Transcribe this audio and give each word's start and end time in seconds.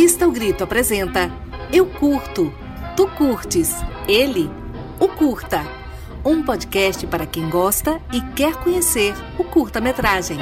Revista 0.00 0.26
O 0.26 0.32
Grito 0.32 0.64
apresenta 0.64 1.30
Eu 1.70 1.84
Curto, 1.84 2.50
Tu 2.96 3.06
Curtes, 3.18 3.74
Ele, 4.08 4.48
O 4.98 5.06
Curta. 5.06 5.62
Um 6.24 6.42
podcast 6.42 7.06
para 7.06 7.26
quem 7.26 7.50
gosta 7.50 8.00
e 8.10 8.22
quer 8.34 8.56
conhecer 8.56 9.12
o 9.38 9.44
curta-metragem. 9.44 10.38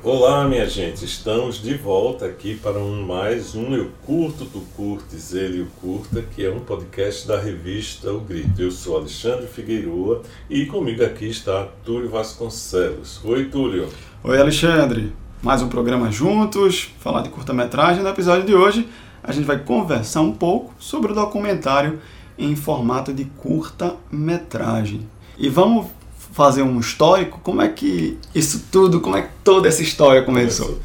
Olá, 0.00 0.46
minha 0.46 0.64
gente, 0.68 1.04
estamos 1.04 1.60
de 1.60 1.74
volta 1.74 2.26
aqui 2.26 2.54
para 2.54 2.78
um, 2.78 3.04
mais 3.04 3.56
um 3.56 3.74
Eu 3.74 3.90
Curto, 4.06 4.44
Tu 4.44 4.60
Curtes, 4.76 5.34
Ele 5.34 5.62
o 5.62 5.66
Curta, 5.80 6.22
que 6.22 6.46
é 6.46 6.52
um 6.52 6.60
podcast 6.60 7.26
da 7.26 7.36
revista 7.36 8.12
O 8.12 8.20
Grito. 8.20 8.62
Eu 8.62 8.70
sou 8.70 8.96
Alexandre 8.96 9.48
Figueiroa 9.48 10.22
e 10.48 10.66
comigo 10.66 11.04
aqui 11.04 11.26
está 11.26 11.66
Túlio 11.84 12.08
Vasconcelos. 12.08 13.20
Oi, 13.24 13.46
Túlio. 13.46 13.88
Oi, 14.22 14.40
Alexandre. 14.40 15.12
Mais 15.40 15.62
um 15.62 15.68
programa 15.68 16.10
juntos, 16.10 16.90
falar 16.98 17.22
de 17.22 17.28
curta-metragem. 17.28 18.02
No 18.02 18.08
episódio 18.08 18.44
de 18.44 18.54
hoje, 18.54 18.88
a 19.22 19.30
gente 19.30 19.44
vai 19.44 19.58
conversar 19.58 20.20
um 20.20 20.32
pouco 20.32 20.74
sobre 20.80 21.12
o 21.12 21.14
documentário 21.14 22.00
em 22.36 22.56
formato 22.56 23.12
de 23.12 23.24
curta-metragem. 23.24 25.06
E 25.38 25.48
vamos 25.48 25.86
fazer 26.32 26.62
um 26.62 26.80
histórico, 26.80 27.38
como 27.42 27.62
é 27.62 27.68
que 27.68 28.18
isso 28.34 28.64
tudo, 28.70 29.00
como 29.00 29.16
é 29.16 29.22
que 29.22 29.28
toda 29.44 29.68
essa 29.68 29.82
história 29.82 30.22
começou? 30.22 30.78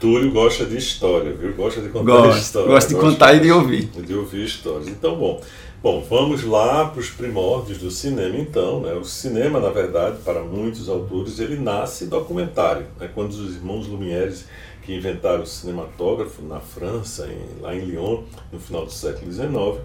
Túlio 0.00 0.30
gosta 0.32 0.64
de 0.64 0.76
história, 0.76 1.32
viu? 1.32 1.52
Gosta 1.54 1.80
de 1.80 1.88
contar 1.88 2.04
Gosto, 2.12 2.40
história. 2.40 2.68
gosto 2.68 2.88
de 2.88 2.94
contar 2.96 3.34
e 3.34 3.40
de 3.40 3.50
ouvir. 3.50 3.84
De 3.86 4.14
ouvir 4.14 4.44
histórias. 4.44 4.88
Então, 4.88 5.16
bom. 5.16 5.40
Bom, 5.80 6.04
vamos 6.10 6.42
lá 6.42 6.86
para 6.86 6.98
os 6.98 7.08
primórdios 7.08 7.78
do 7.78 7.88
cinema, 7.88 8.36
então. 8.36 8.80
Né? 8.80 8.94
O 8.94 9.04
cinema, 9.04 9.60
na 9.60 9.70
verdade, 9.70 10.18
para 10.24 10.42
muitos 10.42 10.88
autores, 10.88 11.38
ele 11.38 11.54
nasce 11.54 12.06
documentário. 12.06 12.88
Né? 12.98 13.08
Quando 13.14 13.30
os 13.30 13.54
irmãos 13.54 13.86
Lumière, 13.86 14.34
que 14.82 14.92
inventaram 14.92 15.44
o 15.44 15.46
cinematógrafo 15.46 16.42
na 16.42 16.58
França, 16.58 17.28
em, 17.28 17.62
lá 17.62 17.76
em 17.76 17.84
Lyon, 17.84 18.24
no 18.52 18.58
final 18.58 18.86
do 18.86 18.90
século 18.90 19.30
XIX, 19.30 19.80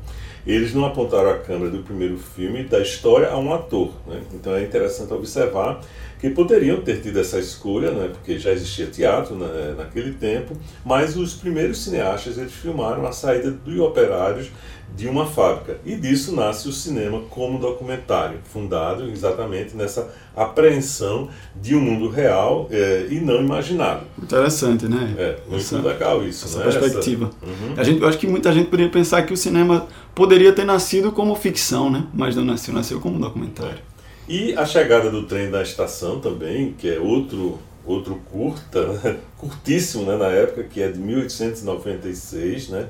eles 0.47 0.73
não 0.73 0.83
apontaram 0.83 1.29
a 1.29 1.37
câmera 1.37 1.69
do 1.69 1.83
primeiro 1.83 2.17
filme 2.17 2.63
da 2.63 2.79
história 2.79 3.29
a 3.29 3.37
um 3.37 3.53
ator. 3.53 3.91
Né? 4.07 4.19
Então 4.33 4.55
é 4.55 4.63
interessante 4.63 5.13
observar 5.13 5.79
que 6.23 6.29
poderiam 6.29 6.79
ter 6.79 7.01
tido 7.01 7.19
essa 7.19 7.37
escolha, 7.37 7.91
né? 7.91 8.07
porque 8.07 8.39
já 8.39 8.53
existia 8.53 8.85
teatro 8.85 9.35
né? 9.35 9.75
naquele 9.77 10.13
tempo, 10.13 10.55
mas 10.85 11.17
os 11.17 11.33
primeiros 11.33 11.83
cineastas 11.83 12.37
eles 12.37 12.53
filmaram 12.53 13.05
a 13.05 13.11
saída 13.11 13.51
dos 13.51 13.77
operários 13.77 14.49
de 14.95 15.05
uma 15.09 15.25
fábrica. 15.25 15.81
E 15.85 15.97
disso 15.97 16.33
nasce 16.33 16.69
o 16.69 16.71
cinema 16.71 17.23
como 17.29 17.59
documentário, 17.59 18.39
fundado 18.45 19.09
exatamente 19.09 19.75
nessa 19.75 20.13
apreensão 20.33 21.27
de 21.61 21.75
um 21.75 21.81
mundo 21.81 22.07
real 22.07 22.69
é, 22.71 23.05
e 23.09 23.19
não 23.19 23.41
imaginado. 23.41 24.05
Interessante, 24.17 24.85
né? 24.85 25.13
É, 25.17 25.37
muito 25.49 25.59
essa, 25.61 25.77
legal 25.77 26.23
isso, 26.23 26.45
essa 26.45 26.59
né? 26.59 26.63
perspectiva. 26.71 27.31
Essa... 27.41 27.51
Uhum. 27.51 27.73
A 27.75 27.83
gente, 27.83 28.01
eu 28.01 28.07
acho 28.07 28.17
que 28.17 28.27
muita 28.27 28.53
gente 28.53 28.69
poderia 28.69 28.89
pensar 28.89 29.23
que 29.23 29.33
o 29.33 29.37
cinema 29.37 29.87
poderia 30.15 30.53
ter 30.53 30.63
nascido 30.63 31.11
como 31.11 31.35
ficção, 31.35 31.91
né? 31.91 32.05
Mas 32.13 32.33
não 32.33 32.45
nasceu, 32.45 32.73
nasceu 32.73 33.01
como 33.01 33.19
documentário. 33.19 33.79
É. 33.89 33.92
E 34.27 34.53
a 34.55 34.65
chegada 34.65 35.09
do 35.09 35.23
trem 35.23 35.51
da 35.51 35.61
estação 35.61 36.19
também, 36.19 36.73
que 36.73 36.89
é 36.89 36.99
outro 36.99 37.59
outro 37.85 38.21
curta, 38.31 38.87
né? 38.93 39.17
curtíssimo 39.37 40.05
né, 40.05 40.15
na 40.15 40.27
época, 40.27 40.63
que 40.63 40.81
é 40.81 40.89
de 40.89 40.99
1896, 40.99 42.69
né, 42.69 42.87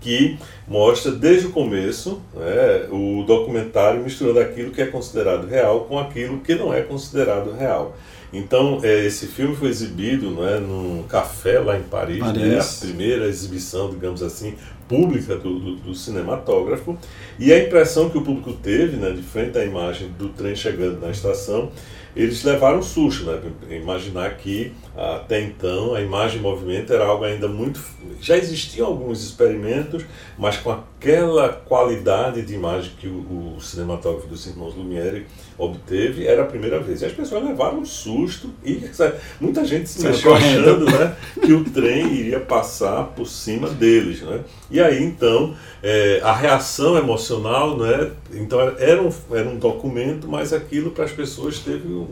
que 0.00 0.38
mostra 0.68 1.10
desde 1.10 1.48
o 1.48 1.50
começo 1.50 2.22
né, 2.32 2.86
o 2.90 3.24
documentário 3.24 4.02
misturando 4.02 4.38
aquilo 4.38 4.70
que 4.70 4.80
é 4.80 4.86
considerado 4.86 5.48
real 5.48 5.80
com 5.86 5.98
aquilo 5.98 6.38
que 6.40 6.54
não 6.54 6.72
é 6.72 6.82
considerado 6.82 7.52
real. 7.52 7.96
Então, 8.32 8.80
é, 8.82 9.04
esse 9.04 9.26
filme 9.26 9.56
foi 9.56 9.68
exibido 9.68 10.30
né, 10.30 10.58
num 10.58 11.04
café 11.08 11.58
lá 11.58 11.78
em 11.78 11.82
Paris, 11.82 12.18
Paris. 12.18 12.42
Né, 12.42 12.58
a 12.58 12.86
primeira 12.86 13.26
exibição, 13.26 13.90
digamos 13.90 14.22
assim, 14.22 14.54
pública 14.88 15.36
do, 15.36 15.58
do, 15.58 15.76
do, 15.76 15.94
cinematógrafo. 15.94 16.96
E 17.38 17.52
a 17.52 17.58
impressão 17.58 18.08
que 18.10 18.18
o 18.18 18.22
público 18.22 18.52
teve, 18.52 18.96
né, 18.96 19.10
de 19.10 19.22
frente 19.22 19.58
à 19.58 19.64
imagem 19.64 20.08
do 20.18 20.28
trem 20.30 20.54
chegando 20.54 21.00
na 21.00 21.10
estação, 21.10 21.70
eles 22.16 22.42
levaram 22.44 22.78
um 22.78 22.82
susto, 22.82 23.24
né? 23.24 23.38
Imaginar 23.76 24.38
que 24.38 24.72
até 24.96 25.38
então 25.42 25.94
a 25.94 26.00
imagem 26.00 26.38
em 26.38 26.42
movimento 26.42 26.90
era 26.90 27.04
algo 27.04 27.24
ainda 27.24 27.46
muito. 27.46 27.78
Já 28.22 28.38
existiam 28.38 28.86
alguns 28.86 29.22
experimentos, 29.22 30.02
mas 30.38 30.56
com 30.56 30.70
aquela 30.70 31.50
qualidade 31.50 32.40
de 32.40 32.54
imagem 32.54 32.92
que 32.98 33.06
o, 33.06 33.56
o 33.56 33.60
cinematógrafo 33.60 34.26
dos 34.28 34.46
irmãos 34.46 34.74
Lumière 34.74 35.26
obteve, 35.58 36.26
era 36.26 36.42
a 36.42 36.46
primeira 36.46 36.78
vez. 36.80 37.02
E 37.02 37.06
as 37.06 37.12
pessoas 37.12 37.44
levaram 37.44 37.78
um 37.78 37.84
susto 37.84 38.50
e 38.64 38.88
sabe, 38.92 39.16
muita 39.40 39.64
gente 39.64 39.88
se 39.88 40.02
mexeu 40.02 40.34
achando 40.34 40.84
né, 40.84 41.16
que 41.40 41.52
o 41.52 41.64
trem 41.64 42.12
iria 42.12 42.40
passar 42.40 43.04
por 43.04 43.26
cima 43.26 43.68
deles. 43.68 44.22
Né? 44.22 44.40
E 44.70 44.80
aí 44.80 45.02
então 45.02 45.54
é, 45.82 46.20
a 46.22 46.32
reação 46.32 46.96
emocional, 46.96 47.76
né, 47.76 48.10
então 48.32 48.60
era 48.60 49.02
um, 49.02 49.10
era 49.30 49.48
um 49.48 49.58
documento, 49.58 50.28
mas 50.28 50.52
aquilo 50.52 50.90
para 50.90 51.04
as 51.04 51.12
pessoas 51.12 51.58
teve 51.58 51.88
um, 51.88 52.08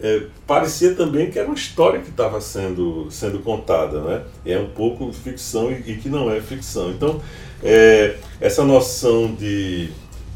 é, 0.00 0.24
parecia 0.46 0.94
também 0.94 1.30
que 1.30 1.38
era 1.38 1.48
uma 1.48 1.56
história 1.56 2.00
que 2.00 2.10
estava 2.10 2.40
sendo, 2.40 3.08
sendo 3.10 3.38
contada, 3.38 4.00
né? 4.02 4.22
É 4.44 4.58
um 4.58 4.68
pouco 4.68 5.10
ficção 5.10 5.72
e, 5.72 5.92
e 5.92 5.96
que 5.96 6.10
não 6.10 6.30
é 6.30 6.38
ficção. 6.38 6.90
Então, 6.90 7.20
é, 7.62 8.16
essa 8.38 8.62
noção 8.62 9.34
de 9.34 9.88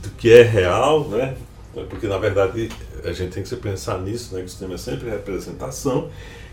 do 0.03 0.11
que 0.17 0.33
é 0.33 0.43
real, 0.43 1.07
né? 1.09 1.35
Porque 1.89 2.07
na 2.07 2.19
verdade 2.19 2.69
a 3.05 3.13
gente 3.13 3.33
tem 3.33 3.43
que 3.43 3.57
pensar 3.57 4.01
nisso, 4.01 4.35
né? 4.35 4.41
Que 4.41 4.47
o 4.47 4.51
cinema 4.51 4.75
é 4.75 4.79
sempre 4.79 5.09
representação. 5.09 6.11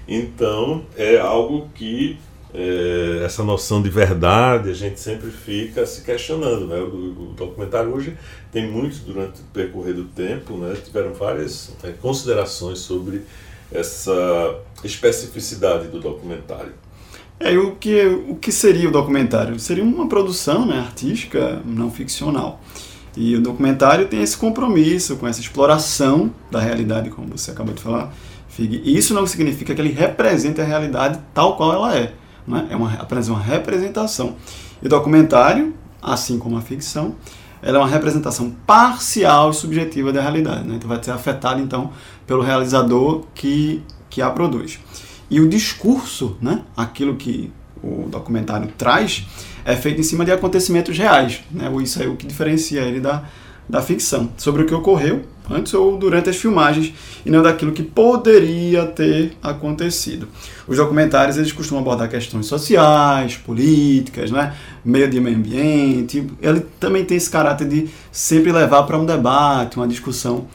Então, 0.07 0.85
é 0.95 1.19
algo 1.19 1.69
que 1.75 2.17
é, 2.53 3.23
essa 3.25 3.44
noção 3.44 3.81
de 3.81 3.89
verdade, 3.89 4.69
a 4.69 4.73
gente 4.73 5.00
sempre 5.00 5.29
fica 5.29 5.85
se 5.85 6.01
questionando. 6.01 6.66
Né? 6.66 6.79
O, 6.79 7.31
o 7.31 7.33
documentário 7.35 7.94
hoje 7.94 8.17
tem 8.51 8.69
muito, 8.69 9.00
durante 9.06 9.41
o 9.41 9.44
percorrer 9.53 9.94
do 9.94 10.06
tempo, 10.06 10.57
né? 10.57 10.75
tiveram 10.83 11.13
várias 11.13 11.72
é, 11.83 11.91
considerações 11.91 12.79
sobre 12.79 13.22
essa 13.72 14.56
especificidade 14.83 15.88
do 15.88 16.00
documentário. 16.00 16.73
É, 17.39 17.56
o 17.56 17.75
que, 17.75 18.06
o 18.06 18.35
que 18.35 18.51
seria 18.51 18.88
o 18.89 18.91
documentário? 18.91 19.59
Seria 19.59 19.83
uma 19.83 20.07
produção 20.07 20.66
né, 20.66 20.79
artística 20.79 21.61
não 21.66 21.91
ficcional. 21.91 22.61
E 23.17 23.35
o 23.35 23.41
documentário 23.41 24.07
tem 24.07 24.22
esse 24.22 24.38
compromisso 24.38 25.17
com 25.17 25.28
essa 25.28 25.41
exploração 25.41 26.31
da 26.51 26.59
realidade, 26.59 27.09
como 27.09 27.35
você 27.35 27.51
acabou 27.51 27.73
de 27.73 27.81
falar, 27.81 28.13
Fig. 28.47 28.81
E 28.85 28.95
isso 28.95 29.13
não 29.13 29.25
significa 29.25 29.73
que 29.73 29.81
ele 29.81 29.91
represente 29.91 30.61
a 30.61 30.63
realidade 30.63 31.19
tal 31.33 31.57
qual 31.57 31.73
ela 31.73 31.97
é 31.97 32.13
né? 32.47 32.67
é 32.69 32.75
uma, 32.75 32.94
apenas 32.94 33.27
uma 33.27 33.39
representação. 33.39 34.35
E 34.81 34.85
o 34.85 34.89
documentário, 34.89 35.73
assim 36.01 36.39
como 36.39 36.57
a 36.57 36.61
ficção, 36.61 37.16
ela 37.61 37.77
é 37.77 37.81
uma 37.81 37.89
representação 37.89 38.51
parcial 38.66 39.50
e 39.50 39.53
subjetiva 39.53 40.13
da 40.13 40.22
realidade. 40.22 40.67
Né? 40.67 40.75
Então 40.75 40.88
vai 40.88 41.03
ser 41.03 41.11
afetada 41.11 41.59
então 41.59 41.91
pelo 42.25 42.41
realizador 42.41 43.25
que, 43.35 43.83
que 44.09 44.22
a 44.22 44.29
produz. 44.29 44.79
E 45.29 45.41
o 45.41 45.50
discurso, 45.50 46.38
né? 46.41 46.61
aquilo 46.75 47.16
que 47.16 47.51
o 47.83 48.07
documentário 48.09 48.69
traz, 48.77 49.25
é 49.65 49.75
feito 49.75 49.99
em 49.99 50.03
cima 50.03 50.23
de 50.23 50.31
acontecimentos 50.31 50.97
reais. 50.97 51.43
Né? 51.51 51.71
Isso 51.81 52.01
é 52.01 52.07
o 52.07 52.15
que 52.15 52.25
diferencia 52.25 52.81
ele 52.81 52.99
da, 52.99 53.23
da 53.67 53.81
ficção, 53.81 54.29
sobre 54.38 54.63
o 54.63 54.65
que 54.65 54.73
ocorreu 54.73 55.23
antes 55.49 55.73
ou 55.73 55.97
durante 55.97 56.29
as 56.29 56.35
filmagens 56.35 56.93
e 57.25 57.31
não 57.31 57.41
daquilo 57.41 57.71
que 57.71 57.83
poderia 57.83 58.85
ter 58.85 59.33
acontecido. 59.41 60.27
Os 60.67 60.77
documentários 60.77 61.38
eles 61.38 61.51
costumam 61.51 61.81
abordar 61.81 62.09
questões 62.09 62.45
sociais, 62.45 63.38
políticas, 63.38 64.29
né? 64.29 64.55
meio 64.83 65.09
de 65.09 65.19
meio 65.19 65.38
ambiente. 65.38 66.27
Ele 66.41 66.61
também 66.79 67.05
tem 67.05 67.17
esse 67.17 67.29
caráter 67.29 67.67
de 67.67 67.89
sempre 68.11 68.51
levar 68.51 68.83
para 68.83 68.97
um 68.97 69.05
debate, 69.05 69.77
uma 69.77 69.88
discussão 69.88 70.47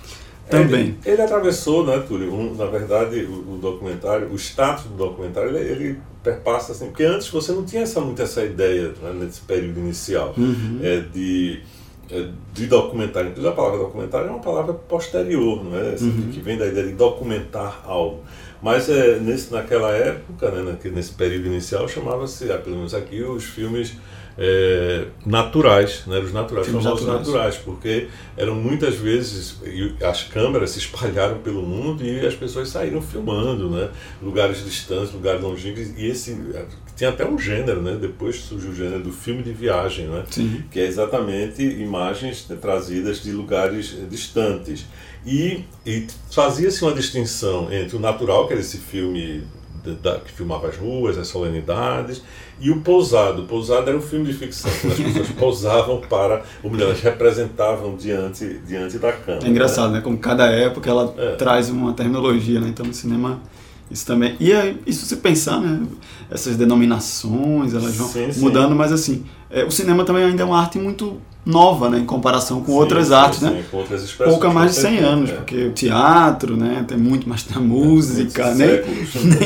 também. 0.52 0.80
Ele, 0.80 0.98
ele 1.04 1.22
atravessou, 1.22 1.86
né, 1.86 1.98
Túlio? 2.06 2.32
Um, 2.34 2.54
na 2.54 2.66
verdade, 2.66 3.24
o, 3.24 3.54
o, 3.54 3.58
documentário, 3.58 4.28
o 4.30 4.36
status 4.36 4.84
do 4.84 4.96
documentário, 4.96 5.56
ele, 5.56 5.70
ele, 5.70 5.98
perpassa 6.22 6.72
assim, 6.72 6.86
porque 6.86 7.04
antes 7.04 7.28
você 7.28 7.52
não 7.52 7.64
tinha 7.64 7.82
essa, 7.82 8.00
muito 8.00 8.22
essa 8.22 8.44
ideia 8.44 8.92
né, 9.02 9.12
nesse 9.12 9.40
período 9.40 9.80
inicial 9.80 10.34
uhum. 10.36 10.78
é, 10.82 11.00
de 11.00 11.62
é, 12.10 12.28
de 12.52 12.66
documentário. 12.66 13.30
Inclusive 13.30 13.52
a 13.52 13.56
palavra 13.56 13.78
documentário 13.78 14.28
é 14.28 14.30
uma 14.30 14.40
palavra 14.40 14.74
posterior, 14.74 15.64
não 15.64 15.78
é? 15.78 15.94
Assim, 15.94 16.10
uhum. 16.10 16.30
que 16.30 16.40
vem 16.40 16.58
da 16.58 16.66
ideia 16.66 16.86
de 16.86 16.92
documentar 16.92 17.82
algo. 17.86 18.20
Mas 18.60 18.88
é, 18.90 19.18
nesse, 19.18 19.50
naquela 19.50 19.90
época, 19.92 20.50
né, 20.50 20.76
nesse 20.92 21.12
período 21.12 21.46
inicial, 21.46 21.88
chamava-se, 21.88 22.52
ah, 22.52 22.58
pelo 22.58 22.76
menos 22.76 22.92
aqui, 22.92 23.22
os 23.22 23.44
filmes 23.44 23.94
é, 24.38 25.06
naturais, 25.24 26.04
né, 26.06 26.18
os 26.18 26.32
naturais, 26.32 26.66
filmes 26.66 26.84
famosos 26.84 27.06
naturais. 27.06 27.28
naturais, 27.28 27.56
porque 27.56 28.08
eram 28.36 28.54
muitas 28.54 28.96
vezes, 28.96 29.56
as 30.02 30.24
câmeras 30.24 30.70
se 30.70 30.78
espalharam 30.78 31.38
pelo 31.38 31.62
mundo 31.62 32.04
e 32.04 32.26
as 32.26 32.34
pessoas 32.34 32.68
saíram 32.68 33.02
filmando, 33.02 33.70
né, 33.70 33.90
lugares 34.22 34.64
distantes, 34.64 35.12
lugares 35.12 35.40
longínquos, 35.40 35.88
e 35.96 36.06
esse 36.06 36.36
tinha 36.96 37.10
até 37.10 37.26
um 37.26 37.38
gênero, 37.38 37.80
né? 37.80 37.96
Depois 38.00 38.36
surgiu 38.36 38.70
o 38.70 38.74
gênero 38.74 39.02
do 39.02 39.12
filme 39.12 39.42
de 39.42 39.52
viagem, 39.52 40.06
né? 40.08 40.24
Sim. 40.30 40.62
Que 40.70 40.80
é 40.80 40.86
exatamente 40.86 41.62
imagens 41.62 42.46
trazidas 42.60 43.22
de 43.22 43.32
lugares 43.32 43.96
distantes. 44.08 44.86
E, 45.24 45.64
e 45.86 46.06
fazia-se 46.30 46.82
uma 46.82 46.92
distinção 46.92 47.72
entre 47.72 47.96
o 47.96 48.00
natural, 48.00 48.46
que 48.46 48.52
era 48.52 48.60
esse 48.60 48.78
filme 48.78 49.42
da, 49.90 50.18
que 50.18 50.30
filmava 50.30 50.68
as 50.68 50.76
ruas, 50.76 51.18
as 51.18 51.28
solenidades, 51.28 52.22
e 52.60 52.70
o 52.70 52.80
Pousado. 52.80 53.42
O 53.42 53.46
Pousado 53.46 53.88
era 53.88 53.96
um 53.96 54.02
filme 54.02 54.26
de 54.26 54.34
ficção, 54.34 54.70
as 54.70 54.96
pessoas 54.96 55.28
pousavam 55.38 56.00
para, 56.00 56.42
ou 56.62 56.70
melhor, 56.70 56.86
elas 56.86 57.00
representavam 57.00 57.96
diante, 57.96 58.60
diante 58.66 58.98
da 58.98 59.12
câmera. 59.12 59.46
É 59.46 59.48
engraçado, 59.48 59.92
né? 59.92 60.00
Como 60.00 60.16
cada 60.18 60.46
época 60.46 60.88
ela 60.88 61.14
é. 61.16 61.34
traz 61.36 61.68
uma 61.70 61.92
terminologia, 61.92 62.60
né? 62.60 62.68
Então 62.68 62.86
no 62.86 62.94
cinema 62.94 63.40
isso 63.92 64.06
também. 64.06 64.36
E 64.40 64.50
isso 64.86 65.04
se 65.04 65.16
pensar, 65.16 65.60
né? 65.60 65.86
Essas 66.30 66.56
denominações, 66.56 67.74
elas 67.74 67.94
vão 67.94 68.08
sim, 68.08 68.28
mudando, 68.38 68.70
sim. 68.70 68.74
mas 68.74 68.92
assim, 68.92 69.24
é, 69.50 69.64
o 69.64 69.70
cinema 69.70 70.04
também 70.04 70.24
ainda 70.24 70.42
é 70.42 70.46
uma 70.46 70.58
arte 70.58 70.78
muito 70.78 71.20
nova, 71.44 71.90
né, 71.90 71.98
em 71.98 72.04
comparação 72.04 72.60
com 72.60 72.72
sim, 72.72 72.78
outras 72.78 73.10
artes, 73.10 73.40
sim, 73.40 73.46
né? 73.46 73.64
Com 73.68 73.78
outras 73.78 74.12
Pouca 74.12 74.48
mais 74.50 74.74
de 74.74 74.80
100 74.80 74.98
anos, 74.98 75.30
é. 75.30 75.34
porque 75.34 75.64
o 75.66 75.72
teatro, 75.72 76.56
né, 76.56 76.84
tem 76.86 76.96
muito 76.96 77.28
mais 77.28 77.42
da 77.42 77.58
música, 77.58 78.44
é, 78.50 78.54
nem, 78.54 78.68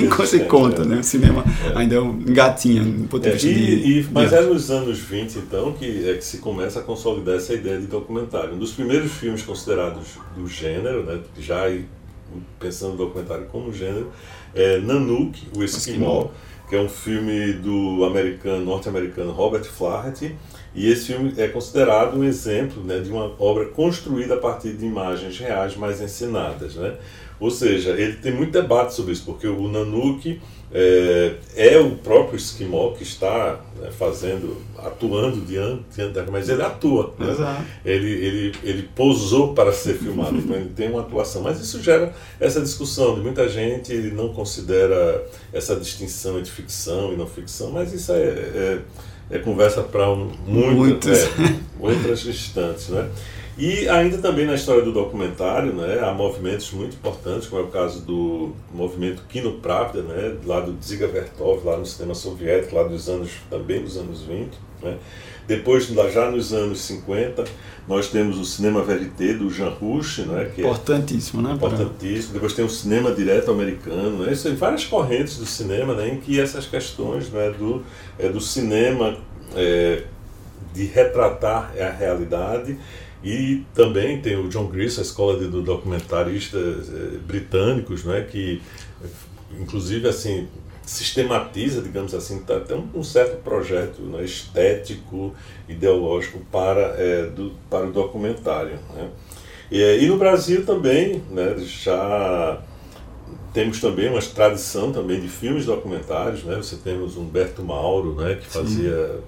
nem 0.05 0.27
se 0.27 0.41
conta, 0.41 0.83
é. 0.83 0.85
né? 0.85 0.99
O 0.99 1.03
cinema 1.03 1.43
é. 1.65 1.79
ainda 1.79 1.95
é 1.95 2.01
um 2.01 2.19
gatinha 2.23 2.83
no 2.83 3.09
ponto 3.09 3.29
de 3.29 3.49
e, 3.49 3.55
de, 3.55 4.01
e, 4.01 4.09
Mas 4.13 4.29
de 4.29 4.37
é 4.37 4.43
nos 4.43 4.71
anos 4.71 4.99
20, 4.99 5.39
então, 5.39 5.73
que 5.73 6.09
é 6.09 6.15
que 6.15 6.25
se 6.25 6.39
começa 6.39 6.81
a 6.81 6.83
consolidar 6.83 7.37
essa 7.37 7.55
ideia 7.55 7.79
de 7.79 7.87
documentário. 7.87 8.55
Um 8.55 8.59
dos 8.59 8.73
primeiros 8.73 9.13
filmes 9.13 9.43
considerados 9.43 10.19
do 10.37 10.47
gênero, 10.47 11.03
né, 11.03 11.19
já 11.39 11.67
pensando 12.59 12.93
no 12.93 12.99
documentário 12.99 13.47
como 13.47 13.73
gênero, 13.73 14.13
é 14.55 14.79
Nanook, 14.79 15.49
o 15.57 15.63
Esquimó, 15.63 16.29
que 16.69 16.75
é 16.75 16.81
um 16.81 16.89
filme 16.89 17.53
do 17.55 18.05
americano, 18.05 18.65
norte-americano 18.65 19.33
Robert 19.33 19.65
Flaherty, 19.65 20.35
e 20.75 20.91
esse 20.91 21.07
filme 21.07 21.33
é 21.39 21.49
considerado 21.49 22.19
um 22.19 22.25
exemplo 22.25 22.83
né, 22.83 22.99
de 22.99 23.11
uma 23.11 23.33
obra 23.39 23.67
construída 23.67 24.35
a 24.35 24.39
partir 24.39 24.73
de 24.75 24.85
imagens 24.85 25.39
reais 25.39 25.77
mais 25.77 26.01
ensinadas. 26.01 26.75
Né? 26.75 26.97
Ou 27.39 27.51
seja, 27.51 27.91
ele 27.91 28.17
tem 28.17 28.33
muito 28.33 28.53
debate 28.53 28.95
sobre 28.95 29.13
isso, 29.13 29.25
porque 29.25 29.47
o 29.47 29.69
Nanuque 29.69 30.41
é, 30.73 31.35
é 31.55 31.79
o 31.79 31.93
próprio 31.97 32.37
esquimó 32.37 32.93
que 32.93 33.03
está 33.03 33.61
né, 33.79 33.91
fazendo, 33.91 34.57
atuando 34.79 35.41
diante, 35.41 35.85
diante 35.95 36.15
da 36.15 36.25
mas 36.31 36.49
ele 36.49 36.63
atua. 36.63 37.15
Né? 37.19 37.67
Ele, 37.85 38.11
ele, 38.11 38.53
ele 38.63 38.83
posou 38.95 39.55
para 39.55 39.73
ser 39.73 39.95
filmado, 39.95 40.37
então 40.37 40.57
ele 40.57 40.71
tem 40.71 40.91
uma 40.91 41.03
atuação. 41.03 41.43
Mas 41.43 41.61
isso 41.61 41.83
gera 41.83 42.13
essa 42.41 42.61
discussão 42.61 43.15
de 43.15 43.21
muita 43.21 43.49
gente 43.49 43.93
não 44.11 44.33
considera 44.33 45.25
essa 45.53 45.77
distinção 45.77 46.39
entre 46.39 46.51
ficção 46.51 47.13
e 47.13 47.17
não 47.17 47.27
ficção, 47.27 47.71
mas 47.71 47.93
isso 47.93 48.13
é, 48.13 48.17
é 48.17 48.79
é 49.31 49.39
conversa 49.39 49.83
para 49.83 50.11
um, 50.11 50.31
muito, 50.47 51.09
é, 51.09 51.29
outras 51.81 52.25
instantes, 52.27 52.89
né? 52.89 53.09
E 53.59 53.89
ainda 53.89 54.19
também 54.19 54.45
na 54.45 54.55
história 54.55 54.83
do 54.83 54.93
documentário, 54.93 55.73
né, 55.73 56.01
há 56.01 56.13
movimentos 56.13 56.71
muito 56.73 56.95
importantes, 56.95 57.49
como 57.49 57.63
é 57.63 57.65
o 57.65 57.69
caso 57.69 58.03
do 58.03 58.53
movimento 58.75 59.23
Kino 59.31 59.55
Pravda, 59.55 60.03
né, 60.03 60.37
lá 60.45 60.61
do 60.61 60.73
Dziga 60.73 61.09
Vertov, 61.09 61.65
lá 61.65 61.79
no 61.79 61.87
cinema 61.87 62.15
soviético, 62.15 62.77
lá 62.77 62.83
dos 62.83 63.09
anos, 63.09 63.31
também 63.49 63.83
dos 63.83 63.97
anos 63.97 64.23
20. 64.23 64.51
Né. 64.87 64.99
Depois, 65.47 65.87
já 65.87 66.31
nos 66.31 66.53
anos 66.53 66.81
50, 66.81 67.45
nós 67.87 68.09
temos 68.09 68.37
o 68.39 68.45
cinema 68.45 68.83
verité 68.83 69.33
do 69.33 69.49
Jean 69.49 69.69
Rouch, 69.69 70.23
né, 70.23 70.51
que 70.53 70.61
é 70.61 70.65
importantíssimo, 70.65 71.41
é 71.41 71.45
né? 71.45 71.55
Importantíssimo. 71.55 72.33
Depois 72.33 72.53
tem 72.53 72.65
o 72.65 72.69
cinema 72.69 73.13
direto 73.13 73.53
americano, 73.53 74.25
né? 74.25 74.33
Isso, 74.33 74.53
várias 74.57 74.85
correntes 74.85 75.39
do 75.39 75.47
cinema, 75.47 75.95
né, 75.95 76.09
em 76.09 76.19
que 76.19 76.41
essas 76.41 76.67
questões 76.67 77.31
né, 77.31 77.51
do, 77.57 77.85
é, 78.19 78.29
do 78.29 78.41
cinema 78.41 79.17
é, 79.55 80.03
de 80.75 80.85
retratar 80.85 81.73
a 81.79 81.91
realidade 81.91 82.77
e 83.23 83.63
também 83.73 84.21
tem 84.21 84.37
o 84.37 84.49
John 84.49 84.67
Grist, 84.67 84.99
a 84.99 85.03
escola 85.03 85.39
de, 85.39 85.49
documentaristas 85.63 86.89
é, 86.89 87.19
britânicos, 87.19 88.05
né, 88.05 88.27
que 88.29 88.61
inclusive 89.61 90.09
assim 90.09 90.49
sistematiza, 90.87 91.83
digamos 91.83 92.15
assim, 92.15 92.39
tá, 92.39 92.61
tem 92.61 92.77
um, 92.77 93.01
um 93.01 93.03
certo 93.03 93.43
projeto 93.43 94.01
né, 94.03 94.25
estético, 94.25 95.35
ideológico 95.69 96.39
para, 96.51 96.95
é, 96.97 97.27
do, 97.27 97.53
para 97.69 97.87
o 97.87 97.93
documentário. 97.93 98.79
Né? 98.95 99.09
E, 99.71 99.83
e, 99.83 100.07
no 100.07 100.17
Brasil 100.17 100.65
também, 100.65 101.21
né, 101.29 101.57
já 101.59 102.63
temos 103.53 103.81
também 103.81 104.09
uma 104.09 104.21
tradição 104.21 104.93
também 104.93 105.21
de 105.21 105.29
filmes 105.29 105.67
documentários, 105.67 106.45
né? 106.45 106.57
Você 106.57 106.77
temos 106.77 107.17
Humberto 107.17 107.63
Mauro, 107.63 108.15
né, 108.15 108.35
que 108.37 108.47
fazia 108.47 109.19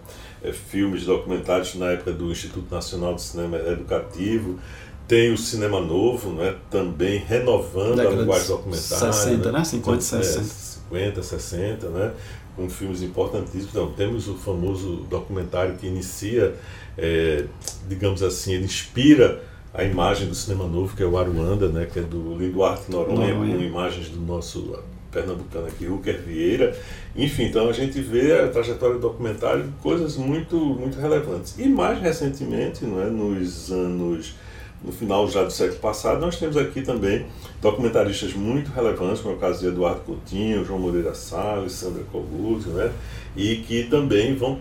é, 0.44 0.52
filmes 0.52 1.04
documentários 1.06 1.74
na 1.74 1.90
época 1.90 2.12
do 2.12 2.30
Instituto 2.30 2.72
Nacional 2.72 3.14
de 3.14 3.22
Cinema 3.22 3.56
Educativo. 3.56 4.60
Tem 5.08 5.32
o 5.32 5.38
Cinema 5.38 5.80
Novo, 5.80 6.30
né, 6.34 6.54
também 6.70 7.18
renovando 7.18 7.98
a 7.98 8.04
linguagem 8.04 8.48
documentária. 8.48 9.12
60, 9.12 9.50
né? 9.50 9.64
50, 9.64 10.00
60. 10.02 10.67
50, 10.88 11.22
60, 11.22 11.88
né? 11.88 12.12
com 12.56 12.68
filmes 12.68 13.02
importantíssimos. 13.02 13.68
Então, 13.70 13.92
temos 13.92 14.28
o 14.28 14.34
famoso 14.34 15.06
documentário 15.08 15.76
que 15.76 15.86
inicia, 15.86 16.54
é, 16.96 17.44
digamos 17.88 18.22
assim, 18.22 18.54
ele 18.54 18.64
inspira 18.64 19.42
a 19.72 19.84
imagem 19.84 20.26
do 20.28 20.34
cinema 20.34 20.66
novo, 20.66 20.96
que 20.96 21.02
é 21.02 21.06
o 21.06 21.16
Aruanda, 21.16 21.68
né? 21.68 21.86
que 21.90 22.00
é 22.00 22.02
do 22.02 22.36
Linduarte 22.36 22.90
Noronha, 22.90 23.32
Noronha, 23.32 23.56
com 23.56 23.62
imagens 23.62 24.08
do 24.08 24.20
nosso 24.20 24.76
pernambucano 25.12 25.66
aqui, 25.66 25.86
Ruker 25.86 26.20
Vieira. 26.20 26.76
Enfim, 27.16 27.44
então 27.44 27.68
a 27.68 27.72
gente 27.72 28.00
vê 28.00 28.32
a 28.40 28.48
trajetória 28.48 28.96
do 28.96 29.00
documentário 29.00 29.72
coisas 29.82 30.16
muito, 30.16 30.56
muito 30.56 30.98
relevantes. 30.98 31.54
E 31.58 31.68
mais 31.68 32.00
recentemente, 32.00 32.84
não 32.84 33.00
é, 33.00 33.06
nos 33.06 33.70
anos 33.70 34.34
no 34.82 34.92
final 34.92 35.28
já 35.28 35.42
do 35.42 35.50
século 35.50 35.80
passado, 35.80 36.20
nós 36.20 36.36
temos 36.36 36.56
aqui 36.56 36.82
também 36.82 37.26
documentaristas 37.60 38.32
muito 38.32 38.70
relevantes, 38.70 39.20
como 39.20 39.34
é 39.34 39.36
o 39.36 39.40
caso 39.40 39.60
de 39.60 39.66
Eduardo 39.66 40.00
Coutinho, 40.00 40.64
João 40.64 40.78
Moreira 40.78 41.14
Salles, 41.14 41.72
Sandra 41.72 42.04
Coguzzi, 42.12 42.68
né? 42.68 42.92
e 43.36 43.56
que 43.56 43.84
também 43.84 44.34
vão 44.36 44.60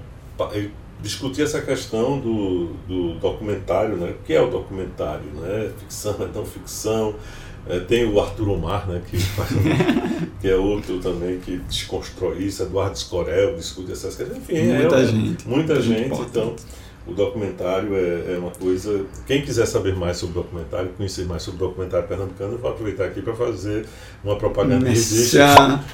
discutir 1.00 1.44
essa 1.44 1.62
questão 1.62 2.19
do, 2.19 2.74
do 2.88 3.14
documentário, 3.19 3.96
né? 3.96 4.16
o 4.19 4.24
que 4.24 4.34
é 4.34 4.42
o 4.42 4.50
documentário, 4.50 5.30
né? 5.36 5.72
ficção, 5.78 6.16
é 6.19 6.28
não 6.36 6.46
ficção, 6.46 7.16
é, 7.69 7.80
tem 7.80 8.06
o 8.06 8.19
Arthur 8.19 8.50
Omar, 8.50 8.88
né, 8.88 9.02
que, 9.06 9.18
que 10.40 10.48
é 10.48 10.56
outro 10.56 11.00
também 11.00 11.38
que 11.40 11.58
desconstrói 11.58 12.44
isso, 12.44 12.64
Eduardo 12.64 12.98
Scorel 12.98 13.58
discute 13.58 13.92
essas 13.92 14.16
questões, 14.16 14.38
enfim, 14.38 14.62
muita 14.62 14.96
é, 14.96 15.06
gente, 15.06 15.18
muita, 15.18 15.50
muita 15.50 15.81
gente, 15.81 16.16
gente 16.16 16.22
então 16.22 16.56
o 17.07 17.13
documentário 17.13 17.95
é, 17.95 18.33
é, 18.33 18.38
uma 18.38 18.51
coisa. 18.51 19.06
Quem 19.25 19.42
quiser 19.42 19.65
saber 19.65 19.95
mais 19.95 20.18
sobre 20.18 20.39
o 20.39 20.44
documentário, 20.44 20.89
conhecer 20.89 21.25
mais 21.25 21.42
sobre 21.42 21.63
o 21.63 21.68
documentário 21.68 22.07
pernambucano, 22.07 22.54
eu 22.54 22.57
vou 22.57 22.71
aproveitar 22.71 23.06
aqui 23.06 23.21
para 23.21 23.33
fazer 23.33 23.86
uma 24.23 24.35
propaganda. 24.35 24.90
Existe 24.90 25.37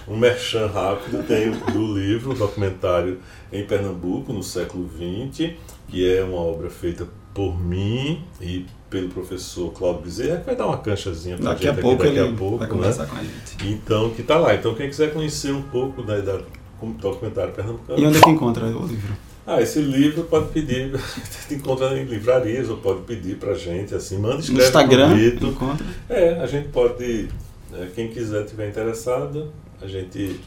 um 0.07 0.17
merchan 0.17 0.67
rápido, 0.67 1.25
tem 1.27 1.51
do 1.51 1.93
livro, 1.93 2.31
o 2.31 2.33
documentário 2.33 3.19
em 3.51 3.63
Pernambuco, 3.63 4.33
no 4.33 4.41
século 4.41 4.89
XX, 4.89 5.51
que 5.87 6.11
é 6.11 6.23
uma 6.23 6.39
obra 6.39 6.69
feita 6.69 7.07
por 7.33 7.59
mim 7.59 8.23
e 8.41 8.65
pelo 8.89 9.09
professor 9.09 9.71
Cláudio 9.71 10.03
Bezerra, 10.03 10.37
que 10.37 10.45
vai 10.45 10.55
dar 10.55 10.67
uma 10.67 10.77
canchazinha 10.77 11.37
para 11.37 11.49
daqui 11.49 11.63
gente 11.65 11.79
a 11.79 11.81
pouco 11.81 12.03
daqui 12.03 12.19
a 12.19 12.31
pouco. 12.31 12.57
Vai 12.57 12.67
conversar 12.67 13.03
né? 13.03 13.09
com 13.09 13.17
a 13.17 13.23
gente. 13.23 13.73
Então, 13.73 14.09
que 14.11 14.21
está 14.21 14.37
lá. 14.37 14.53
Então, 14.55 14.73
quem 14.73 14.87
quiser 14.87 15.13
conhecer 15.13 15.51
um 15.51 15.61
pouco 15.63 16.01
né, 16.03 16.21
da, 16.21 16.41
como 16.79 16.93
documentário 16.93 17.53
pernambucano. 17.53 17.99
E 17.99 18.05
onde 18.05 18.17
é 18.17 18.21
que 18.21 18.29
encontra 18.29 18.65
o 18.65 18.85
livro? 18.85 19.13
Ah, 19.45 19.61
esse 19.61 19.79
livro 19.79 20.23
pode 20.23 20.49
pedir, 20.51 20.91
encontra 21.51 21.99
em 21.99 22.05
livrarias 22.05 22.69
ou 22.69 22.77
pode 22.77 23.01
pedir 23.01 23.35
pra 23.35 23.53
gente, 23.53 23.93
assim, 23.93 24.17
manda 24.17 24.39
escreve 24.39 24.61
no 24.61 24.65
Instagram, 24.65 25.17
encontra. 25.41 25.85
É, 26.09 26.39
a 26.39 26.45
gente 26.45 26.69
pode, 26.69 27.27
né, 27.69 27.89
quem 27.93 28.07
quiser 28.07 28.45
tiver 28.45 28.69
interessado, 28.69 29.51
a 29.81 29.87
gente 29.87 30.39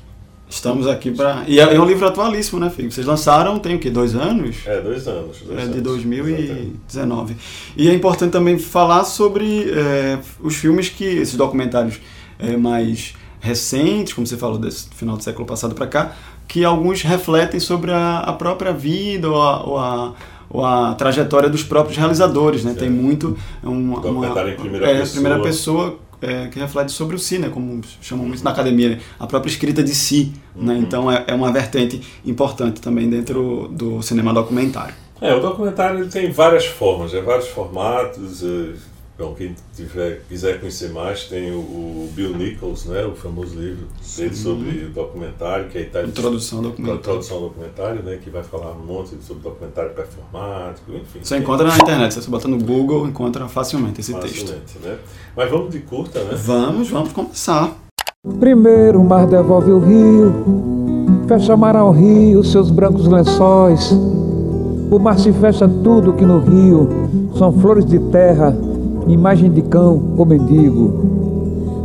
Estamos 0.48 0.86
aqui 0.86 1.10
para. 1.10 1.44
E 1.48 1.58
é, 1.58 1.74
é 1.74 1.80
um 1.80 1.84
livro 1.84 2.06
atualíssimo, 2.06 2.60
né, 2.60 2.70
Felipe? 2.70 2.94
Vocês 2.94 3.06
lançaram 3.06 3.58
tem 3.58 3.74
o 3.74 3.78
quê? 3.80 3.90
Dois 3.90 4.14
anos? 4.14 4.58
É, 4.64 4.80
dois 4.80 5.08
anos. 5.08 5.38
Dois 5.40 5.58
é 5.58 5.62
anos, 5.62 5.74
de 5.74 5.80
2019. 5.80 6.76
Exatamente. 6.88 7.36
E 7.76 7.88
é 7.88 7.92
importante 7.92 8.30
também 8.30 8.56
falar 8.56 9.04
sobre 9.04 9.68
é, 9.70 10.20
os 10.40 10.54
filmes 10.54 10.88
que. 10.88 11.04
esses 11.04 11.34
documentários 11.34 12.00
é, 12.38 12.56
mais 12.56 13.14
recentes, 13.40 14.12
como 14.12 14.26
você 14.26 14.36
falou, 14.36 14.58
desse 14.58 14.88
final 14.94 15.16
do 15.16 15.22
século 15.22 15.46
passado 15.46 15.74
para 15.74 15.86
cá, 15.86 16.16
que 16.46 16.64
alguns 16.64 17.02
refletem 17.02 17.60
sobre 17.60 17.92
a, 17.92 18.20
a 18.20 18.32
própria 18.32 18.72
vida 18.72 19.28
ou 19.28 19.40
a, 19.40 19.64
ou 19.64 19.78
a, 19.78 20.14
ou 20.48 20.64
a, 20.64 20.94
trajetória 20.94 21.48
dos 21.48 21.62
próprios 21.62 21.96
realizadores, 21.96 22.64
né? 22.64 22.74
Tem 22.78 22.90
muito 22.90 23.36
uma, 23.62 24.00
uma 24.00 24.50
em 24.50 24.54
primeira 24.54 24.90
é, 24.90 24.98
pessoa, 25.00 25.12
primeira 25.12 25.42
pessoa 25.42 25.98
é, 26.22 26.46
que 26.48 26.58
reflete 26.58 26.92
sobre 26.92 27.16
o 27.16 27.18
si, 27.18 27.38
né? 27.38 27.48
Como 27.48 27.80
chamam 28.00 28.26
muito 28.26 28.42
na 28.42 28.50
academia, 28.50 28.90
né? 28.90 29.00
a 29.18 29.26
própria 29.26 29.50
escrita 29.50 29.82
de 29.82 29.94
si, 29.94 30.32
né? 30.54 30.74
uhum. 30.74 30.80
né? 30.80 30.86
Então 30.86 31.10
é, 31.10 31.24
é 31.26 31.34
uma 31.34 31.52
vertente 31.52 32.00
importante 32.24 32.80
também 32.80 33.08
dentro 33.08 33.68
do 33.72 34.02
cinema 34.02 34.32
documentário. 34.32 34.94
É, 35.20 35.34
o 35.34 35.40
documentário 35.40 36.06
tem 36.08 36.30
várias 36.30 36.66
formas, 36.66 37.14
é 37.14 37.20
vários 37.20 37.48
formatos. 37.48 38.42
Bom, 39.18 39.34
quem 39.34 39.54
tiver, 39.74 40.20
quiser 40.28 40.60
conhecer 40.60 40.90
mais, 40.90 41.24
tem 41.24 41.50
o, 41.50 41.56
o, 41.58 42.10
Bill 42.14 42.36
Nichols, 42.36 42.84
né, 42.84 43.02
o 43.06 43.14
famoso 43.14 43.58
livro 43.58 43.86
dele 44.14 44.36
sobre 44.36 44.84
o 44.84 44.90
documentário, 44.90 45.70
que 45.70 45.78
é 45.78 45.82
Itália, 45.82 46.08
Introdução 46.08 46.58
ao 46.58 46.64
documentário. 46.64 47.00
Introdução 47.00 47.36
ao 47.38 47.42
documentário, 47.44 48.02
né, 48.02 48.18
que 48.22 48.28
vai 48.28 48.42
falar 48.42 48.72
um 48.72 48.84
monte 48.84 49.16
sobre 49.22 49.42
documentário 49.42 49.94
performático, 49.94 50.92
enfim. 50.92 51.20
Você 51.22 51.38
encontra 51.38 51.66
na 51.66 51.78
internet, 51.78 52.12
você 52.14 52.30
bota 52.30 52.46
no 52.46 52.58
Google, 52.58 53.08
encontra 53.08 53.48
facilmente 53.48 54.02
esse 54.02 54.12
facilmente, 54.12 54.52
texto. 54.52 54.80
Né? 54.80 54.98
Mas 55.34 55.50
vamos 55.50 55.70
de 55.70 55.78
curta, 55.78 56.22
né? 56.22 56.34
Vamos, 56.34 56.90
vamos 56.90 57.12
começar. 57.12 57.74
Primeiro 58.38 59.00
o 59.00 59.04
mar 59.04 59.26
devolve 59.26 59.70
o 59.70 59.78
rio, 59.78 61.24
fecha 61.26 61.56
mar 61.56 61.74
ao 61.74 61.90
rio 61.90 62.44
seus 62.44 62.70
brancos 62.70 63.06
lençóis. 63.06 63.92
O 64.90 64.98
mar 64.98 65.18
se 65.18 65.32
fecha 65.32 65.66
tudo 65.66 66.12
que 66.12 66.24
no 66.26 66.38
rio 66.38 66.88
são 67.36 67.52
flores 67.52 67.84
de 67.84 67.98
terra, 67.98 68.56
imagem 69.06 69.50
de 69.50 69.62
cão 69.62 70.02
ou 70.16 70.26
mendigo. 70.26 70.92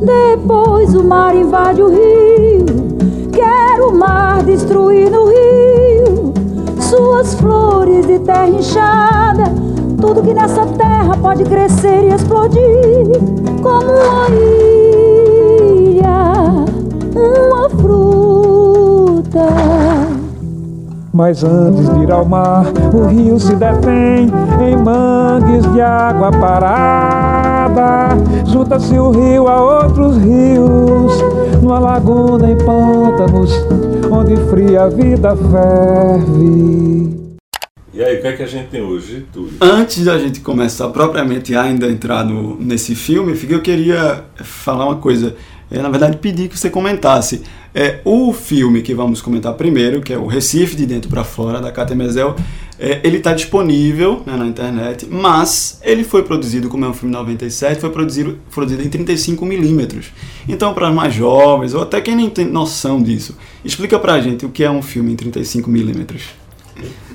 Depois 0.01 0.95
o 0.95 1.03
mar 1.03 1.35
invade 1.35 1.81
o 1.81 1.89
rio, 1.89 2.65
quer 3.31 3.81
o 3.81 3.95
mar 3.95 4.43
destruir 4.43 5.11
no 5.11 5.25
rio 5.25 5.61
suas 6.91 7.33
flores 7.35 8.05
de 8.05 8.19
terra 8.19 8.49
inchada. 8.49 9.45
Tudo 9.99 10.21
que 10.21 10.33
nessa 10.33 10.65
terra 10.65 11.15
pode 11.21 11.45
crescer 11.45 12.03
e 12.03 12.13
explodir 12.13 13.07
como 13.61 13.85
uma 13.85 14.27
ilha, 14.29 16.65
uma 17.15 17.69
fruta. 17.69 19.47
Mas 21.13 21.44
antes 21.44 21.89
de 21.94 22.03
ir 22.03 22.12
ao 22.12 22.24
mar, 22.24 22.65
o 22.94 23.06
rio 23.08 23.38
se 23.38 23.53
detém 23.56 24.30
em 24.62 24.77
mangues 24.77 25.70
de 25.74 25.82
água 25.82 26.32
parada. 26.32 28.10
Junta-se 28.48 28.98
o 28.98 29.12
rio 29.12 29.48
a 29.50 29.84
outros 29.84 30.15
rios, 30.18 31.13
numa 31.62 31.80
laguna 31.80 32.50
em 32.50 32.58
pântanos, 32.58 33.51
onde 34.10 34.38
fria 34.50 34.88
vida 34.88 35.36
ferve. 35.36 37.22
E 37.94 38.01
aí, 38.01 38.18
o 38.18 38.22
que 38.22 38.27
é 38.27 38.32
que 38.32 38.44
a 38.44 38.48
gente 38.48 38.70
tem 38.70 38.82
hoje, 38.82 39.25
Túlio? 39.34 39.51
Antes 39.60 40.06
da 40.06 40.18
gente 40.18 40.39
começar 40.39 40.88
propriamente 40.89 41.53
ainda 41.53 41.88
entrar 41.88 42.24
no, 42.24 42.56
nesse 42.56 42.96
filme, 42.96 43.38
eu 43.50 43.62
queria 43.62 44.24
falar 44.38 44.86
uma 44.86 44.96
coisa. 44.96 45.36
É, 45.70 45.82
na 45.82 45.89
verdade, 45.89 46.18
pedir 46.18 46.48
que 46.48 46.58
você 46.58 46.70
comentasse. 46.70 47.44
É, 47.73 48.01
o 48.03 48.33
filme 48.33 48.81
que 48.81 48.93
vamos 48.93 49.21
comentar 49.21 49.53
primeiro, 49.53 50.01
que 50.01 50.11
é 50.11 50.17
o 50.17 50.27
Recife 50.27 50.75
de 50.75 50.85
Dentro 50.85 51.09
para 51.09 51.23
Fora, 51.23 51.61
da 51.61 51.71
Cátia 51.71 51.95
Mezel, 51.95 52.35
é, 52.77 52.99
ele 53.03 53.17
está 53.17 53.33
disponível 53.33 54.23
né, 54.25 54.35
na 54.35 54.45
internet, 54.45 55.07
mas 55.09 55.79
ele 55.83 56.03
foi 56.03 56.23
produzido, 56.23 56.67
como 56.67 56.83
é 56.83 56.89
um 56.89 56.93
filme 56.93 57.13
97, 57.13 57.79
foi 57.79 57.91
produzido, 57.91 58.39
produzido 58.53 58.83
em 58.83 58.89
35mm. 58.89 60.05
Então, 60.49 60.73
para 60.73 60.91
mais 60.91 61.13
jovens, 61.13 61.73
ou 61.73 61.83
até 61.83 62.01
quem 62.01 62.15
nem 62.15 62.29
tem 62.29 62.45
noção 62.45 63.01
disso, 63.01 63.37
explica 63.63 63.97
pra 63.99 64.19
gente 64.19 64.45
o 64.45 64.49
que 64.49 64.63
é 64.63 64.71
um 64.71 64.81
filme 64.81 65.13
em 65.13 65.15
35mm. 65.15 66.19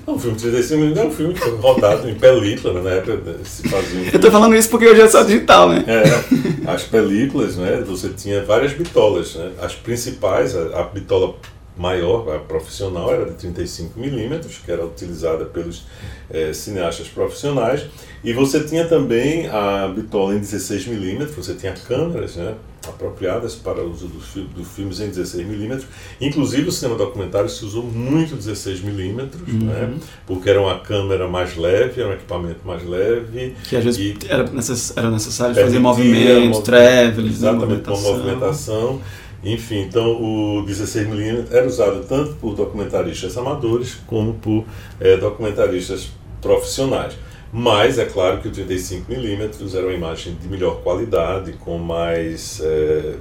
Um 0.06 0.18
filme 0.18 0.36
de 0.36 0.42
35 0.42 0.80
minutos 0.80 1.02
é 1.02 1.06
um 1.06 1.10
filme 1.10 1.34
rodado 1.60 2.08
em 2.08 2.14
película, 2.14 2.74
né? 2.74 2.82
na 2.82 2.90
época 2.96 3.44
se 3.44 3.68
fazia 3.68 4.00
um 4.00 4.04
Eu 4.12 4.20
tô 4.20 4.30
falando 4.30 4.54
isso 4.54 4.70
porque 4.70 4.86
hoje 4.86 5.00
é 5.00 5.08
só 5.08 5.24
digital, 5.24 5.68
né? 5.68 5.84
É, 5.88 6.70
as 6.70 6.84
películas, 6.84 7.56
né? 7.56 7.82
Você 7.86 8.10
tinha 8.10 8.44
várias 8.44 8.72
bitolas, 8.72 9.34
né? 9.34 9.50
As 9.60 9.74
principais, 9.74 10.56
a, 10.56 10.80
a 10.80 10.84
bitola 10.84 11.34
maior, 11.76 12.34
a 12.34 12.38
profissional, 12.38 13.12
era 13.12 13.26
de 13.26 13.34
35 13.34 13.98
milímetros, 13.98 14.58
que 14.64 14.70
era 14.70 14.84
utilizada 14.84 15.44
pelos 15.44 15.84
é, 16.30 16.52
cineastas 16.52 17.08
profissionais. 17.08 17.86
E 18.24 18.32
você 18.32 18.60
tinha 18.60 18.86
também 18.86 19.48
a 19.48 19.88
bitola 19.88 20.34
em 20.34 20.38
16 20.38 20.86
milímetros, 20.86 21.34
você 21.34 21.54
tinha 21.54 21.72
câmeras, 21.72 22.36
né? 22.36 22.54
Apropriadas 22.88 23.54
para 23.54 23.82
o 23.82 23.90
uso 23.90 24.08
dos 24.08 24.26
do 24.34 24.64
filmes 24.64 25.00
em 25.00 25.10
16mm. 25.10 25.82
Inclusive, 26.20 26.68
o 26.68 26.72
cinema 26.72 26.96
documentário 26.98 27.48
se 27.48 27.64
usou 27.64 27.82
muito 27.82 28.36
16mm, 28.36 29.28
uhum. 29.48 29.58
né? 29.66 29.94
porque 30.26 30.50
era 30.50 30.60
uma 30.60 30.78
câmera 30.80 31.28
mais 31.28 31.56
leve, 31.56 32.00
era 32.00 32.10
um 32.10 32.12
equipamento 32.14 32.60
mais 32.64 32.84
leve. 32.84 33.54
Que 33.64 33.76
às 33.76 33.84
vezes 33.84 34.00
e, 34.00 34.18
era, 34.28 34.44
necess, 34.44 34.96
era 34.96 35.10
necessário 35.10 35.54
fazer 35.54 35.78
movimentos, 35.78 36.60
travelers, 36.60 37.36
Exatamente, 37.36 37.82
com 37.82 38.00
movimentação. 38.00 39.00
Enfim, 39.44 39.82
então 39.82 40.20
o 40.20 40.64
16mm 40.66 41.46
era 41.52 41.66
usado 41.66 42.04
tanto 42.08 42.34
por 42.34 42.54
documentaristas 42.54 43.36
amadores 43.36 43.96
como 44.06 44.34
por 44.34 44.64
é, 44.98 45.16
documentaristas 45.16 46.08
profissionais. 46.40 47.14
Mas 47.56 47.98
é 47.98 48.04
claro 48.04 48.36
que 48.42 48.48
o 48.48 48.50
35mm 48.50 49.74
era 49.74 49.86
uma 49.86 49.94
imagem 49.94 50.36
de 50.38 50.46
melhor 50.46 50.82
qualidade, 50.82 51.54
com 51.54 51.78
mais, 51.78 52.60
é, 52.62 53.14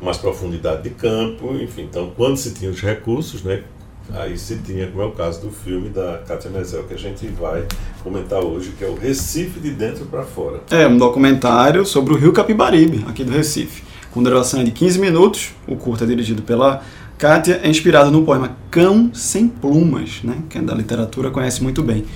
mais 0.00 0.16
profundidade 0.16 0.84
de 0.84 0.90
campo, 0.90 1.54
enfim. 1.54 1.82
Então, 1.82 2.10
quando 2.16 2.38
se 2.38 2.54
tinha 2.54 2.70
os 2.70 2.80
recursos, 2.80 3.42
né, 3.42 3.62
aí 4.14 4.38
se 4.38 4.56
tinha, 4.56 4.86
como 4.86 5.02
é 5.02 5.04
o 5.04 5.10
caso 5.10 5.42
do 5.42 5.50
filme 5.50 5.90
da 5.90 6.16
Cátia 6.26 6.50
Mezel, 6.50 6.84
que 6.84 6.94
a 6.94 6.96
gente 6.96 7.26
vai 7.26 7.66
comentar 8.02 8.42
hoje, 8.42 8.70
que 8.70 8.82
é 8.82 8.88
o 8.88 8.94
Recife 8.94 9.60
de 9.60 9.72
Dentro 9.72 10.06
para 10.06 10.22
Fora. 10.22 10.62
É, 10.70 10.86
um 10.86 10.96
documentário 10.96 11.84
sobre 11.84 12.14
o 12.14 12.16
Rio 12.16 12.32
Capibaribe, 12.32 13.04
aqui 13.06 13.22
do 13.22 13.32
Recife. 13.32 13.82
Com 14.10 14.22
duração 14.22 14.64
de 14.64 14.70
15 14.70 14.98
minutos, 14.98 15.50
o 15.66 15.76
curto 15.76 16.04
é 16.04 16.06
dirigido 16.06 16.40
pela 16.40 16.82
Kátia, 17.18 17.60
é 17.62 17.68
inspirado 17.68 18.10
no 18.10 18.24
poema 18.24 18.56
Cão 18.70 19.10
Sem 19.12 19.46
Plumas, 19.46 20.22
né, 20.24 20.38
que 20.48 20.56
é 20.56 20.62
da 20.62 20.74
literatura 20.74 21.30
conhece 21.30 21.62
muito 21.62 21.82
bem 21.82 22.06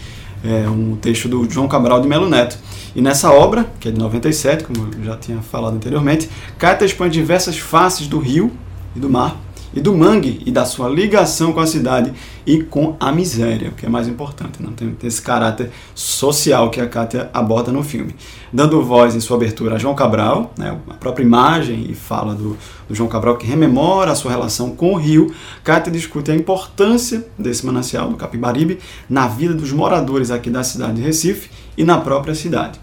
é 0.45 0.69
um 0.69 0.97
texto 0.97 1.29
do 1.29 1.49
João 1.49 1.69
Cabral 1.69 2.01
de 2.01 2.09
Melo 2.09 2.29
Neto. 2.29 2.59
E 2.95 3.01
nessa 3.01 3.33
obra, 3.33 3.67
que 3.81 3.89
é 3.89 3.91
de 3.91 3.99
97, 3.99 4.65
como 4.65 4.89
eu 4.99 5.05
já 5.05 5.17
tinha 5.17 5.39
falado 5.41 5.75
anteriormente, 5.75 6.29
Cátia 6.59 6.85
expõe 6.85 7.09
diversas 7.09 7.59
faces 7.59 8.07
do 8.07 8.19
rio 8.19 8.53
e 8.95 9.01
do 9.01 9.09
mar, 9.09 9.37
e 9.75 9.81
do 9.81 9.95
mangue 9.95 10.43
e 10.45 10.51
da 10.51 10.65
sua 10.65 10.89
ligação 10.89 11.53
com 11.53 11.61
a 11.61 11.67
cidade 11.67 12.13
e 12.47 12.63
com 12.63 12.97
a 12.99 13.13
miséria, 13.13 13.71
o 13.71 13.73
que 13.73 13.87
é 13.87 13.89
mais 13.89 14.09
importante, 14.09 14.63
não 14.63 14.73
tem, 14.73 14.97
esse 15.03 15.23
caráter 15.23 15.71
social 15.95 16.71
que 16.71 16.81
a 16.81 16.89
Kátia 16.89 17.31
aborda 17.33 17.71
no 17.71 17.83
filme. 17.83 18.15
Dando 18.53 18.83
voz 18.83 19.15
em 19.15 19.21
sua 19.21 19.37
abertura 19.37 19.77
a 19.77 19.79
João 19.79 19.95
Cabral, 19.95 20.53
né, 20.59 20.77
a 20.91 20.95
própria 20.95 21.25
imagem 21.25 21.87
e 21.89 21.95
fala 21.95 22.35
do, 22.35 22.57
do 22.89 22.95
João 22.95 23.09
Cabral 23.09 23.37
que 23.37 23.47
rememora 23.47 24.13
a 24.13 24.15
sua 24.15 24.31
relação 24.31 24.75
com 24.75 24.95
o 24.95 24.97
rio, 24.97 25.33
Kátia 25.65 25.93
discute 25.93 26.31
a 26.31 26.35
importância 26.35 27.27
desse 27.39 27.65
manancial 27.65 28.09
do 28.09 28.17
Capibaribe 28.17 28.79
na 29.09 29.29
vida 29.29 29.55
dos 29.55 29.73
moradores 29.73 30.31
aqui 30.31 30.51
da 30.51 30.63
cidade 30.65 30.95
de 30.95 31.03
Recife 31.03 31.51
e 31.77 31.85
na 31.85 31.99
própria 31.99 32.35
cidade. 32.35 32.79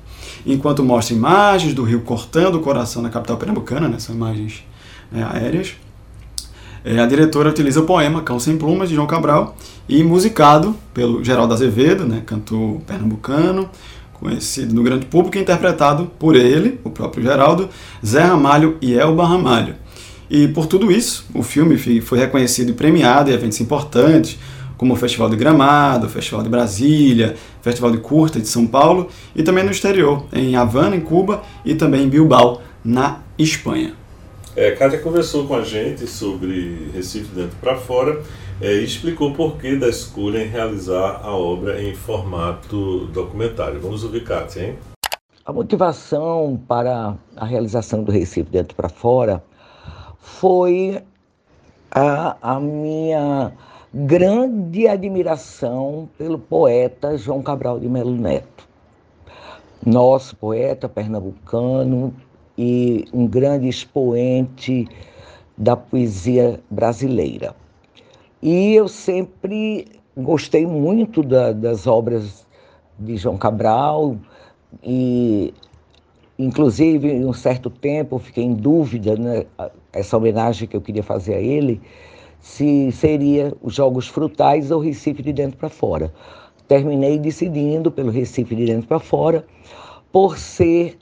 Enquanto 0.45 0.83
mostra 0.83 1.13
imagens 1.13 1.73
do 1.73 1.83
rio 1.83 2.01
cortando 2.01 2.55
o 2.55 2.59
coração 2.61 3.03
da 3.03 3.09
capital 3.09 3.37
pernambucana, 3.37 3.87
né, 3.87 3.99
são 3.99 4.15
imagens 4.15 4.63
né, 5.11 5.27
aéreas, 5.31 5.73
a 6.85 7.05
diretora 7.05 7.49
utiliza 7.49 7.81
o 7.81 7.85
poema 7.85 8.21
Cão 8.21 8.39
Sem 8.39 8.57
Plumas, 8.57 8.89
de 8.89 8.95
João 8.95 9.07
Cabral, 9.07 9.55
e 9.87 10.03
musicado 10.03 10.75
pelo 10.93 11.23
Geraldo 11.23 11.53
Azevedo, 11.53 12.05
né, 12.05 12.21
cantor 12.25 12.79
pernambucano, 12.87 13.69
conhecido 14.13 14.73
no 14.73 14.83
grande 14.83 15.05
público, 15.05 15.37
e 15.37 15.41
interpretado 15.41 16.11
por 16.19 16.35
ele, 16.35 16.79
o 16.83 16.89
próprio 16.89 17.23
Geraldo, 17.23 17.69
Zé 18.05 18.21
Ramalho 18.21 18.77
e 18.81 18.93
Elba 18.93 19.25
Ramalho. 19.25 19.75
E 20.29 20.47
por 20.47 20.67
tudo 20.67 20.91
isso, 20.91 21.25
o 21.33 21.41
filme 21.41 21.77
foi 22.01 22.19
reconhecido 22.19 22.69
e 22.69 22.73
premiado 22.73 23.31
em 23.31 23.33
eventos 23.33 23.59
importantes, 23.59 24.37
como 24.77 24.93
o 24.93 24.95
Festival 24.95 25.29
de 25.29 25.35
Gramado, 25.35 26.07
o 26.07 26.09
Festival 26.09 26.41
de 26.41 26.47
Brasília, 26.47 27.35
o 27.59 27.63
Festival 27.63 27.91
de 27.91 27.97
Curta 27.97 28.39
de 28.39 28.47
São 28.47 28.65
Paulo 28.65 29.09
e 29.35 29.43
também 29.43 29.63
no 29.63 29.71
exterior, 29.71 30.25
em 30.31 30.55
Havana, 30.55 30.95
em 30.95 31.01
Cuba 31.01 31.41
e 31.65 31.75
também 31.75 32.03
em 32.03 32.09
Bilbao, 32.09 32.61
na 32.81 33.19
Espanha. 33.37 33.98
É, 34.59 34.71
Kátia 34.71 34.99
conversou 34.99 35.47
com 35.47 35.55
a 35.55 35.63
gente 35.63 36.05
sobre 36.05 36.91
Recife 36.93 37.33
dentro 37.33 37.55
para 37.61 37.77
fora 37.77 38.21
é, 38.59 38.73
e 38.73 38.83
explicou 38.83 39.33
por 39.33 39.55
que 39.55 39.77
da 39.77 39.87
escolha 39.87 40.43
em 40.43 40.49
realizar 40.49 41.21
a 41.23 41.33
obra 41.33 41.81
em 41.81 41.95
formato 41.95 43.05
documentário. 43.05 43.79
Vamos 43.79 44.03
ouvir 44.03 44.25
Kátia, 44.25 44.63
hein? 44.63 44.79
A 45.45 45.53
motivação 45.53 46.61
para 46.67 47.15
a 47.37 47.45
realização 47.45 48.03
do 48.03 48.11
Recife 48.11 48.49
dentro 48.51 48.75
para 48.75 48.89
fora 48.89 49.41
foi 50.17 51.01
a, 51.89 52.35
a 52.41 52.59
minha 52.59 53.53
grande 53.93 54.89
admiração 54.89 56.09
pelo 56.17 56.37
poeta 56.37 57.17
João 57.17 57.41
Cabral 57.41 57.79
de 57.79 57.87
Melo 57.87 58.11
Neto. 58.11 58.67
Nosso 59.85 60.35
poeta 60.35 60.89
pernambucano, 60.89 62.13
e 62.61 63.05
um 63.13 63.25
grande 63.25 63.69
expoente 63.69 64.85
da 65.57 65.77
poesia 65.77 66.59
brasileira. 66.69 67.55
E 68.41 68.75
eu 68.75 68.89
sempre 68.89 69.87
gostei 70.17 70.67
muito 70.67 71.23
da, 71.23 71.53
das 71.53 71.87
obras 71.87 72.45
de 72.99 73.15
João 73.15 73.37
Cabral 73.37 74.17
e 74.83 75.53
inclusive 76.37 77.09
em 77.09 77.25
um 77.25 77.31
certo 77.31 77.69
tempo 77.69 78.19
fiquei 78.19 78.43
em 78.43 78.53
dúvida 78.53 79.15
né, 79.15 79.45
essa 79.93 80.17
homenagem 80.17 80.67
que 80.67 80.75
eu 80.75 80.81
queria 80.81 81.03
fazer 81.03 81.35
a 81.35 81.39
ele 81.39 81.79
se 82.41 82.91
seria 82.91 83.53
os 83.61 83.73
Jogos 83.73 84.09
Frutais 84.09 84.69
ou 84.69 84.81
Recife 84.81 85.23
de 85.23 85.31
dentro 85.31 85.57
para 85.57 85.69
fora. 85.69 86.13
Terminei 86.67 87.17
decidindo 87.17 87.89
pelo 87.89 88.11
Recife 88.11 88.53
de 88.53 88.65
dentro 88.65 88.87
para 88.89 88.99
fora 88.99 89.45
por 90.11 90.37
ser 90.37 90.97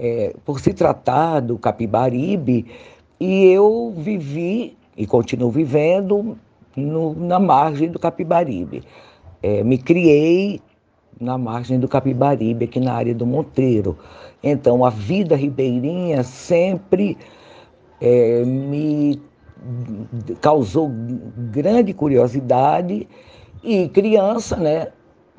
é, 0.00 0.34
por 0.46 0.60
se 0.60 0.72
tratar 0.72 1.40
do 1.40 1.58
Capibaribe, 1.58 2.64
e 3.20 3.44
eu 3.52 3.92
vivi 3.94 4.74
e 4.96 5.06
continuo 5.06 5.50
vivendo 5.50 6.38
no, 6.74 7.14
na 7.14 7.38
margem 7.38 7.90
do 7.90 7.98
Capibaribe. 7.98 8.82
É, 9.42 9.62
me 9.62 9.76
criei 9.76 10.58
na 11.20 11.36
margem 11.36 11.78
do 11.78 11.86
Capibaribe, 11.86 12.64
aqui 12.64 12.80
na 12.80 12.94
área 12.94 13.14
do 13.14 13.26
Monteiro. 13.26 13.98
Então, 14.42 14.86
a 14.86 14.88
vida 14.88 15.36
ribeirinha 15.36 16.22
sempre 16.22 17.18
é, 18.00 18.42
me 18.42 19.20
causou 20.40 20.90
grande 21.52 21.92
curiosidade 21.92 23.06
e 23.62 23.86
criança, 23.90 24.56
né? 24.56 24.88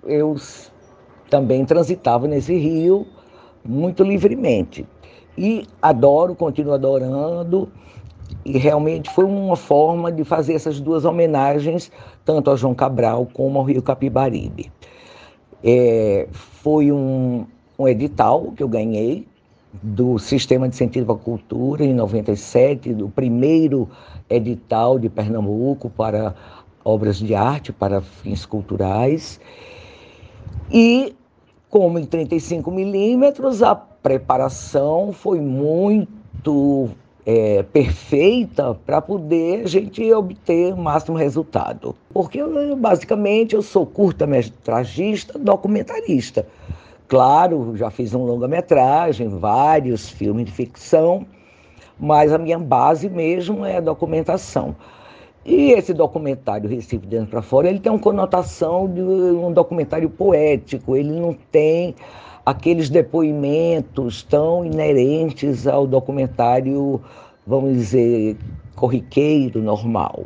Eu 0.03 0.35
também 1.31 1.65
transitava 1.65 2.27
nesse 2.27 2.55
rio 2.55 3.07
muito 3.63 4.03
livremente. 4.03 4.85
E 5.37 5.65
adoro, 5.81 6.35
continuo 6.35 6.73
adorando, 6.73 7.69
e 8.45 8.57
realmente 8.57 9.09
foi 9.09 9.25
uma 9.25 9.55
forma 9.55 10.11
de 10.11 10.23
fazer 10.23 10.53
essas 10.53 10.79
duas 10.79 11.05
homenagens, 11.05 11.91
tanto 12.25 12.49
ao 12.49 12.57
João 12.57 12.73
Cabral 12.73 13.27
como 13.33 13.59
ao 13.59 13.65
Rio 13.65 13.81
Capibaribe. 13.81 14.71
É, 15.63 16.27
foi 16.31 16.91
um, 16.91 17.45
um 17.77 17.87
edital 17.87 18.51
que 18.55 18.63
eu 18.63 18.67
ganhei 18.67 19.27
do 19.81 20.19
Sistema 20.19 20.67
de 20.67 20.75
Incentivo 20.75 21.13
à 21.13 21.17
Cultura 21.17 21.85
em 21.85 21.93
97, 21.93 22.93
do 22.93 23.09
primeiro 23.09 23.89
edital 24.29 24.99
de 24.99 25.07
Pernambuco 25.07 25.89
para 25.89 26.35
obras 26.83 27.17
de 27.17 27.33
arte, 27.35 27.71
para 27.71 28.01
fins 28.01 28.45
culturais. 28.45 29.39
E, 30.71 31.15
como 31.71 31.97
em 31.97 32.05
35 32.05 32.69
milímetros, 32.69 33.63
a 33.63 33.73
preparação 33.73 35.13
foi 35.13 35.39
muito 35.39 36.89
é, 37.25 37.63
perfeita 37.63 38.77
para 38.85 39.01
poder 39.01 39.63
a 39.63 39.67
gente 39.67 40.13
obter 40.13 40.73
o 40.73 40.77
máximo 40.77 41.17
resultado. 41.17 41.95
Porque, 42.13 42.39
basicamente, 42.77 43.55
eu 43.55 43.61
sou 43.61 43.85
curta-metragista, 43.85 45.39
documentarista. 45.39 46.45
Claro, 47.07 47.75
já 47.77 47.89
fiz 47.89 48.13
um 48.13 48.25
longa-metragem, 48.25 49.29
vários 49.29 50.09
filmes 50.09 50.47
de 50.47 50.51
ficção, 50.51 51.25
mas 51.97 52.33
a 52.33 52.37
minha 52.37 52.59
base 52.59 53.09
mesmo 53.09 53.65
é 53.65 53.77
a 53.77 53.81
documentação. 53.81 54.75
E 55.43 55.71
esse 55.71 55.91
documentário 55.93 56.69
Recife 56.69 57.07
Dentro 57.07 57.31
para 57.31 57.41
Fora, 57.41 57.67
ele 57.67 57.79
tem 57.79 57.91
uma 57.91 57.97
conotação 57.97 58.87
de 58.87 59.01
um 59.01 59.51
documentário 59.51 60.07
poético, 60.07 60.95
ele 60.95 61.11
não 61.11 61.33
tem 61.33 61.95
aqueles 62.45 62.89
depoimentos 62.89 64.21
tão 64.21 64.63
inerentes 64.63 65.65
ao 65.65 65.87
documentário, 65.87 67.01
vamos 67.45 67.73
dizer, 67.73 68.37
corriqueiro, 68.75 69.63
normal. 69.63 70.25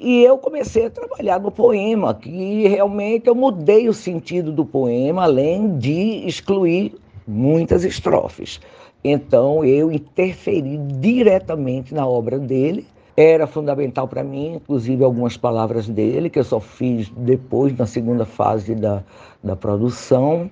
E 0.00 0.22
eu 0.22 0.38
comecei 0.38 0.86
a 0.86 0.90
trabalhar 0.90 1.40
no 1.40 1.50
poema, 1.50 2.14
que 2.14 2.66
realmente 2.66 3.26
eu 3.26 3.34
mudei 3.34 3.88
o 3.88 3.94
sentido 3.94 4.52
do 4.52 4.64
poema, 4.64 5.24
além 5.24 5.76
de 5.76 6.26
excluir 6.26 6.94
muitas 7.26 7.84
estrofes. 7.84 8.58
Então 9.04 9.62
eu 9.64 9.92
interferi 9.92 10.78
diretamente 10.78 11.92
na 11.92 12.06
obra 12.06 12.38
dele. 12.38 12.86
Era 13.20 13.48
fundamental 13.48 14.06
para 14.06 14.22
mim, 14.22 14.54
inclusive 14.54 15.02
algumas 15.02 15.36
palavras 15.36 15.88
dele, 15.88 16.30
que 16.30 16.38
eu 16.38 16.44
só 16.44 16.60
fiz 16.60 17.10
depois, 17.16 17.76
na 17.76 17.84
segunda 17.84 18.24
fase 18.24 18.76
da, 18.76 19.02
da 19.42 19.56
produção. 19.56 20.48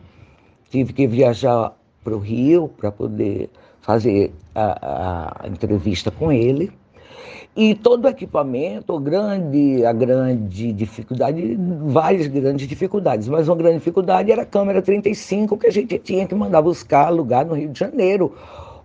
Tive 0.69 0.93
que 0.93 1.07
viajar 1.07 1.77
para 2.03 2.13
o 2.13 2.19
Rio 2.19 2.69
para 2.77 2.91
poder 2.91 3.51
fazer 3.81 4.33
a, 4.53 5.45
a 5.45 5.47
entrevista 5.47 6.11
com 6.11 6.33
ele. 6.33 6.73
E 7.55 7.73
todo 7.73 8.07
o 8.07 8.09
equipamento, 8.09 8.99
grande, 8.99 9.87
a 9.87 9.93
grande 9.93 10.73
dificuldade, 10.73 11.57
várias 11.85 12.27
grandes 12.27 12.67
dificuldades, 12.67 13.29
mas 13.29 13.47
uma 13.47 13.55
grande 13.55 13.79
dificuldade 13.79 14.33
era 14.33 14.43
a 14.43 14.45
câmera 14.45 14.83
35 14.83 15.57
que 15.57 15.69
a 15.69 15.73
gente 15.73 16.01
tinha 16.01 16.27
que 16.27 16.35
mandar 16.35 16.63
buscar 16.63 17.11
lugar 17.11 17.47
no 17.47 17.55
Rio 17.55 17.69
de 17.69 17.79
Janeiro 17.79 18.35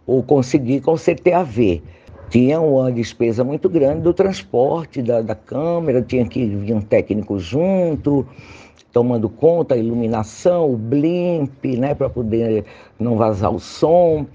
ou 0.05 0.21
conseguir 0.21 0.81
com 0.81 0.93
CTAV. 0.93 1.81
Tinha 2.31 2.61
uma 2.61 2.89
despesa 2.89 3.43
muito 3.43 3.67
grande 3.67 4.03
do 4.03 4.13
transporte 4.13 5.01
da, 5.01 5.21
da 5.21 5.35
câmera, 5.35 6.01
tinha 6.01 6.25
que 6.25 6.45
vir 6.45 6.73
um 6.73 6.79
técnico 6.79 7.37
junto, 7.37 8.25
tomando 8.93 9.27
conta, 9.27 9.75
a 9.75 9.77
iluminação, 9.77 10.71
o 10.71 10.77
blimp, 10.77 11.65
né, 11.77 11.93
para 11.93 12.09
poder 12.09 12.63
não 12.97 13.17
vazar 13.17 13.53
o 13.53 13.59
som. 13.59 14.25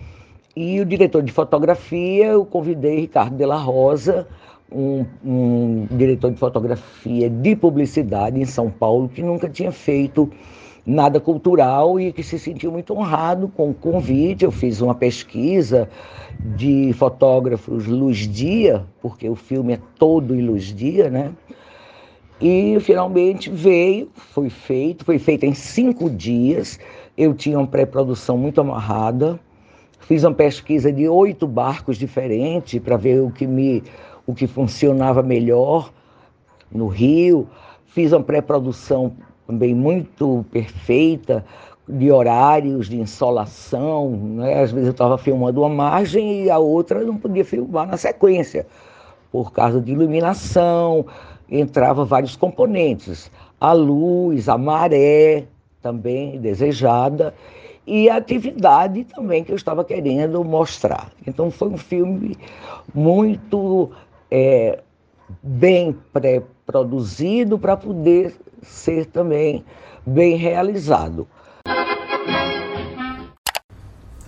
E 0.55 0.79
o 0.79 0.85
diretor 0.85 1.23
de 1.23 1.33
fotografia, 1.33 2.27
eu 2.27 2.45
convidei 2.45 3.01
Ricardo 3.01 3.35
de 3.35 3.47
la 3.47 3.57
Rosa, 3.57 4.29
um, 4.71 5.07
um, 5.25 5.87
diretor 5.93 6.31
de 6.31 6.39
fotografia 6.39 7.31
de 7.31 7.57
publicidade 7.57 8.39
em 8.39 8.45
São 8.45 8.71
Paulo, 8.71 9.09
que 9.09 9.23
nunca 9.23 9.49
tinha 9.49 9.73
feito 9.73 10.31
nada 10.87 11.19
cultural 11.19 11.99
e 11.99 12.13
que 12.13 12.23
se 12.23 12.39
sentiu 12.39 12.71
muito 12.71 12.95
honrado 12.95 13.49
com 13.49 13.71
o 13.71 13.75
convite. 13.75 14.45
Eu 14.45 14.53
fiz 14.53 14.81
uma 14.81 14.95
pesquisa 14.95 15.89
de 16.39 16.93
fotógrafos 16.93 17.87
luz-dia, 17.87 18.85
porque 19.03 19.29
o 19.29 19.35
filme 19.35 19.75
é 19.75 19.81
todo 19.99 20.35
em 20.35 20.43
luz-dia, 20.43 21.11
né? 21.11 21.33
E 22.41 22.79
finalmente 22.81 23.51
veio, 23.51 24.11
foi 24.15 24.49
feito, 24.49 25.05
foi 25.05 25.19
feito 25.19 25.45
em 25.45 25.55
cinco 25.55 26.09
dias. 26.09 26.79
Eu 27.17 27.35
tinha 27.35 27.59
uma 27.59 27.67
pré-produção 27.67 28.37
muito 28.37 28.61
amarrada, 28.61 29.41
Fiz 30.07 30.23
uma 30.23 30.35
pesquisa 30.35 30.93
de 30.93 31.09
oito 31.09 31.49
barcos 31.49 31.99
diferentes 31.99 32.81
para 32.81 32.97
ver 32.97 33.21
o 33.21 33.31
que 33.31 33.45
me 33.45 33.83
o 34.25 34.33
que 34.33 34.47
funcionava 34.47 35.21
melhor 35.21 35.93
no 36.71 36.87
Rio. 36.87 37.49
Fiz 37.87 38.13
uma 38.13 38.23
pré-produção 38.23 39.17
também 39.47 39.75
muito 39.75 40.45
perfeita 40.51 41.45
de 41.89 42.11
horários 42.11 42.89
de 42.89 42.99
insolação. 42.99 44.11
Né? 44.11 44.61
Às 44.61 44.73
vezes 44.73 44.89
eu 44.89 44.93
estava 44.93 45.17
filmando 45.17 45.61
uma 45.61 45.69
margem 45.69 46.45
e 46.45 46.51
a 46.51 46.59
outra 46.59 47.01
não 47.03 47.17
podia 47.17 47.45
filmar 47.45 47.87
na 47.87 47.97
sequência, 47.97 48.67
por 49.31 49.53
causa 49.53 49.81
de 49.81 49.93
iluminação. 49.93 51.07
Entrava 51.49 52.05
vários 52.05 52.35
componentes, 52.35 53.31
a 53.61 53.73
luz, 53.73 54.49
a 54.49 54.59
maré 54.59 55.45
também 55.81 56.41
desejada 56.41 57.33
e 57.87 58.11
a 58.11 58.17
atividade 58.17 59.05
também 59.05 59.45
que 59.45 59.53
eu 59.53 59.57
estava 59.57 59.85
querendo 59.85 60.43
mostrar. 60.43 61.13
Então 61.25 61.51
foi 61.53 61.69
um 61.69 61.77
filme 61.77 62.37
muito 62.93 63.93
é, 64.29 64.81
bem 65.41 65.97
pré-produzido 66.13 67.57
para 67.59 67.77
poder 67.77 68.35
ser 68.67 69.07
também 69.07 69.65
bem 70.07 70.37
realizado. 70.37 71.27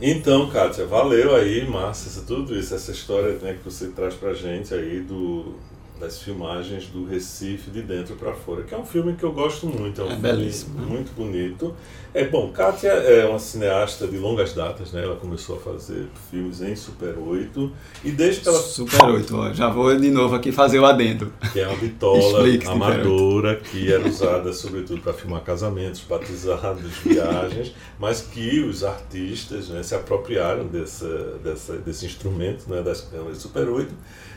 Então, 0.01 0.49
Kátia, 0.49 0.87
valeu 0.87 1.35
aí, 1.35 1.69
Márcia, 1.69 2.23
tudo 2.25 2.57
isso, 2.57 2.73
essa 2.73 2.93
história 2.93 3.33
né, 3.39 3.55
que 3.55 3.65
você 3.65 3.89
traz 3.89 4.15
pra 4.15 4.33
gente 4.33 4.73
aí 4.73 5.01
do, 5.01 5.57
das 5.99 6.23
filmagens 6.23 6.87
do 6.87 7.05
Recife 7.05 7.71
de 7.71 7.83
dentro 7.83 8.15
para 8.15 8.33
fora, 8.33 8.63
que 8.63 8.73
é 8.73 8.79
um 8.79 8.85
filme 8.87 9.15
que 9.15 9.25
eu 9.25 9.33
gosto 9.33 9.67
muito, 9.67 10.01
é 10.01 10.05
um 10.05 10.07
é 10.07 10.11
filme 10.11 10.23
belíssimo, 10.23 10.79
muito 10.81 11.13
bonito. 11.15 11.75
É 12.19 12.25
bom, 12.25 12.51
Kátia 12.51 12.89
é 12.89 13.25
uma 13.27 13.39
cineasta 13.39 14.05
de 14.09 14.19
longas 14.19 14.53
datas, 14.53 14.91
né? 14.91 15.05
Ela 15.05 15.15
começou 15.15 15.55
a 15.55 15.61
fazer 15.61 16.09
filmes 16.29 16.61
em 16.61 16.75
Super 16.75 17.17
8 17.17 17.73
e 18.03 18.11
desde 18.11 18.41
que 18.41 18.49
ela 18.49 18.59
Super 18.59 19.05
8, 19.05 19.37
ó, 19.37 19.53
já 19.53 19.69
vou 19.69 19.97
de 19.97 20.11
novo 20.11 20.35
aqui 20.35 20.51
fazer 20.51 20.81
o 20.81 20.85
adendo. 20.85 21.33
que 21.53 21.61
é 21.61 21.69
uma 21.69 21.77
bitola 21.77 22.41
amadora 22.67 23.55
que 23.55 23.93
era 23.93 24.05
usada 24.05 24.53
sobretudo 24.53 25.01
para 25.01 25.13
filmar 25.13 25.43
casamentos, 25.43 26.01
batizados, 26.01 26.91
viagens, 27.05 27.73
mas 28.01 28.21
que 28.21 28.65
os 28.65 28.83
artistas 28.83 29.69
né, 29.69 29.85
se 29.85 29.95
apropriaram 29.95 30.67
dessa, 30.67 31.39
dessa, 31.45 31.77
desse 31.77 32.05
instrumento 32.05 32.69
né, 32.69 32.83
das 32.83 33.01
câmeras 33.01 33.39
Super 33.39 33.69
8 33.69 33.95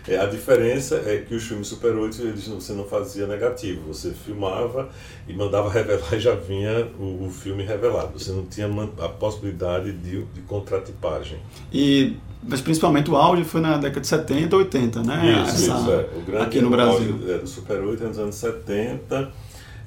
é, 0.07 0.17
a 0.17 0.25
diferença 0.25 0.95
é 1.05 1.19
que 1.19 1.35
os 1.35 1.43
filmes 1.43 1.67
Super 1.67 1.95
8 1.95 2.21
eles, 2.23 2.47
você 2.47 2.73
não 2.73 2.85
fazia 2.85 3.27
negativo, 3.27 3.93
você 3.93 4.11
filmava 4.11 4.89
e 5.27 5.33
mandava 5.33 5.69
revelar 5.69 6.15
e 6.15 6.19
já 6.19 6.33
vinha 6.33 6.87
o, 6.99 7.27
o 7.27 7.29
filme 7.29 7.63
revelado. 7.71 8.17
Você 8.19 8.31
não 8.31 8.45
tinha 8.45 8.67
a 8.99 9.09
possibilidade 9.09 9.91
de, 9.91 10.23
de 10.23 10.41
contratipagem. 10.41 11.39
E, 11.73 12.17
mas 12.43 12.61
principalmente 12.61 13.09
o 13.09 13.15
áudio 13.15 13.45
foi 13.45 13.61
na 13.61 13.77
década 13.77 14.01
de 14.01 14.07
70, 14.07 14.55
80, 14.55 15.03
né? 15.03 15.43
Isso, 15.47 15.55
Essa- 15.71 15.79
isso, 15.79 15.91
é. 15.91 16.09
O 16.17 16.21
grande 16.21 16.43
aqui 16.45 16.61
no 16.61 16.69
Brasil. 16.69 17.11
áudio, 17.13 17.31
é, 17.33 17.37
do 17.39 17.47
Super 17.47 17.81
8 17.81 18.03
é 18.03 18.07
nos 18.07 18.19
anos 18.19 18.35
70. 18.35 19.31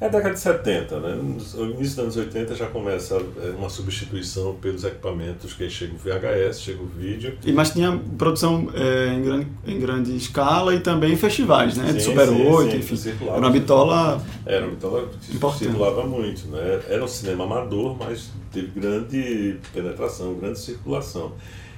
É 0.00 0.06
a 0.06 0.08
década 0.08 0.34
de 0.34 0.40
70, 0.40 1.00
né? 1.00 1.14
No 1.14 1.34
início 1.70 1.76
dos 1.78 1.98
anos 1.98 2.16
80 2.16 2.54
já 2.54 2.66
começa 2.66 3.14
é, 3.14 3.50
uma 3.56 3.68
substituição 3.70 4.54
pelos 4.56 4.82
equipamentos, 4.84 5.52
que 5.54 5.62
aí 5.64 5.70
chega 5.70 5.94
o 5.94 5.96
VHS, 5.96 6.60
chega 6.60 6.82
o 6.82 6.86
vídeo. 6.86 7.38
E, 7.44 7.52
mas 7.52 7.70
tinha 7.70 7.98
produção 8.18 8.68
é, 8.74 9.14
em, 9.14 9.22
grande, 9.22 9.46
em 9.66 9.80
grande 9.80 10.16
escala 10.16 10.74
e 10.74 10.80
também 10.80 11.12
em 11.12 11.16
festivais, 11.16 11.76
né? 11.76 11.92
de 11.92 12.00
Sim, 12.02 12.10
Super 12.10 12.28
sim, 12.28 12.46
8, 12.46 12.70
sim, 12.72 12.78
enfim. 12.78 12.96
circulava. 12.96 13.36
Era 13.38 13.46
uma 13.46 13.52
bitola 13.52 14.22
Era, 14.44 14.66
então 14.66 14.96
ela 14.98 15.08
Importante. 15.32 15.64
circulava 15.64 16.06
muito, 16.06 16.48
né? 16.48 16.80
Era 16.88 17.04
um 17.04 17.08
cinema 17.08 17.44
amador, 17.44 17.96
mas 17.98 18.30
teve 18.52 18.68
grande 18.78 19.56
penetração, 19.72 20.34
grande 20.34 20.58
circulação. 20.58 21.32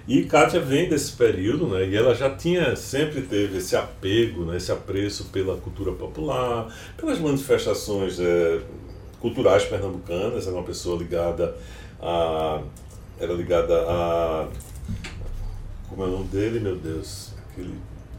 E 0.06 0.22
Kátia 0.22 0.60
vem 0.60 0.88
desse 0.88 1.12
período, 1.12 1.66
né? 1.66 1.86
E 1.86 1.96
ela 1.96 2.14
já 2.14 2.30
tinha, 2.30 2.76
sempre 2.76 3.22
teve 3.22 3.58
esse 3.58 3.74
apego, 3.74 4.44
né? 4.44 4.56
esse 4.56 4.70
apreço 4.70 5.24
pela 5.26 5.56
cultura 5.56 5.90
popular, 5.92 6.72
pelas 6.96 7.18
manifestações 7.18 8.20
eh, 8.20 8.60
culturais 9.20 9.64
pernambucanas. 9.64 10.46
Era 10.46 10.54
uma 10.54 10.62
pessoa 10.62 10.96
ligada 10.96 11.56
a, 12.00 12.60
era 13.18 13.32
ligada 13.32 13.74
a 13.88 14.48
como 15.88 16.02
é 16.02 16.06
o 16.06 16.10
nome 16.10 16.28
dele, 16.28 16.60
meu 16.60 16.76
Deus? 16.76 17.30
Aquele 17.50 17.74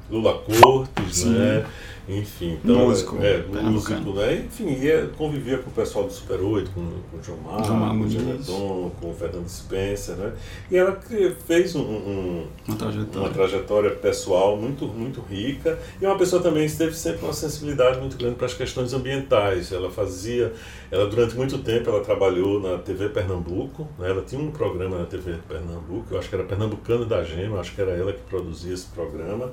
Lula 0.10 0.40
Cortes, 0.40 1.18
Sim. 1.18 1.34
né? 1.34 1.66
Enfim, 2.08 2.58
então, 2.64 2.88
Músico, 2.88 3.18
é, 3.18 3.40
pernambucano. 3.40 3.72
músico, 3.72 4.14
né? 4.14 4.46
Enfim, 4.46 4.70
ia, 4.82 5.08
convivia 5.18 5.58
com 5.58 5.70
o 5.70 5.74
pessoal 5.74 6.06
do 6.06 6.14
Super 6.14 6.40
8, 6.40 6.72
com, 6.72 6.82
com 6.82 7.32
o 7.34 7.44
Mar 7.44 7.90
com 7.90 8.00
o. 8.02 8.10
Geneton, 8.10 8.92
com 9.02 9.10
o 9.10 9.14
Fernando 9.14 9.50
Spencer, 9.50 10.16
né? 10.16 10.32
E 10.72 10.78
ela 10.78 10.98
fez 11.46 11.76
um- 11.76 11.82
um, 11.82 12.38
Uma 12.40 12.48
uma 12.70 12.76
trajetória. 12.78 13.30
trajetória 13.34 13.90
pessoal 13.92 14.56
muito, 14.56 14.86
muito 14.88 15.20
rica 15.20 15.78
e 16.02 16.06
é 16.06 16.08
uma 16.08 16.18
pessoa 16.18 16.42
também 16.42 16.66
que 16.66 16.78
teve 16.78 16.94
sempre 16.96 17.26
uma 17.26 17.34
sensibilidade 17.34 18.00
muito 18.00 18.16
grande 18.18 18.36
para 18.36 18.46
as 18.46 18.54
questões 18.54 18.94
ambientais. 18.94 19.74
Ela 19.74 19.92
fazia, 19.92 20.54
ela 20.90 21.08
durante 21.08 21.36
muito 21.36 21.58
tempo 21.58 21.90
ela 21.90 22.02
trabalhou 22.02 22.62
na 22.62 22.78
TV 22.78 23.10
Pernambuco, 23.10 23.86
né? 24.00 24.10
ela 24.12 24.22
tinha 24.22 24.40
um 24.42 24.52
programa 24.52 24.98
na 25.00 25.06
TV 25.06 25.36
Pernambuco, 25.46 26.06
eu 26.12 26.20
acho 26.20 26.30
que 26.30 26.36
era 26.36 26.46
Pernambucano 26.46 27.06
da 27.06 27.22
Gema, 27.24 27.60
acho 27.60 27.76
que 27.76 27.82
era 27.82 27.92
ela 27.92 28.14
que 28.14 28.22
produzia 28.30 28.74
esse 28.74 28.86
programa. 28.86 29.52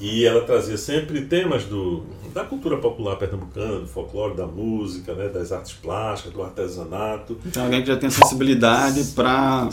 E 0.00 0.24
ela 0.24 0.42
trazia 0.42 0.76
sempre 0.76 1.22
temas 1.22 1.64
do, 1.64 2.04
da 2.34 2.44
cultura 2.44 2.78
popular 2.78 3.16
pernambucana, 3.16 3.80
do 3.80 3.86
folclore, 3.86 4.34
da 4.34 4.46
música, 4.46 5.14
né, 5.14 5.28
das 5.28 5.52
artes 5.52 5.72
plásticas, 5.74 6.32
do 6.32 6.42
artesanato. 6.42 7.38
Então 7.46 7.64
alguém 7.64 7.82
que 7.82 7.88
já 7.88 7.96
tem 7.96 8.10
sensibilidade 8.10 9.04
para 9.14 9.68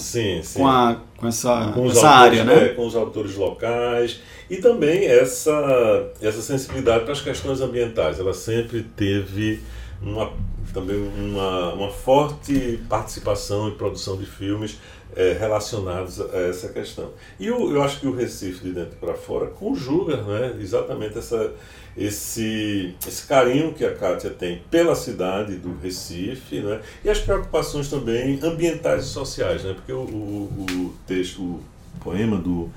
com, 0.53 0.67
a, 0.67 0.97
com 1.17 1.27
essa, 1.27 1.71
com 1.73 1.87
essa 1.87 2.09
autores, 2.09 2.39
área, 2.39 2.43
né? 2.43 2.65
é, 2.65 2.69
com 2.69 2.85
os 2.85 2.95
autores 2.95 3.35
locais 3.35 4.19
e 4.49 4.57
também 4.57 5.05
essa, 5.05 6.11
essa 6.21 6.41
sensibilidade 6.41 7.03
para 7.03 7.13
as 7.13 7.21
questões 7.21 7.61
ambientais. 7.61 8.19
Ela 8.19 8.33
sempre 8.33 8.83
teve 8.83 9.61
uma, 10.01 10.31
também 10.73 10.97
uma, 11.17 11.73
uma 11.73 11.89
forte 11.89 12.79
participação 12.89 13.69
e 13.69 13.71
produção 13.71 14.17
de 14.17 14.25
filmes 14.25 14.77
eh, 15.15 15.35
relacionados 15.39 16.21
a 16.21 16.37
essa 16.37 16.69
questão. 16.69 17.11
E 17.39 17.49
o, 17.49 17.71
eu 17.71 17.81
acho 17.81 17.99
que 17.99 18.07
o 18.07 18.15
Recife 18.15 18.63
de 18.63 18.71
dentro 18.71 18.95
para 18.97 19.13
fora 19.13 19.47
conjuga 19.47 20.17
né, 20.17 20.55
exatamente 20.61 21.17
essa, 21.17 21.51
esse, 21.97 22.95
esse 23.07 23.27
carinho 23.27 23.73
que 23.73 23.83
a 23.83 23.95
Kátia 23.95 24.29
tem 24.29 24.61
pela 24.69 24.95
cidade 24.95 25.55
do 25.55 25.75
Recife 25.81 26.61
né, 26.61 26.81
e 27.03 27.09
as 27.09 27.19
preocupações 27.19 27.89
também 27.89 28.39
ambientais 28.43 29.05
e 29.05 29.07
sociais, 29.07 29.63
né, 29.63 29.73
porque 29.73 29.91
o, 29.91 30.01
o, 30.01 30.65
o 30.69 30.93
texto, 31.07 31.41
o 31.41 31.61
poema 32.01 32.37
do 32.37 32.69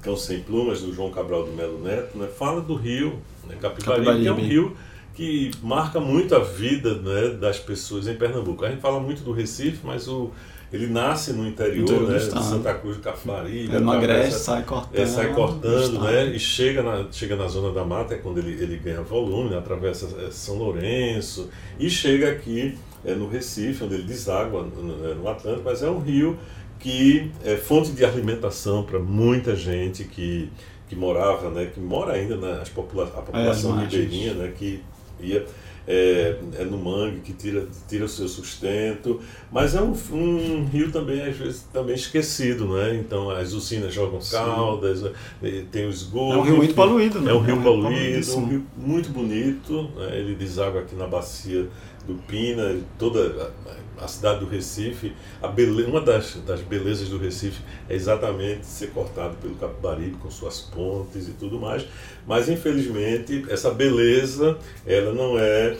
Cão 0.00 0.16
Sem 0.16 0.40
Plumas, 0.40 0.80
do 0.82 0.92
João 0.92 1.10
Cabral 1.10 1.44
do 1.44 1.52
Melo 1.52 1.82
Neto, 1.82 2.16
né, 2.16 2.28
fala 2.28 2.60
do 2.60 2.74
rio 2.74 3.18
né, 3.46 3.56
que 3.60 4.28
é 4.28 4.32
um 4.32 4.36
rio 4.36 4.76
que 5.12 5.50
marca 5.62 6.00
muito 6.00 6.34
a 6.34 6.38
vida 6.38 6.94
né, 6.94 7.30
das 7.30 7.58
pessoas 7.58 8.06
em 8.06 8.14
Pernambuco. 8.14 8.64
A 8.64 8.70
gente 8.70 8.80
fala 8.80 9.00
muito 9.00 9.22
do 9.22 9.32
Recife, 9.32 9.80
mas 9.84 10.08
o, 10.08 10.30
ele 10.72 10.86
nasce 10.86 11.32
no 11.32 11.46
interior, 11.48 11.82
Interior 11.82 12.08
né, 12.10 12.18
de. 12.18 12.24
Santa 12.44 12.74
Cruz 12.74 12.96
do 12.96 13.02
Capibaribe. 13.02 13.74
Emagrece, 13.74 14.38
sai 14.38 14.62
cortando. 14.62 14.98
é, 15.00 15.06
sai 15.06 15.32
cortando, 15.34 16.00
né? 16.00 16.26
E 16.26 16.38
chega 16.38 16.82
na, 16.82 17.06
chega 17.10 17.34
na 17.36 17.48
zona 17.48 17.72
da 17.72 17.84
mata, 17.84 18.14
é 18.14 18.18
quando 18.18 18.38
ele, 18.38 18.52
ele 18.62 18.76
ganha 18.76 19.02
volume, 19.02 19.50
né, 19.50 19.58
atravessa 19.58 20.06
é, 20.26 20.30
São 20.30 20.56
Lourenço 20.56 21.48
e 21.78 21.90
chega 21.90 22.30
aqui 22.30 22.78
é, 23.04 23.14
no 23.14 23.28
Recife, 23.28 23.82
onde 23.84 23.94
ele 23.94 24.04
deságua 24.04 24.62
no, 24.62 24.82
no- 24.82 25.14
no 25.16 25.28
Atlântico, 25.28 25.62
mas 25.64 25.82
é 25.82 25.90
um 25.90 25.98
rio 25.98 26.38
que 26.78 27.30
é 27.44 27.56
fonte 27.56 27.90
de 27.92 28.04
alimentação 28.04 28.82
para 28.84 28.98
muita 28.98 29.54
gente 29.56 30.04
que, 30.04 30.50
que 30.88 30.96
morava, 30.96 31.50
né? 31.50 31.68
Que 31.74 31.80
mora 31.80 32.12
ainda 32.14 32.36
nas 32.36 32.68
popula 32.68 33.04
a 33.04 33.20
população 33.22 33.72
margens. 33.72 33.92
ribeirinha, 33.92 34.34
né? 34.34 34.52
Que 34.56 34.82
ia 35.20 35.44
é, 35.92 36.36
é 36.60 36.64
no 36.64 36.78
mangue 36.78 37.18
que 37.18 37.32
tira, 37.32 37.66
tira 37.88 38.04
o 38.04 38.08
seu 38.08 38.28
sustento, 38.28 39.20
mas 39.50 39.74
é 39.74 39.82
um, 39.82 39.92
um 40.12 40.64
rio 40.64 40.92
também, 40.92 41.20
às 41.20 41.36
vezes, 41.36 41.62
também 41.72 41.96
esquecido, 41.96 42.68
né? 42.68 42.94
Então 42.94 43.28
as 43.28 43.52
usinas 43.52 43.92
jogam 43.92 44.20
caldas? 44.30 45.02
E 45.42 45.62
tem 45.62 45.86
o 45.86 45.90
esgoto. 45.90 46.34
É 46.34 46.38
um 46.38 46.42
rio 46.42 46.56
muito 46.58 46.74
poluído, 46.74 47.20
né? 47.20 47.32
É 47.32 47.34
um 47.34 47.40
rio 47.40 47.60
poluído, 47.60 47.88
poluidíssimo. 47.88 48.46
um 48.46 48.48
rio 48.48 48.66
muito 48.76 49.10
bonito, 49.10 49.90
né? 49.96 50.16
ele 50.16 50.36
deságua 50.36 50.82
aqui 50.82 50.94
na 50.94 51.08
bacia 51.08 51.68
do 52.10 52.22
Pina, 52.22 52.76
toda 52.98 53.52
a, 53.98 54.04
a 54.04 54.08
cidade 54.08 54.40
do 54.40 54.46
Recife, 54.46 55.12
a 55.40 55.48
bele, 55.48 55.84
uma 55.84 56.00
das, 56.00 56.36
das 56.46 56.60
belezas 56.60 57.08
do 57.08 57.18
Recife 57.18 57.62
é 57.88 57.94
exatamente 57.94 58.66
ser 58.66 58.90
cortado 58.90 59.36
pelo 59.36 59.54
Capibaribe 59.54 60.16
com 60.16 60.30
suas 60.30 60.60
pontes 60.60 61.28
e 61.28 61.32
tudo 61.32 61.60
mais, 61.60 61.86
mas 62.26 62.48
infelizmente 62.48 63.44
essa 63.48 63.70
beleza 63.70 64.58
ela 64.86 65.12
não 65.12 65.38
é 65.38 65.76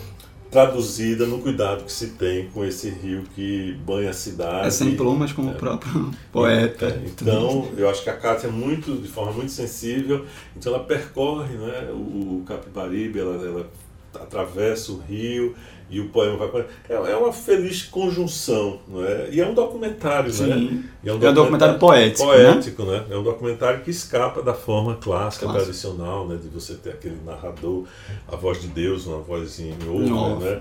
traduzida 0.50 1.26
no 1.26 1.38
cuidado 1.38 1.84
que 1.84 1.92
se 1.92 2.08
tem 2.08 2.48
com 2.48 2.64
esse 2.64 2.90
rio 2.90 3.22
que 3.34 3.72
banha 3.86 4.10
a 4.10 4.12
cidade. 4.12 4.66
É 4.66 4.70
sem 4.70 4.96
plumas, 4.96 5.32
como 5.32 5.52
o 5.52 5.54
próprio 5.54 6.10
poeta. 6.32 6.86
É, 6.86 7.02
então, 7.06 7.68
eu 7.76 7.88
acho 7.88 8.02
que 8.02 8.10
a 8.10 8.16
Cátia 8.16 8.48
é 8.48 8.50
muito, 8.50 8.96
de 8.96 9.06
forma 9.06 9.32
muito 9.32 9.52
sensível, 9.52 10.26
então 10.56 10.74
ela 10.74 10.82
percorre 10.82 11.54
né, 11.54 11.90
o, 11.92 12.40
o 12.40 12.44
Capibaribe, 12.46 13.20
ela, 13.20 13.46
ela 13.46 13.70
atravessa 14.12 14.90
o 14.90 14.98
rio 14.98 15.54
e 15.90 16.00
o 16.00 16.08
poema 16.08 16.36
vai 16.36 16.48
para. 16.48 16.66
É, 16.88 16.94
é 16.94 17.16
uma 17.16 17.32
feliz 17.32 17.82
conjunção, 17.82 18.78
não 18.86 19.04
é? 19.04 19.28
E 19.30 19.40
é 19.40 19.46
um 19.46 19.52
documentário, 19.52 20.32
né? 20.32 20.54
Sim. 20.54 20.84
E 21.02 21.08
É 21.08 21.12
um 21.12 21.18
documentário 21.18 21.78
poético, 21.78 22.24
poético 22.24 22.84
né? 22.84 23.04
É 23.10 23.16
um 23.16 23.22
documentário 23.22 23.80
que 23.82 23.90
escapa 23.90 24.40
da 24.42 24.54
forma 24.54 24.94
clássica, 24.94 25.46
Clássico. 25.46 25.64
tradicional, 25.64 26.28
né? 26.28 26.38
De 26.40 26.48
você 26.48 26.74
ter 26.74 26.90
aquele 26.90 27.18
narrador, 27.26 27.84
a 28.30 28.36
voz 28.36 28.60
de 28.62 28.68
Deus, 28.68 29.06
uma 29.06 29.18
voz 29.18 29.58
em 29.58 29.70
Em 29.70 30.12
off, 30.12 30.44
né? 30.44 30.60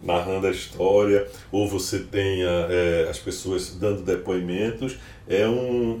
narrando 0.00 0.46
a 0.46 0.50
história, 0.50 1.26
ou 1.50 1.68
você 1.68 1.98
tenha 1.98 2.48
é, 2.70 3.08
as 3.10 3.18
pessoas 3.18 3.74
dando 3.80 4.02
depoimentos, 4.02 4.96
é 5.28 5.46
um 5.48 6.00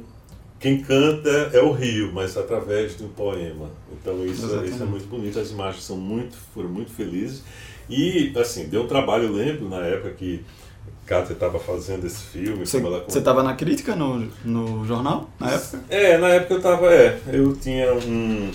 quem 0.60 0.80
canta 0.80 1.30
é 1.52 1.60
o 1.62 1.70
rio, 1.70 2.10
mas 2.12 2.36
através 2.36 2.96
de 2.96 3.04
um 3.04 3.08
poema. 3.08 3.70
Então 3.92 4.24
isso, 4.26 4.44
Exatamente. 4.44 4.72
isso 4.72 4.82
é 4.82 4.86
muito 4.86 5.06
bonito, 5.06 5.38
as 5.38 5.50
imagens 5.50 5.84
são 5.84 5.96
muito, 5.96 6.36
foram 6.52 6.68
muito 6.68 6.90
felizes. 6.90 7.44
E 7.88 8.32
assim, 8.36 8.68
deu 8.68 8.82
um 8.82 8.86
trabalho, 8.86 9.24
eu 9.24 9.32
lembro 9.32 9.68
na 9.68 9.78
época 9.78 10.10
que 10.10 10.44
Kátia 11.06 11.32
estava 11.32 11.58
fazendo 11.58 12.06
esse 12.06 12.22
filme. 12.22 12.66
Você 12.66 12.78
estava 13.18 13.42
na 13.42 13.54
crítica 13.54 13.96
no, 13.96 14.30
no 14.44 14.84
jornal, 14.84 15.30
na 15.40 15.52
época? 15.52 15.80
É, 15.88 16.18
na 16.18 16.28
época 16.28 16.54
eu 16.54 16.58
estava, 16.58 16.92
é, 16.92 17.18
eu 17.32 17.56
tinha 17.56 17.94
um. 17.94 18.50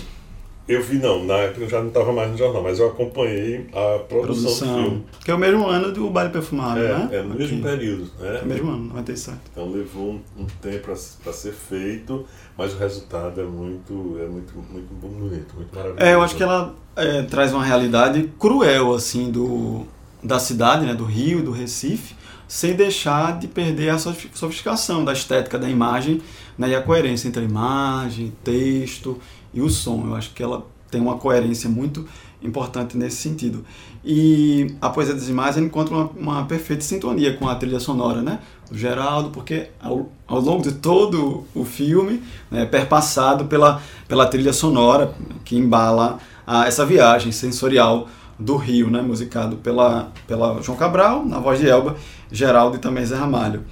Eu 0.66 0.82
vi, 0.82 0.96
não, 0.96 1.22
na 1.24 1.34
época 1.34 1.60
eu 1.64 1.68
já 1.68 1.78
não 1.80 1.88
estava 1.88 2.10
mais 2.10 2.30
no 2.30 2.38
jornal, 2.38 2.62
mas 2.62 2.78
eu 2.78 2.88
acompanhei 2.88 3.66
a 3.74 3.98
produção, 3.98 4.76
do 4.76 4.82
filme. 4.82 5.04
Que 5.22 5.30
é 5.30 5.34
o 5.34 5.38
mesmo 5.38 5.66
ano 5.66 5.92
do 5.92 6.08
Baile 6.08 6.30
Perfumado, 6.32 6.80
É, 6.80 6.88
né? 6.88 7.08
é 7.12 7.22
no 7.22 7.34
mesmo 7.34 7.58
Aqui. 7.58 7.62
período, 7.76 8.10
né? 8.18 8.38
É 8.40 8.42
o 8.42 8.46
mesmo 8.46 8.70
ano, 8.70 8.84
97. 8.86 9.36
Então 9.52 9.70
levou 9.70 10.12
um, 10.38 10.42
um 10.42 10.46
tempo 10.62 10.86
para 11.22 11.32
ser 11.34 11.52
feito, 11.52 12.24
mas 12.56 12.72
o 12.72 12.78
resultado 12.78 13.38
é 13.42 13.44
muito, 13.44 14.18
é 14.22 14.26
muito, 14.26 14.54
muito 14.70 14.94
bonito, 14.94 15.54
muito 15.54 15.74
maravilhoso. 15.74 16.02
É, 16.02 16.14
eu 16.14 16.22
acho 16.22 16.34
que 16.34 16.42
ela 16.42 16.74
é, 16.96 17.22
traz 17.24 17.52
uma 17.52 17.62
realidade 17.62 18.30
cruel, 18.38 18.94
assim, 18.94 19.30
do, 19.30 19.84
da 20.22 20.38
cidade, 20.38 20.86
né, 20.86 20.94
do 20.94 21.04
Rio 21.04 21.42
do 21.42 21.50
Recife, 21.50 22.14
sem 22.48 22.72
deixar 22.74 23.38
de 23.38 23.48
perder 23.48 23.90
a 23.90 23.98
sofi- 23.98 24.30
sofisticação 24.32 25.04
da 25.04 25.12
estética 25.12 25.58
da 25.58 25.68
imagem 25.68 26.22
né, 26.56 26.70
e 26.70 26.74
a 26.74 26.80
coerência 26.80 27.28
entre 27.28 27.42
a 27.42 27.44
imagem, 27.44 28.32
texto 28.42 29.20
e 29.54 29.60
o 29.60 29.70
som. 29.70 30.04
Eu 30.06 30.14
acho 30.14 30.32
que 30.34 30.42
ela 30.42 30.66
tem 30.90 31.00
uma 31.00 31.16
coerência 31.16 31.68
muito 31.68 32.06
importante 32.42 32.96
nesse 32.96 33.16
sentido. 33.16 33.64
E 34.04 34.76
a 34.80 34.90
Poesia 34.90 35.14
das 35.14 35.28
Imagens 35.28 35.64
encontra 35.64 35.94
uma, 35.94 36.10
uma 36.16 36.44
perfeita 36.44 36.82
sintonia 36.82 37.34
com 37.36 37.48
a 37.48 37.54
trilha 37.54 37.80
sonora, 37.80 38.20
né? 38.20 38.40
Do 38.70 38.76
Geraldo, 38.76 39.30
porque 39.30 39.70
ao, 39.80 40.10
ao 40.26 40.40
longo 40.40 40.62
de 40.62 40.72
todo 40.72 41.44
o 41.54 41.64
filme 41.64 42.22
né, 42.50 42.62
é 42.62 42.66
perpassado 42.66 43.46
pela, 43.46 43.80
pela 44.06 44.26
trilha 44.26 44.52
sonora 44.52 45.14
que 45.44 45.56
embala 45.56 46.18
a, 46.46 46.66
essa 46.66 46.84
viagem 46.84 47.32
sensorial 47.32 48.08
do 48.38 48.56
Rio, 48.56 48.90
né? 48.90 49.00
Musicado 49.00 49.56
pela, 49.56 50.12
pela 50.26 50.60
João 50.60 50.76
Cabral, 50.76 51.24
na 51.24 51.38
voz 51.38 51.58
de 51.58 51.68
Elba, 51.68 51.96
Geraldo 52.30 52.76
e 52.76 52.78
também 52.78 53.06
Zé 53.06 53.16
Ramalho. 53.16 53.64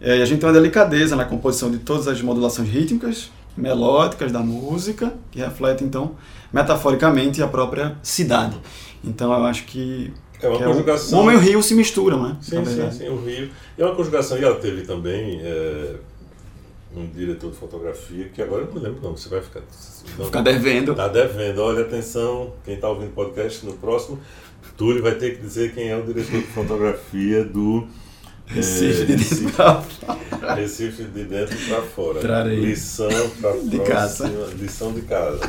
É, 0.00 0.20
a 0.20 0.24
gente 0.26 0.40
tem 0.40 0.48
uma 0.48 0.54
delicadeza 0.54 1.16
na 1.16 1.24
composição 1.24 1.70
de 1.70 1.78
todas 1.78 2.06
as 2.08 2.20
modulações 2.20 2.68
rítmicas, 2.68 3.30
melódicas 3.56 4.30
da 4.32 4.40
música, 4.40 5.12
que 5.30 5.38
reflete, 5.38 5.82
então, 5.84 6.12
metaforicamente 6.52 7.42
a 7.42 7.48
própria 7.48 7.96
cidade. 8.02 8.56
Então 9.04 9.32
eu 9.32 9.44
acho 9.44 9.64
que, 9.64 10.12
É 10.40 10.48
uma 10.48 10.56
que 10.58 10.62
é 10.62 10.66
o- 10.66 10.70
conjugação. 10.72 11.20
homem 11.20 11.34
e 11.36 11.38
o 11.38 11.40
rio 11.40 11.62
se 11.62 11.74
misturam, 11.74 12.22
né? 12.22 12.36
Sim, 12.40 12.56
sim, 12.56 12.62
verdade. 12.62 12.94
sim, 12.96 13.08
o 13.08 13.16
Rio. 13.24 13.50
E 13.78 13.82
é 13.82 13.84
uma 13.84 13.94
conjugação, 13.94 14.36
e 14.38 14.44
ela 14.44 14.56
teve 14.56 14.82
também 14.82 15.40
é, 15.42 15.94
um 16.96 17.06
diretor 17.06 17.50
de 17.50 17.56
fotografia, 17.56 18.28
que 18.34 18.40
agora 18.42 18.62
eu 18.64 18.74
não 18.74 18.82
lembro 18.82 19.00
não, 19.02 19.16
você 19.16 19.28
vai 19.28 19.40
ficar... 19.40 19.60
Não, 20.18 20.24
Ficar 20.26 20.40
devendo. 20.42 20.94
Tá 20.94 21.08
devendo. 21.08 21.58
Olha, 21.62 21.82
atenção, 21.82 22.52
quem 22.64 22.74
está 22.74 22.88
ouvindo 22.88 23.08
o 23.08 23.12
podcast 23.12 23.64
no 23.66 23.72
próximo, 23.74 24.18
Túlio 24.76 25.02
vai 25.02 25.14
ter 25.14 25.36
que 25.36 25.42
dizer 25.42 25.72
quem 25.74 25.88
é 25.88 25.96
o 25.96 26.02
diretor 26.02 26.38
de 26.38 26.46
fotografia 26.48 27.42
do 27.44 27.86
Recife 28.46 29.04
de 29.04 29.16
dentro 29.16 29.28
Recife. 29.28 29.52
pra 29.52 29.74
fora. 29.82 30.54
Recife 30.54 31.02
de 31.04 31.24
dentro 31.24 31.56
para 31.68 31.82
fora. 31.82 32.20
Trarei. 32.20 32.60
Lição 32.60 33.08
para 33.40 33.56
De 33.58 33.78
casa. 33.80 34.30
Lição 34.58 34.92
de 34.92 35.02
casa. 35.02 35.40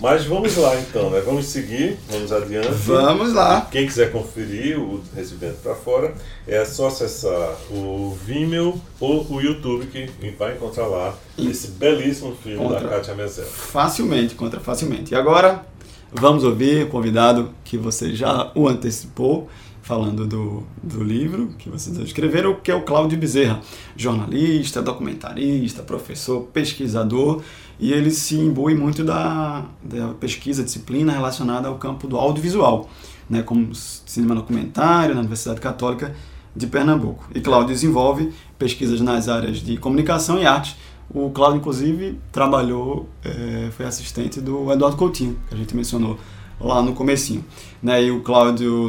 Mas 0.00 0.24
vamos 0.26 0.56
lá 0.56 0.78
então, 0.80 1.08
né? 1.08 1.22
Vamos 1.24 1.46
seguir, 1.46 1.96
vamos 2.10 2.30
adiante. 2.32 2.68
Vamos 2.68 3.32
lá. 3.32 3.66
Quem 3.70 3.86
quiser 3.86 4.10
conferir 4.10 4.78
o 4.78 5.00
Recebimento 5.14 5.58
para 5.62 5.74
Fora, 5.74 6.12
é 6.46 6.64
só 6.64 6.88
acessar 6.88 7.54
o 7.70 8.14
Vimeo 8.26 8.80
ou 9.00 9.24
o 9.30 9.40
YouTube 9.40 9.86
que 9.86 10.10
vai 10.38 10.54
encontrar 10.54 10.86
lá 10.88 11.14
esse 11.38 11.68
belíssimo 11.68 12.36
filme 12.42 12.58
Contra. 12.58 12.80
da 12.80 12.88
Kátia 12.88 13.14
Mezel. 13.14 13.46
Facilmente, 13.46 14.34
contra 14.34 14.60
facilmente. 14.60 15.14
E 15.14 15.16
agora, 15.16 15.64
vamos 16.12 16.42
ouvir 16.44 16.84
o 16.84 16.88
convidado 16.88 17.50
que 17.64 17.78
você 17.78 18.14
já 18.14 18.50
o 18.54 18.68
antecipou, 18.68 19.48
falando 19.84 20.26
do, 20.26 20.62
do 20.82 21.04
livro 21.04 21.50
que 21.58 21.68
vocês 21.68 21.96
escreveram, 21.98 22.54
que 22.54 22.70
é 22.70 22.74
o 22.74 22.82
Cláudio 22.82 23.18
Bezerra, 23.18 23.60
jornalista, 23.94 24.80
documentarista, 24.80 25.82
professor, 25.82 26.40
pesquisador, 26.54 27.42
e 27.78 27.92
ele 27.92 28.10
se 28.10 28.34
imbui 28.34 28.74
muito 28.74 29.04
da, 29.04 29.66
da 29.82 30.08
pesquisa, 30.14 30.64
disciplina 30.64 31.12
relacionada 31.12 31.68
ao 31.68 31.76
campo 31.76 32.08
do 32.08 32.16
audiovisual, 32.16 32.88
né, 33.28 33.42
como 33.42 33.74
cinema 33.74 34.34
documentário 34.34 35.14
na 35.14 35.20
Universidade 35.20 35.60
Católica 35.60 36.16
de 36.56 36.66
Pernambuco. 36.66 37.28
E 37.34 37.40
Cláudio 37.42 37.74
desenvolve 37.74 38.32
pesquisas 38.58 39.02
nas 39.02 39.28
áreas 39.28 39.58
de 39.58 39.76
comunicação 39.76 40.38
e 40.38 40.46
arte. 40.46 40.76
O 41.10 41.28
Cláudio, 41.28 41.58
inclusive, 41.58 42.18
trabalhou, 42.32 43.06
é, 43.22 43.68
foi 43.72 43.84
assistente 43.84 44.40
do 44.40 44.72
Eduardo 44.72 44.96
Coutinho, 44.96 45.36
que 45.46 45.54
a 45.54 45.58
gente 45.58 45.76
mencionou 45.76 46.18
lá 46.58 46.80
no 46.80 46.94
comecinho. 46.94 47.44
Né? 47.82 48.04
E 48.04 48.10
o 48.10 48.22
Cláudio 48.22 48.88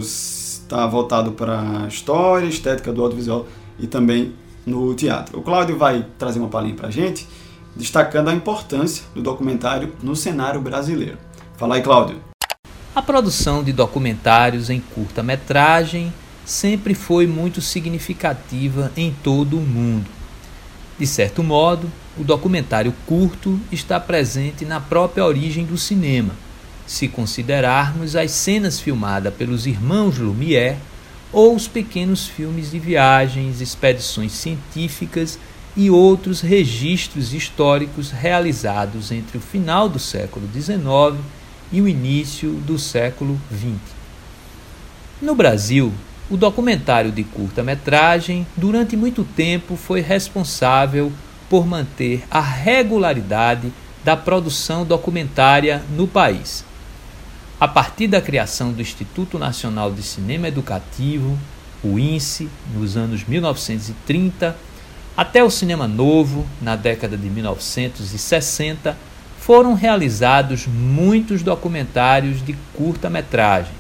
está 0.66 0.86
voltado 0.88 1.32
para 1.32 1.86
história, 1.88 2.48
estética 2.48 2.92
do 2.92 3.04
audiovisual 3.04 3.48
e 3.80 3.88
também 3.88 4.34
no 4.66 4.94
teatro. 4.96 5.40
O 5.40 5.42
Cláudio 5.42 5.78
vai 5.78 6.06
trazer 6.18 6.40
uma 6.40 6.50
palhinha 6.50 6.76
para 6.76 6.88
a 6.88 6.92
gente, 6.92 7.28
destacando 7.76 8.30
a 8.30 8.34
importância 8.34 9.06
do 9.14 9.22
documentário 9.22 9.94
no 10.02 10.16
cenário 10.16 10.60
brasileiro. 10.60 11.18
Fala 11.56 11.76
aí, 11.76 11.82
Cláudio. 11.82 12.20
A 12.96 13.02
produção 13.02 13.64
de 13.64 13.72
documentários 13.72 14.70
em 14.70 14.80
curta-metragem 14.80 16.12
sempre 16.44 16.94
foi 16.94 17.28
muito 17.28 17.62
significativa 17.62 18.92
em 18.98 19.14
todo 19.24 19.58
o 19.58 19.62
mundo. 19.62 20.10
De 20.98 21.06
certo 21.06 21.44
modo, 21.44 21.92
o 22.18 22.24
documentário 22.24 22.94
curto 23.06 23.60
está 23.72 24.00
presente 24.00 24.64
na 24.66 24.80
própria 24.80 25.26
origem 25.26 25.66
do 25.66 25.78
cinema, 25.78 26.34
se 26.88 27.08
considerarmos 27.08 28.16
as 28.16 28.32
cenas 28.32 28.80
filmadas 28.80 29.34
pelos 29.34 29.66
irmãos 29.66 30.18
Lumière 30.18 30.78
ou 31.32 31.56
os 31.56 31.68
pequenos 31.68 32.28
filmes 32.28 32.72
de 32.72 32.80
viagens, 32.80 33.60
expedições 33.60 34.32
científicas 34.32 35.40
e 35.76 35.90
outros 35.90 36.42
registros 36.42 37.34
históricos 37.34 38.12
realizados 38.12 39.12
entre 39.12 39.38
o 39.38 39.42
final 39.42 39.90
do 39.90 40.00
século 40.00 40.48
XIX 40.54 41.20
e 41.72 41.82
o 41.82 41.88
início 41.88 42.52
do 42.52 42.80
século 42.80 43.40
XX. 43.52 43.76
No 45.22 45.36
Brasil, 45.36 45.92
o 46.30 46.38
documentário 46.38 47.12
de 47.12 47.24
curta-metragem, 47.24 48.48
durante 48.56 48.96
muito 48.96 49.24
tempo, 49.24 49.76
foi 49.76 50.02
responsável 50.02 51.12
por 51.50 51.68
manter 51.68 52.24
a 52.32 52.40
regularidade 52.40 53.72
da 54.04 54.16
produção 54.16 54.86
documentária 54.86 55.84
no 55.96 56.08
país. 56.08 56.64
A 57.58 57.70
partir 57.70 58.08
da 58.08 58.20
criação 58.20 58.74
do 58.74 58.82
Instituto 58.82 59.40
Nacional 59.40 59.90
de 59.90 60.04
Cinema 60.04 60.50
Educativo, 60.50 61.40
o 61.82 61.98
INSE, 61.98 62.50
nos 62.74 62.98
anos 62.98 63.24
1930, 63.24 64.54
até 65.16 65.42
o 65.42 65.50
Cinema 65.50 65.88
Novo, 65.88 66.46
na 66.62 66.76
década 66.76 67.16
de 67.16 67.30
1960, 67.30 68.98
foram 69.40 69.74
realizados 69.74 70.68
muitos 70.68 71.44
documentários 71.44 72.44
de 72.46 72.58
curta-metragem. 72.74 73.72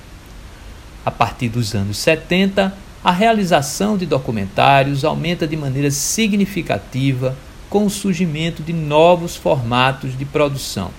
A 1.05 1.11
partir 1.11 1.49
dos 1.49 1.75
anos 1.75 1.97
70, 1.97 2.73
a 3.03 3.11
realização 3.11 3.97
de 3.97 4.05
documentários 4.05 5.03
aumenta 5.03 5.45
de 5.45 5.57
maneira 5.57 5.91
significativa 5.91 7.35
com 7.69 7.85
o 7.85 7.89
surgimento 7.89 8.63
de 8.63 8.71
novos 8.71 9.35
formatos 9.35 10.17
de 10.17 10.23
produção. 10.23 10.91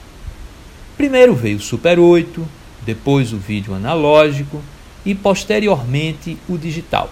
Primeiro 0.95 1.35
veio 1.35 1.57
o 1.57 1.61
Super 1.61 1.99
8, 1.99 2.47
depois 2.87 3.33
o 3.33 3.37
vídeo 3.37 3.75
analógico 3.75 4.63
e 5.05 5.15
posteriormente 5.15 6.39
o 6.49 6.57
digital. 6.57 7.11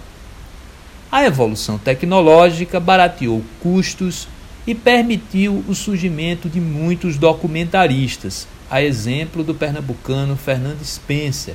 A 1.11 1.25
evolução 1.25 1.77
tecnológica 1.77 2.79
barateou 2.79 3.43
custos 3.61 4.29
e 4.67 4.75
permitiu 4.75 5.63
o 5.69 5.75
surgimento 5.75 6.49
de 6.49 6.61
muitos 6.61 7.19
documentaristas, 7.19 8.49
a 8.71 8.83
exemplo 8.83 9.45
do 9.45 9.55
pernambucano 9.55 10.37
Fernando 10.37 10.83
Spencer, 10.83 11.55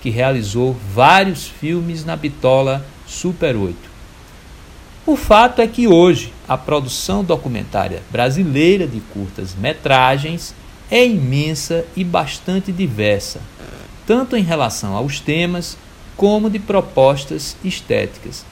que 0.00 0.10
realizou 0.10 0.76
vários 0.94 1.46
filmes 1.46 2.04
na 2.04 2.16
bitola 2.16 2.84
Super 3.06 3.54
8. 3.56 3.76
O 5.06 5.16
fato 5.16 5.62
é 5.62 5.66
que 5.66 5.86
hoje 5.86 6.32
a 6.46 6.58
produção 6.58 7.24
documentária 7.24 8.02
brasileira 8.10 8.86
de 8.86 9.00
curtas 9.00 9.54
metragens 9.54 10.54
é 10.90 11.06
imensa 11.06 11.84
e 11.96 12.02
bastante 12.02 12.72
diversa, 12.72 13.40
tanto 14.06 14.36
em 14.36 14.42
relação 14.42 14.96
aos 14.96 15.20
temas 15.20 15.76
como 16.16 16.50
de 16.50 16.58
propostas 16.58 17.56
estéticas. 17.62 18.44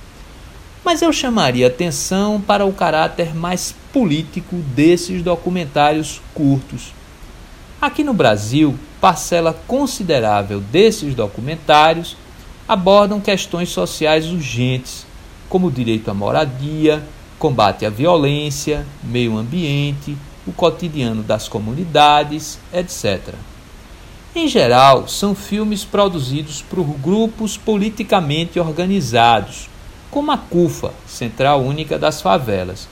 Mas 0.85 1.03
eu 1.03 1.12
chamaria 1.12 1.66
atenção 1.66 2.40
para 2.40 2.64
o 2.64 2.72
caráter 2.72 3.35
mais 3.35 3.75
político 3.92 4.57
desses 4.75 5.22
documentários 5.22 6.20
curtos. 6.33 6.92
Aqui 7.81 8.05
no 8.05 8.14
Brasil, 8.14 8.79
parcela 9.01 9.53
considerável 9.66 10.61
desses 10.61 11.14
documentários 11.14 12.16
abordam 12.68 13.20
questões 13.20 13.68
sociais 13.70 14.27
urgentes, 14.27 15.07
como 15.49 15.68
o 15.68 15.72
direito 15.72 16.11
à 16.11 16.14
moradia, 16.14 17.03
combate 17.38 17.85
à 17.85 17.90
violência, 17.90 18.87
meio 19.03 19.37
ambiente, 19.37 20.16
o 20.46 20.52
cotidiano 20.52 21.22
das 21.22 21.48
comunidades, 21.48 22.59
etc. 22.72 23.35
Em 24.35 24.46
geral, 24.46 25.09
são 25.09 25.35
filmes 25.35 25.85
produzidos 25.85 26.61
por 26.61 26.85
grupos 26.85 27.56
politicamente 27.56 28.61
organizados, 28.61 29.68
como 30.11 30.30
a 30.30 30.37
CUFA, 30.37 30.92
Central 31.06 31.62
Única 31.62 31.98
das 31.98 32.20
Favelas. 32.20 32.88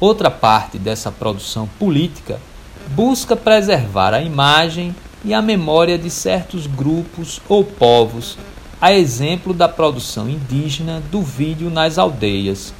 Outra 0.00 0.30
parte 0.30 0.78
dessa 0.78 1.12
produção 1.12 1.68
política 1.78 2.40
busca 2.88 3.36
preservar 3.36 4.12
a 4.12 4.20
imagem 4.20 4.94
e 5.24 5.32
a 5.32 5.40
memória 5.40 5.96
de 5.96 6.10
certos 6.10 6.66
grupos 6.66 7.40
ou 7.48 7.62
povos, 7.64 8.36
a 8.80 8.92
exemplo 8.92 9.54
da 9.54 9.68
produção 9.68 10.28
indígena 10.28 11.00
do 11.12 11.22
vídeo 11.22 11.70
nas 11.70 11.98
aldeias. 11.98 12.74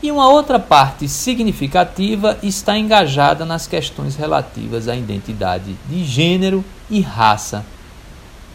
E 0.00 0.12
uma 0.12 0.28
outra 0.28 0.60
parte 0.60 1.08
significativa 1.08 2.38
está 2.40 2.78
engajada 2.78 3.44
nas 3.44 3.66
questões 3.66 4.14
relativas 4.14 4.86
à 4.86 4.94
identidade 4.94 5.74
de 5.88 6.04
gênero 6.04 6.64
e 6.88 7.00
raça. 7.00 7.66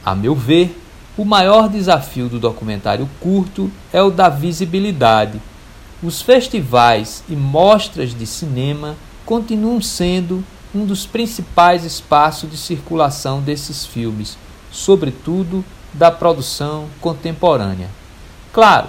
A 0.05 0.15
meu 0.15 0.33
ver, 0.33 0.81
o 1.17 1.25
maior 1.25 1.67
desafio 1.67 2.29
do 2.29 2.39
documentário 2.39 3.09
curto 3.19 3.69
é 3.91 4.01
o 4.01 4.09
da 4.09 4.29
visibilidade. 4.29 5.41
Os 6.01 6.21
festivais 6.21 7.23
e 7.27 7.35
mostras 7.35 8.15
de 8.15 8.25
cinema 8.25 8.95
continuam 9.25 9.81
sendo 9.81 10.43
um 10.73 10.85
dos 10.85 11.05
principais 11.05 11.83
espaços 11.83 12.49
de 12.49 12.57
circulação 12.57 13.41
desses 13.41 13.85
filmes, 13.85 14.37
sobretudo 14.71 15.63
da 15.93 16.09
produção 16.09 16.87
contemporânea. 16.99 17.89
Claro, 18.51 18.87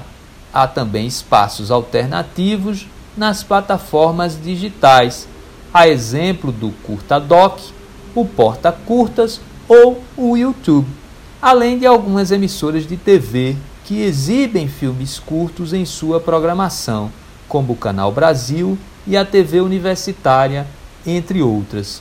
há 0.55 0.69
também 0.69 1.05
espaços 1.05 1.73
alternativos 1.73 2.87
nas 3.17 3.43
plataformas 3.43 4.41
digitais, 4.41 5.27
a 5.73 5.89
exemplo 5.89 6.53
do 6.53 6.71
Curtadoc, 6.85 7.61
o 8.15 8.25
Porta 8.25 8.71
Curtas 8.71 9.41
ou 9.67 10.01
o 10.17 10.37
YouTube, 10.37 10.87
além 11.43 11.77
de 11.77 11.87
algumas 11.87 12.31
emissoras 12.31 12.87
de 12.87 12.97
TV 12.97 13.57
que 13.85 14.01
exibem 14.01 14.69
filmes 14.69 15.19
curtos 15.19 15.73
em 15.73 15.85
sua 15.85 16.21
programação, 16.21 17.11
como 17.49 17.73
o 17.73 17.77
Canal 17.77 18.13
Brasil 18.13 18.79
e 19.05 19.17
a 19.17 19.25
TV 19.25 19.61
Universitária 19.61 20.69
entre 21.05 21.43
outras. 21.43 22.01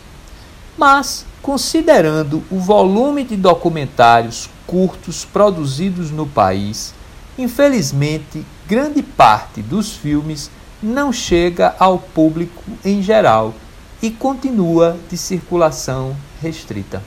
Mas, 0.77 1.25
considerando 1.41 2.43
o 2.51 2.59
volume 2.59 3.23
de 3.23 3.35
documentários 3.35 4.47
curtos 4.67 5.25
produzidos 5.25 6.11
no 6.11 6.27
país, 6.27 6.93
infelizmente, 7.37 8.45
grande 8.67 9.01
parte 9.01 9.61
dos 9.61 9.93
filmes 9.93 10.49
não 10.81 11.11
chega 11.13 11.75
ao 11.79 11.97
público 11.99 12.63
em 12.83 13.01
geral 13.01 13.53
e 14.01 14.09
continua 14.11 14.97
de 15.09 15.17
circulação 15.17 16.15
restrita. 16.41 17.01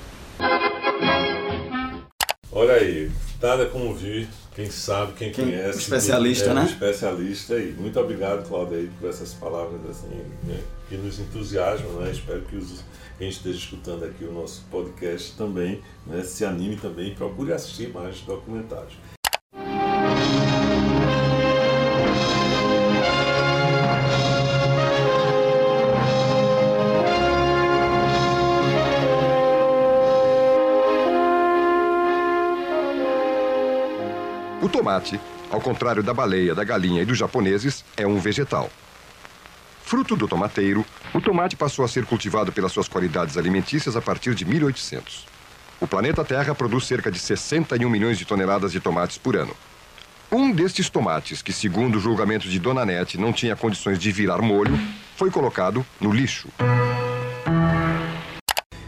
Olha 2.51 2.75
aí, 2.75 3.11
Nada 3.47 3.67
como 3.67 3.87
ouvir, 3.87 4.29
quem 4.55 4.71
sabe, 4.71 5.13
quem, 5.13 5.31
Quem- 5.31 5.45
conhece. 5.45 5.79
o 5.79 5.81
especialista, 5.81 6.51
é, 6.51 6.55
né? 6.55 6.63
O 6.63 6.65
especialista 6.65 7.55
aí. 7.55 7.73
Muito 7.79 8.01
obrigado, 8.01 8.49
Cláudio, 8.49 8.79
aí, 8.79 8.91
por 8.99 9.11
essas 9.11 9.35
palavras 9.35 9.81
assim, 9.89 10.17
né, 10.45 10.59
que 10.89 10.97
nos 10.97 11.21
entusiasmam, 11.21 12.01
né? 12.01 12.11
Espero 12.11 12.41
que 12.43 12.57
os, 12.57 12.83
quem 13.19 13.29
esteja 13.29 13.59
escutando 13.59 14.05
aqui 14.05 14.25
o 14.25 14.33
nosso 14.33 14.65
podcast 14.71 15.37
também 15.37 15.81
né, 16.07 16.23
se 16.23 16.45
anime 16.45 16.77
também 16.77 17.13
e 17.13 17.15
procure 17.15 17.53
assistir 17.53 17.93
mais 17.93 18.21
documentários. 18.23 18.95
Tomate, 34.87 35.21
ao 35.51 35.61
contrário 35.61 36.01
da 36.01 36.15
baleia, 36.15 36.55
da 36.55 36.63
galinha 36.63 37.03
e 37.03 37.05
dos 37.05 37.19
japoneses, 37.19 37.85
é 37.97 38.07
um 38.07 38.21
vegetal. 38.21 38.71
Fruto 39.83 40.15
do 40.15 40.29
tomateiro, 40.29 40.85
o 41.13 41.21
tomate 41.21 41.57
passou 41.57 41.85
a 41.85 41.89
ser 41.89 42.07
cultivado 42.07 42.53
pelas 42.53 42.71
suas 42.71 42.87
qualidades 42.87 43.37
alimentícias 43.37 43.97
a 43.97 44.03
partir 44.03 44.33
de 44.35 44.45
1800. 44.45 45.27
O 45.81 45.89
planeta 45.89 46.25
Terra 46.25 46.55
produz 46.55 46.87
cerca 46.87 47.11
de 47.11 47.19
61 47.19 47.91
milhões 47.91 48.17
de 48.17 48.25
toneladas 48.25 48.71
de 48.71 48.79
tomates 48.79 49.19
por 49.19 49.37
ano. 49.37 49.55
Um 50.31 50.53
destes 50.53 50.89
tomates, 50.89 51.43
que 51.43 51.53
segundo 51.53 51.97
o 51.97 52.01
julgamento 52.01 52.49
de 52.49 52.59
Dona 52.61 52.85
Nete 52.85 53.19
não 53.19 53.33
tinha 53.33 53.57
condições 53.57 53.99
de 53.99 54.13
virar 54.13 54.41
molho, 54.41 54.79
foi 55.17 55.33
colocado 55.33 55.85
no 56.01 56.13
lixo. 56.13 56.49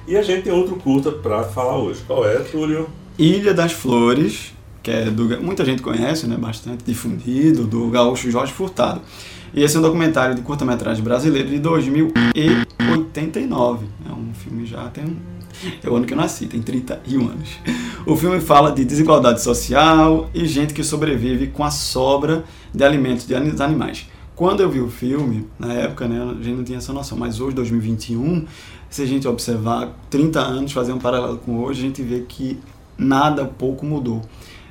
E 0.07 0.17
a 0.17 0.23
gente 0.23 0.45
tem 0.45 0.53
outro 0.53 0.77
curta 0.77 1.11
para 1.11 1.43
falar 1.45 1.77
hoje. 1.77 2.03
Qual 2.07 2.27
é, 2.27 2.39
Túlio? 2.39 2.89
Ilha 3.19 3.53
das 3.53 3.73
Flores, 3.73 4.53
que 4.83 4.91
é 4.91 5.11
do, 5.11 5.41
muita 5.43 5.65
gente 5.65 5.83
conhece, 5.83 6.27
né, 6.27 6.37
bastante 6.37 6.85
difundido, 6.85 7.65
do 7.67 7.89
gaúcho 7.89 8.31
Jorge 8.31 8.53
Furtado. 8.53 9.01
E 9.55 9.63
esse 9.63 9.77
é 9.77 9.79
um 9.79 9.83
documentário 9.83 10.35
de 10.35 10.43
curta-metragem 10.43 11.03
brasileiro 11.03 11.49
de 11.49 11.59
2089. 11.59 13.87
É 14.09 14.13
um 14.13 14.33
filme 14.35 14.67
já 14.67 14.89
tem 14.89 15.05
um, 15.05 15.17
é 15.83 15.89
o 15.89 15.97
ano 15.97 16.07
que 16.07 16.13
eu 16.13 16.17
nasci, 16.17 16.47
tem 16.47 16.61
31 16.63 17.21
anos. 17.29 17.49
O 18.07 18.17
filme 18.17 18.41
fala 18.41 18.71
de 18.73 18.85
desigualdade 18.85 19.43
social 19.43 20.29
e 20.35 20.47
gente 20.47 20.75
que 20.75 20.85
sobrevive 20.85 21.49
com 21.49 21.65
a 21.65 21.71
sobra 21.71 22.45
de 22.73 22.85
alimentos 22.85 23.27
de 23.27 23.35
ani- 23.35 23.55
animais. 23.61 24.07
Quando 24.37 24.61
eu 24.61 24.71
vi 24.71 24.81
o 24.81 24.89
filme, 24.89 25.47
na 25.59 25.73
época, 25.73 26.07
né, 26.07 26.23
a 26.23 26.35
gente 26.43 26.57
não 26.57 26.65
tinha 26.65 26.79
essa 26.79 26.93
noção, 26.93 27.19
mas 27.19 27.41
hoje, 27.41 27.57
2021, 27.57 28.45
se 28.89 29.03
a 29.03 29.07
gente 29.07 29.27
observar 29.27 29.99
30 30.09 30.41
anos, 30.41 30.71
fazer 30.73 30.93
um 30.93 30.99
paralelo 30.99 31.39
com 31.39 31.59
hoje, 31.59 31.81
a 31.81 31.83
gente 31.83 32.03
vê 32.03 32.21
que 32.21 32.57
nada 32.97 33.45
pouco 33.45 33.85
mudou. 33.85 34.23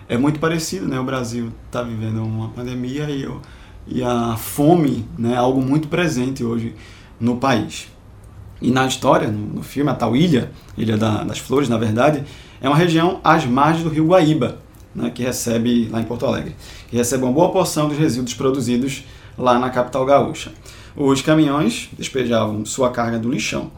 É 0.09 0.17
muito 0.17 0.39
parecido, 0.39 0.87
né? 0.87 0.99
O 0.99 1.03
Brasil 1.03 1.51
está 1.65 1.81
vivendo 1.83 2.23
uma 2.23 2.49
pandemia 2.49 3.09
e, 3.09 3.27
e 3.87 4.03
a 4.03 4.37
fome 4.37 5.05
né, 5.17 5.33
é 5.33 5.37
algo 5.37 5.61
muito 5.61 5.87
presente 5.87 6.43
hoje 6.43 6.75
no 7.19 7.37
país. 7.37 7.87
E 8.61 8.71
na 8.71 8.87
história, 8.87 9.27
no, 9.27 9.55
no 9.55 9.63
filme, 9.63 9.89
a 9.91 9.93
tal 9.93 10.15
ilha, 10.15 10.51
Ilha 10.77 10.97
da- 10.97 11.23
das 11.23 11.39
Flores, 11.39 11.67
na 11.69 11.77
verdade, 11.77 12.23
é 12.61 12.67
uma 12.69 12.77
região 12.77 13.19
às 13.23 13.45
margens 13.45 13.83
do 13.83 13.89
rio 13.89 14.07
Guaíba, 14.07 14.57
né, 14.95 15.11
que 15.11 15.21
recebe, 15.23 15.89
lá 15.91 15.99
em 15.99 16.05
Porto 16.05 16.25
Alegre, 16.25 16.55
que 16.89 16.95
recebe 16.95 17.23
uma 17.23 17.31
boa 17.33 17.51
porção 17.51 17.87
dos 17.89 17.97
resíduos 17.97 18.33
produzidos 18.33 19.03
lá 19.37 19.59
na 19.59 19.69
capital 19.69 20.05
gaúcha. 20.05 20.51
Os 20.95 21.21
caminhões 21.21 21.89
despejavam 21.97 22.65
sua 22.65 22.89
carga 22.89 23.19
do 23.19 23.29
lixão. 23.29 23.69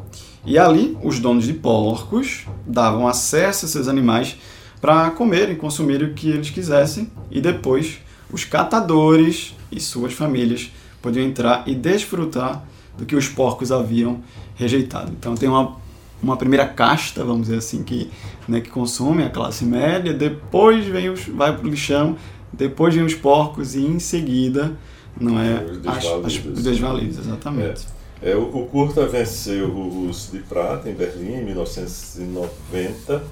E 0.45 0.57
ali, 0.57 0.97
os 1.03 1.19
donos 1.19 1.43
de 1.45 1.53
porcos 1.53 2.45
davam 2.65 3.05
acesso 3.07 3.65
a 3.65 3.67
seus 3.67 3.89
animais 3.89 4.37
para 4.81 5.09
comerem, 5.11 5.55
consumirem 5.55 6.07
o 6.07 6.13
que 6.13 6.29
eles 6.29 6.49
quisessem, 6.49 7.09
e 7.29 7.41
depois 7.41 7.99
os 8.31 8.43
catadores 8.45 9.55
e 9.71 9.79
suas 9.79 10.13
famílias 10.13 10.71
podiam 11.01 11.25
entrar 11.25 11.63
e 11.67 11.75
desfrutar 11.75 12.63
do 12.97 13.05
que 13.05 13.15
os 13.15 13.27
porcos 13.27 13.71
haviam 13.71 14.21
rejeitado. 14.55 15.11
Então 15.17 15.35
tem 15.35 15.47
uma, 15.49 15.77
uma 16.21 16.35
primeira 16.37 16.65
casta, 16.67 17.23
vamos 17.23 17.43
dizer 17.47 17.57
assim, 17.59 17.83
que, 17.83 18.09
né, 18.47 18.59
que 18.61 18.69
consome 18.69 19.23
a 19.23 19.29
classe 19.29 19.63
média, 19.65 20.13
depois 20.13 20.85
vem 20.85 21.09
os, 21.09 21.23
vai 21.25 21.55
para 21.55 21.65
o 21.65 21.69
lixão, 21.69 22.17
depois 22.51 22.93
vem 22.93 23.03
os 23.05 23.13
porcos 23.13 23.75
e 23.75 23.81
em 23.85 23.99
seguida 23.99 24.73
não 25.19 25.39
é 25.39 25.63
Os 25.63 25.87
as- 25.87 26.25
as- 26.25 26.37
desvalidos. 26.63 27.17
os 27.19 27.25
exatamente. 27.27 27.87
É, 28.21 28.35
o, 28.35 28.41
o 28.43 28.65
curta 28.67 29.05
venceu 29.07 29.69
o 29.69 30.07
Urso 30.07 30.31
de 30.33 30.39
Prata 30.39 30.89
em 30.89 30.93
Berlim 30.93 31.35
em 31.35 31.45
1990 31.45 33.23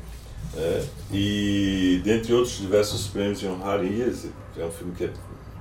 é, 0.57 0.83
e 1.13 2.01
dentre 2.03 2.33
outros 2.33 2.57
diversos 2.57 3.07
prêmios 3.07 3.41
e 3.43 3.45
honrarias, 3.45 4.25
é 4.57 4.65
um 4.65 4.71
filme 4.71 4.93
que 4.95 5.05
é- 5.05 5.11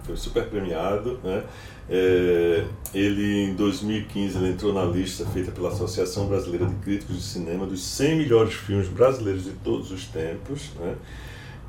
foi 0.05 0.17
super 0.17 0.47
premiado. 0.47 1.19
Né? 1.23 1.43
É, 1.89 2.65
ele 2.95 3.45
em 3.45 3.55
2015 3.55 4.37
ele 4.39 4.49
entrou 4.51 4.73
na 4.73 4.85
lista 4.85 5.27
feita 5.27 5.53
pela 5.53 5.69
Associação 5.69 6.27
Brasileira 6.27 6.67
de 6.67 6.75
Críticos 6.77 7.17
de 7.17 7.23
Cinema 7.23 7.67
dos 7.67 7.83
100 7.83 8.17
melhores 8.17 8.55
filmes 8.55 8.89
brasileiros 8.89 9.45
de 9.45 9.51
todos 9.51 9.91
os 9.91 10.07
tempos. 10.07 10.71
Né? 10.81 10.95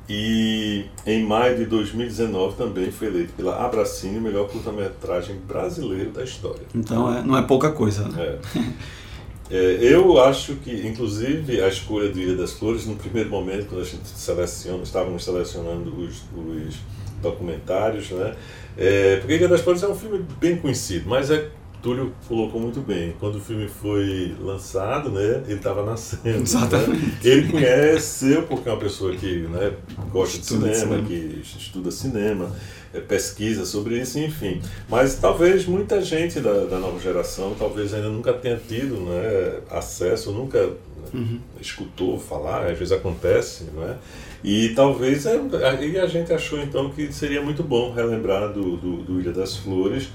E 0.08 0.86
em 1.04 1.22
maio 1.22 1.58
de 1.58 1.66
2019 1.66 2.56
também 2.56 2.90
foi 2.90 3.08
eleito 3.08 3.34
pela 3.34 3.62
Abracine 3.62 4.16
o 4.16 4.22
melhor 4.22 4.48
curta-metragem 4.48 5.36
brasileiro 5.46 6.10
da 6.12 6.24
história. 6.24 6.62
Então 6.74 7.14
é, 7.14 7.22
não 7.22 7.36
é 7.36 7.42
pouca 7.42 7.70
coisa. 7.70 8.08
Né? 8.08 8.22
É. 8.22 8.38
É, 9.50 9.78
eu 9.80 10.20
acho 10.22 10.56
que, 10.56 10.86
inclusive, 10.86 11.62
a 11.62 11.68
escolha 11.68 12.10
do 12.10 12.20
Ilha 12.20 12.36
das 12.36 12.52
Flores, 12.52 12.86
no 12.86 12.96
primeiro 12.96 13.30
momento, 13.30 13.66
quando 13.66 13.80
a 13.80 13.84
gente 13.84 14.06
seleciona, 14.06 14.82
estávamos 14.82 15.24
selecionando 15.24 15.94
os, 15.98 16.22
os 16.36 16.74
documentários, 17.22 18.10
né? 18.10 18.34
É, 18.76 19.16
porque 19.16 19.34
Ilha 19.34 19.48
das 19.48 19.60
Flores 19.60 19.82
é 19.82 19.88
um 19.88 19.94
filme 19.94 20.24
bem 20.38 20.56
conhecido, 20.56 21.08
mas 21.08 21.30
é 21.30 21.48
Túlio 21.82 22.12
colocou 22.26 22.60
muito 22.60 22.80
bem. 22.80 23.14
Quando 23.20 23.36
o 23.36 23.40
filme 23.40 23.68
foi 23.68 24.34
lançado, 24.40 25.10
né, 25.10 25.42
ele 25.46 25.54
estava 25.54 25.84
nascendo. 25.84 26.22
né? 26.24 26.36
Exatamente. 26.42 27.28
Ele 27.28 27.50
conheceu 27.50 28.42
porque 28.42 28.68
é 28.68 28.72
uma 28.72 28.78
pessoa 28.80 29.14
que 29.14 29.40
né, 29.48 29.72
gosta 30.10 30.38
Estuda 30.38 30.68
de 30.68 30.74
cinema, 30.76 30.96
cinema. 30.96 31.08
que 31.08 31.42
estuda 31.58 31.90
cinema, 31.90 32.56
eh, 32.92 33.00
pesquisa 33.00 33.64
sobre 33.64 34.00
isso, 34.00 34.18
enfim. 34.18 34.60
Mas 34.88 35.16
talvez 35.16 35.66
muita 35.66 36.02
gente 36.02 36.40
da, 36.40 36.64
da 36.64 36.78
nova 36.78 36.98
geração 37.00 37.54
talvez 37.58 37.94
ainda 37.94 38.08
nunca 38.08 38.32
tenha 38.32 38.56
tido 38.56 38.94
né, 39.00 39.60
acesso, 39.70 40.32
nunca 40.32 40.58
né, 41.12 41.38
escutou 41.60 42.18
falar, 42.18 42.66
às 42.66 42.78
vezes 42.78 42.92
acontece, 42.92 43.64
não 43.74 43.84
é? 43.84 43.96
E 44.42 44.68
talvez 44.70 45.26
é, 45.26 45.36
e 45.84 45.98
a 45.98 46.06
gente 46.06 46.32
achou 46.32 46.60
então 46.60 46.90
que 46.90 47.12
seria 47.12 47.42
muito 47.42 47.62
bom 47.62 47.92
relembrar 47.92 48.52
do, 48.52 48.76
do, 48.76 48.96
do 49.02 49.20
Ilha 49.20 49.32
das 49.32 49.56
Flores. 49.56 50.08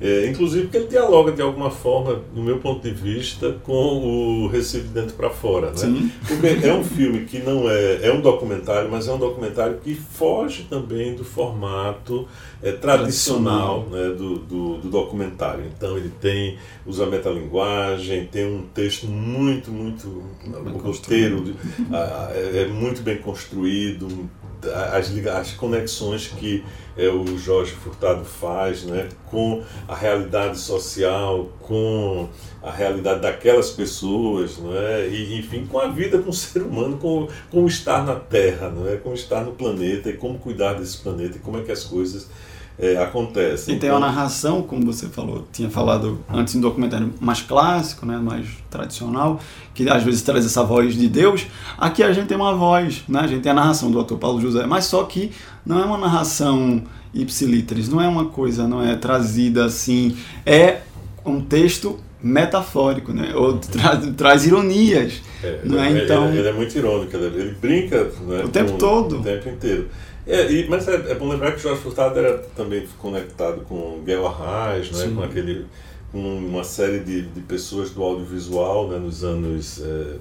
É, 0.00 0.26
inclusive 0.28 0.64
porque 0.64 0.76
ele 0.76 0.88
dialoga 0.88 1.32
de 1.32 1.40
alguma 1.40 1.70
forma, 1.70 2.22
do 2.34 2.42
meu 2.42 2.58
ponto 2.58 2.82
de 2.82 2.94
vista, 2.94 3.56
com 3.62 3.72
o 3.72 4.46
Recife 4.48 4.88
de 4.88 4.94
Dentro 4.94 5.14
para 5.14 5.30
Fora. 5.30 5.70
Né? 5.70 5.76
Sim. 5.76 6.10
Porque 6.26 6.66
é 6.66 6.74
um 6.74 6.84
filme 6.84 7.24
que 7.24 7.38
não 7.38 7.70
é. 7.70 8.06
É 8.06 8.12
um 8.12 8.20
documentário, 8.20 8.90
mas 8.90 9.08
é 9.08 9.12
um 9.12 9.18
documentário 9.18 9.78
que 9.82 9.94
foge 9.94 10.66
também 10.68 11.14
do 11.14 11.24
formato 11.24 12.26
é, 12.62 12.72
tradicional 12.72 13.86
né, 13.90 14.08
do, 14.08 14.36
do, 14.38 14.78
do 14.78 14.88
documentário. 14.88 15.64
Então 15.74 15.96
ele 15.96 16.10
tem. 16.20 16.58
usa 16.84 17.06
metalinguagem, 17.06 18.26
tem 18.26 18.46
um 18.46 18.62
texto 18.74 19.06
muito, 19.06 19.70
muito. 19.70 20.06
o 20.46 20.78
roteiro 20.78 21.54
é 21.92 22.56
é 22.56 22.66
muito 22.66 23.02
bem 23.02 23.18
construído, 23.18 24.28
as, 24.92 25.10
as 25.26 25.52
conexões 25.52 26.28
que 26.28 26.64
é, 26.96 27.08
o 27.08 27.36
Jorge 27.38 27.72
Furtado 27.72 28.24
faz 28.24 28.84
né, 28.84 29.08
com 29.26 29.62
a 29.86 29.94
realidade 29.94 30.58
social, 30.58 31.50
com 31.60 32.28
a 32.62 32.70
realidade 32.70 33.20
daquelas 33.20 33.70
pessoas, 33.70 34.58
não 34.58 34.74
é? 34.74 35.06
e, 35.08 35.38
enfim, 35.38 35.66
com 35.66 35.78
a 35.78 35.88
vida 35.88 36.18
com 36.18 36.30
o 36.30 36.32
ser 36.32 36.62
humano, 36.62 36.96
com, 36.96 37.28
com 37.50 37.66
estar 37.66 38.04
na 38.04 38.16
Terra, 38.16 38.70
não 38.70 38.88
é? 38.88 38.96
com 38.96 39.12
estar 39.12 39.42
no 39.42 39.52
planeta 39.52 40.08
e 40.08 40.14
como 40.14 40.38
cuidar 40.38 40.74
desse 40.74 40.98
planeta 40.98 41.36
e 41.36 41.40
como 41.40 41.58
é 41.58 41.62
que 41.62 41.72
as 41.72 41.84
coisas 41.84 42.28
é, 42.78 42.96
acontecem. 43.02 43.74
E 43.74 43.78
tem 43.78 43.90
uma 43.90 44.00
narração, 44.00 44.62
como 44.62 44.84
você 44.84 45.06
falou, 45.08 45.46
tinha 45.52 45.70
falado 45.70 46.18
antes 46.32 46.54
em 46.54 46.58
um 46.58 46.60
documentário 46.60 47.12
mais 47.20 47.40
clássico, 47.40 48.04
né, 48.04 48.18
mais 48.18 48.46
tradicional, 48.70 49.40
que 49.74 49.88
às 49.88 50.02
vezes 50.02 50.22
traz 50.22 50.44
essa 50.44 50.62
voz 50.62 50.94
de 50.94 51.08
Deus. 51.08 51.46
Aqui 51.78 52.02
a 52.02 52.12
gente 52.12 52.26
tem 52.26 52.36
uma 52.36 52.54
voz, 52.54 53.02
né, 53.08 53.20
a 53.20 53.26
gente 53.26 53.42
tem 53.42 53.52
a 53.52 53.54
narração 53.54 53.90
do 53.90 53.98
autor 53.98 54.18
Paulo 54.18 54.40
José, 54.40 54.66
mas 54.66 54.84
só 54.84 55.04
que 55.04 55.30
não 55.64 55.80
é 55.80 55.84
uma 55.84 55.96
narração 55.98 56.82
ipsiliteris, 57.14 57.88
não 57.88 58.00
é 58.00 58.06
uma 58.08 58.26
coisa, 58.26 58.68
não 58.68 58.82
é 58.82 58.94
trazida 58.94 59.64
assim, 59.64 60.16
é 60.44 60.80
um 61.24 61.40
texto 61.40 61.98
metafórico, 62.22 63.12
né, 63.12 63.32
ou 63.34 63.56
tra 63.58 63.96
traz 64.16 64.46
ironias, 64.46 65.22
É, 65.42 65.60
não 65.64 65.82
é? 65.82 65.90
ele- 65.90 66.04
Então, 66.04 66.28
ele, 66.28 66.38
ele 66.40 66.48
é 66.48 66.52
muito 66.52 66.76
irônico, 66.76 67.16
ele, 67.16 67.54
brinca 67.60 68.04
né, 68.26 68.42
O 68.44 68.48
tempo 68.48 68.72
todo. 68.72 69.20
O 69.20 69.22
tempo 69.22 69.48
inteiro. 69.48 69.88
É, 70.26 70.50
e- 70.50 70.68
mas 70.68 70.88
é, 70.88 70.94
é 71.12 71.14
bom 71.14 71.28
lembrar 71.28 71.52
que 71.52 71.58
o 71.58 71.60
Jorge 71.60 71.80
Furtado 71.82 72.18
era 72.18 72.38
também 72.56 72.86
conectado 72.98 73.60
com 73.62 74.02
Guel 74.04 74.26
Arraes, 74.26 74.90
né, 74.90 75.04
Sim. 75.04 75.14
com, 75.14 75.22
aquele, 75.22 75.66
com 76.10 76.18
uma 76.38 76.64
série 76.64 77.00
de, 77.00 77.22
de 77.22 77.40
pessoas 77.42 77.90
do 77.90 78.02
audiovisual 78.02 78.88
né, 78.88 78.98
nos 78.98 79.22
anos. 79.22 79.80
é, 79.82 80.16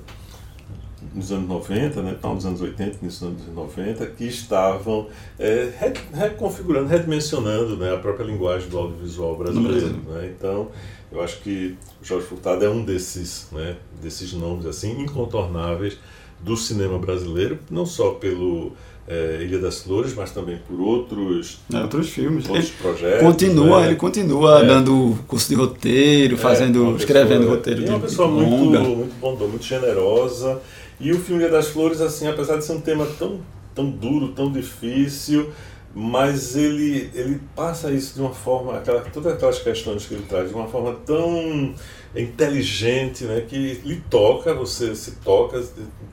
nos 1.13 1.31
anos 1.31 1.47
90, 1.47 2.01
né, 2.01 2.15
final 2.15 2.35
dos 2.35 2.45
anos 2.45 2.61
80, 2.61 2.97
início 3.01 3.27
dos 3.29 3.43
anos 3.47 3.55
90, 3.55 4.05
que 4.07 4.25
estavam 4.25 5.07
é, 5.37 5.69
reconfigurando, 6.11 6.87
redimensionando 6.87 7.77
né, 7.77 7.93
a 7.93 7.97
própria 7.97 8.23
linguagem 8.25 8.67
do 8.69 8.77
audiovisual 8.77 9.37
brasileiro. 9.37 9.87
Né? 10.07 10.33
Então, 10.35 10.69
eu 11.11 11.21
acho 11.21 11.41
que 11.41 11.77
o 12.01 12.05
Jorge 12.05 12.25
Furtado 12.25 12.65
é 12.65 12.69
um 12.69 12.83
desses, 12.83 13.47
né, 13.51 13.75
desses 14.01 14.33
nomes 14.33 14.65
assim 14.65 14.99
incontornáveis 14.99 15.97
do 16.45 16.55
cinema 16.55 16.99
brasileiro, 16.99 17.57
não 17.71 17.85
só 17.87 18.11
pelo 18.11 18.71
é, 19.07 19.39
Ilha 19.41 19.59
das 19.59 19.81
Flores, 19.81 20.13
mas 20.13 20.31
também 20.31 20.59
por 20.67 20.79
outros, 20.79 21.59
é, 21.73 21.81
outros 21.81 22.09
filmes. 22.09 22.47
Outros 22.47 22.69
ele 22.69 22.77
projetos. 22.79 23.21
Continua, 23.21 23.81
né? 23.81 23.87
ele 23.87 23.95
continua 23.95 24.61
é. 24.61 24.65
dando 24.67 25.17
curso 25.27 25.49
de 25.49 25.55
roteiro, 25.55 26.37
fazendo, 26.37 26.95
escrevendo 26.95 27.41
pessoa, 27.41 27.55
roteiro 27.55 27.85
é 27.85 27.89
uma 27.89 27.99
pessoa 27.99 28.27
muito, 28.27 28.79
muito 28.79 29.15
bondosa, 29.19 29.49
muito 29.49 29.65
generosa. 29.65 30.61
E 30.99 31.11
o 31.11 31.19
filme 31.19 31.41
Ilha 31.41 31.51
das 31.51 31.67
Flores, 31.67 31.99
assim, 31.99 32.27
apesar 32.27 32.57
de 32.57 32.63
ser 32.63 32.73
um 32.73 32.81
tema 32.81 33.07
tão, 33.17 33.39
tão 33.73 33.89
duro, 33.89 34.29
tão 34.29 34.51
difícil, 34.51 35.49
mas 35.97 36.57
ele, 36.57 37.09
ele 37.13 37.39
passa 37.55 37.89
isso 37.89 38.15
de 38.15 38.19
uma 38.19 38.33
forma, 38.33 38.77
aquela, 38.77 38.99
todas 38.99 39.31
aquelas 39.31 39.59
questões 39.59 40.05
que 40.05 40.15
ele 40.15 40.25
traz, 40.27 40.49
de 40.49 40.53
uma 40.53 40.67
forma 40.67 40.93
tão 41.05 41.73
inteligente, 42.13 43.23
né, 43.23 43.45
que 43.47 43.75
lhe 43.75 44.01
toca, 44.09 44.53
você 44.53 44.93
se 44.93 45.11
toca, 45.17 45.63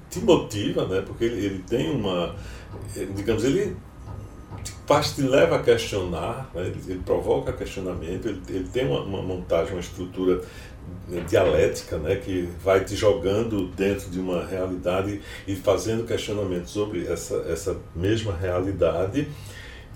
te 0.09 0.21
motiva, 0.21 0.87
né, 0.87 1.03
porque 1.05 1.25
ele, 1.25 1.45
ele 1.45 1.65
tem 1.69 1.91
uma, 1.91 2.37
digamos, 3.17 3.43
ele 3.43 3.77
faz, 4.87 5.17
te 5.17 5.23
leva 5.23 5.57
a 5.57 5.63
questionar, 5.65 6.49
né, 6.55 6.63
ele, 6.63 6.81
ele 6.87 7.03
provoca 7.05 7.53
questionamento, 7.53 8.29
ele, 8.29 8.41
ele 8.51 8.69
tem 8.69 8.87
uma, 8.87 9.01
uma 9.01 9.21
montagem, 9.21 9.73
uma 9.73 9.81
estrutura 9.81 10.43
dialética, 11.29 11.99
né, 11.99 12.15
que 12.15 12.49
vai 12.63 12.85
te 12.85 12.95
jogando 12.95 13.67
dentro 13.69 14.09
de 14.09 14.21
uma 14.21 14.47
realidade 14.47 15.21
e 15.45 15.57
fazendo 15.57 16.07
questionamentos 16.07 16.71
sobre 16.71 17.05
essa, 17.05 17.35
essa 17.49 17.77
mesma 17.97 18.33
realidade 18.33 19.27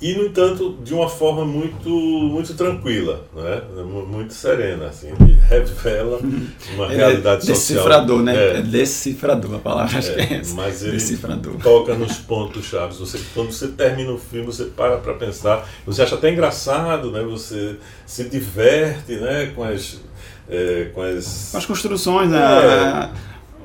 e 0.01 0.13
no 0.15 0.25
entanto 0.27 0.77
de 0.85 0.93
uma 0.93 1.09
forma 1.09 1.45
muito 1.45 1.89
muito 1.89 2.53
tranquila, 2.55 3.25
né? 3.35 3.63
muito 4.07 4.35
serena, 4.35 4.87
assim, 4.89 5.09
revela 5.49 6.21
uma 6.75 6.87
Ele 6.87 6.97
realidade 6.97 7.45
é 7.45 7.53
decifrador, 7.53 8.19
social. 8.19 8.23
né? 8.23 8.37
É, 8.37 8.57
É 8.59 8.63
decifrador 8.63 9.55
a 9.55 9.59
palavra, 9.59 9.99
acho 9.99 10.11
é, 10.11 10.15
que 10.27 10.35
é 10.35 10.37
essa. 10.39 10.55
mas 10.55 10.83
ele 10.83 10.93
Decifrador. 10.93 11.55
toca 11.63 11.95
nos 11.95 12.19
pontos 12.19 12.65
chaves. 12.67 12.99
Você 12.99 13.19
quando 13.33 13.53
você 13.53 13.69
termina 13.69 14.13
o 14.13 14.19
filme, 14.19 14.47
você 14.47 14.65
para 14.65 14.99
para 14.99 15.15
pensar, 15.15 15.67
você 15.87 16.03
acha 16.03 16.15
até 16.17 16.31
engraçado, 16.31 17.11
né? 17.11 17.23
Você 17.23 17.77
se 18.05 18.25
diverte, 18.29 19.13
né? 19.15 19.53
Com 19.55 19.65
as 19.65 19.99
é, 20.49 20.91
com 20.95 21.01
as 21.03 21.49
Com 21.53 21.59
as 21.59 21.67
construções, 21.67 22.29
né? 22.31 22.39
É. 22.39 23.09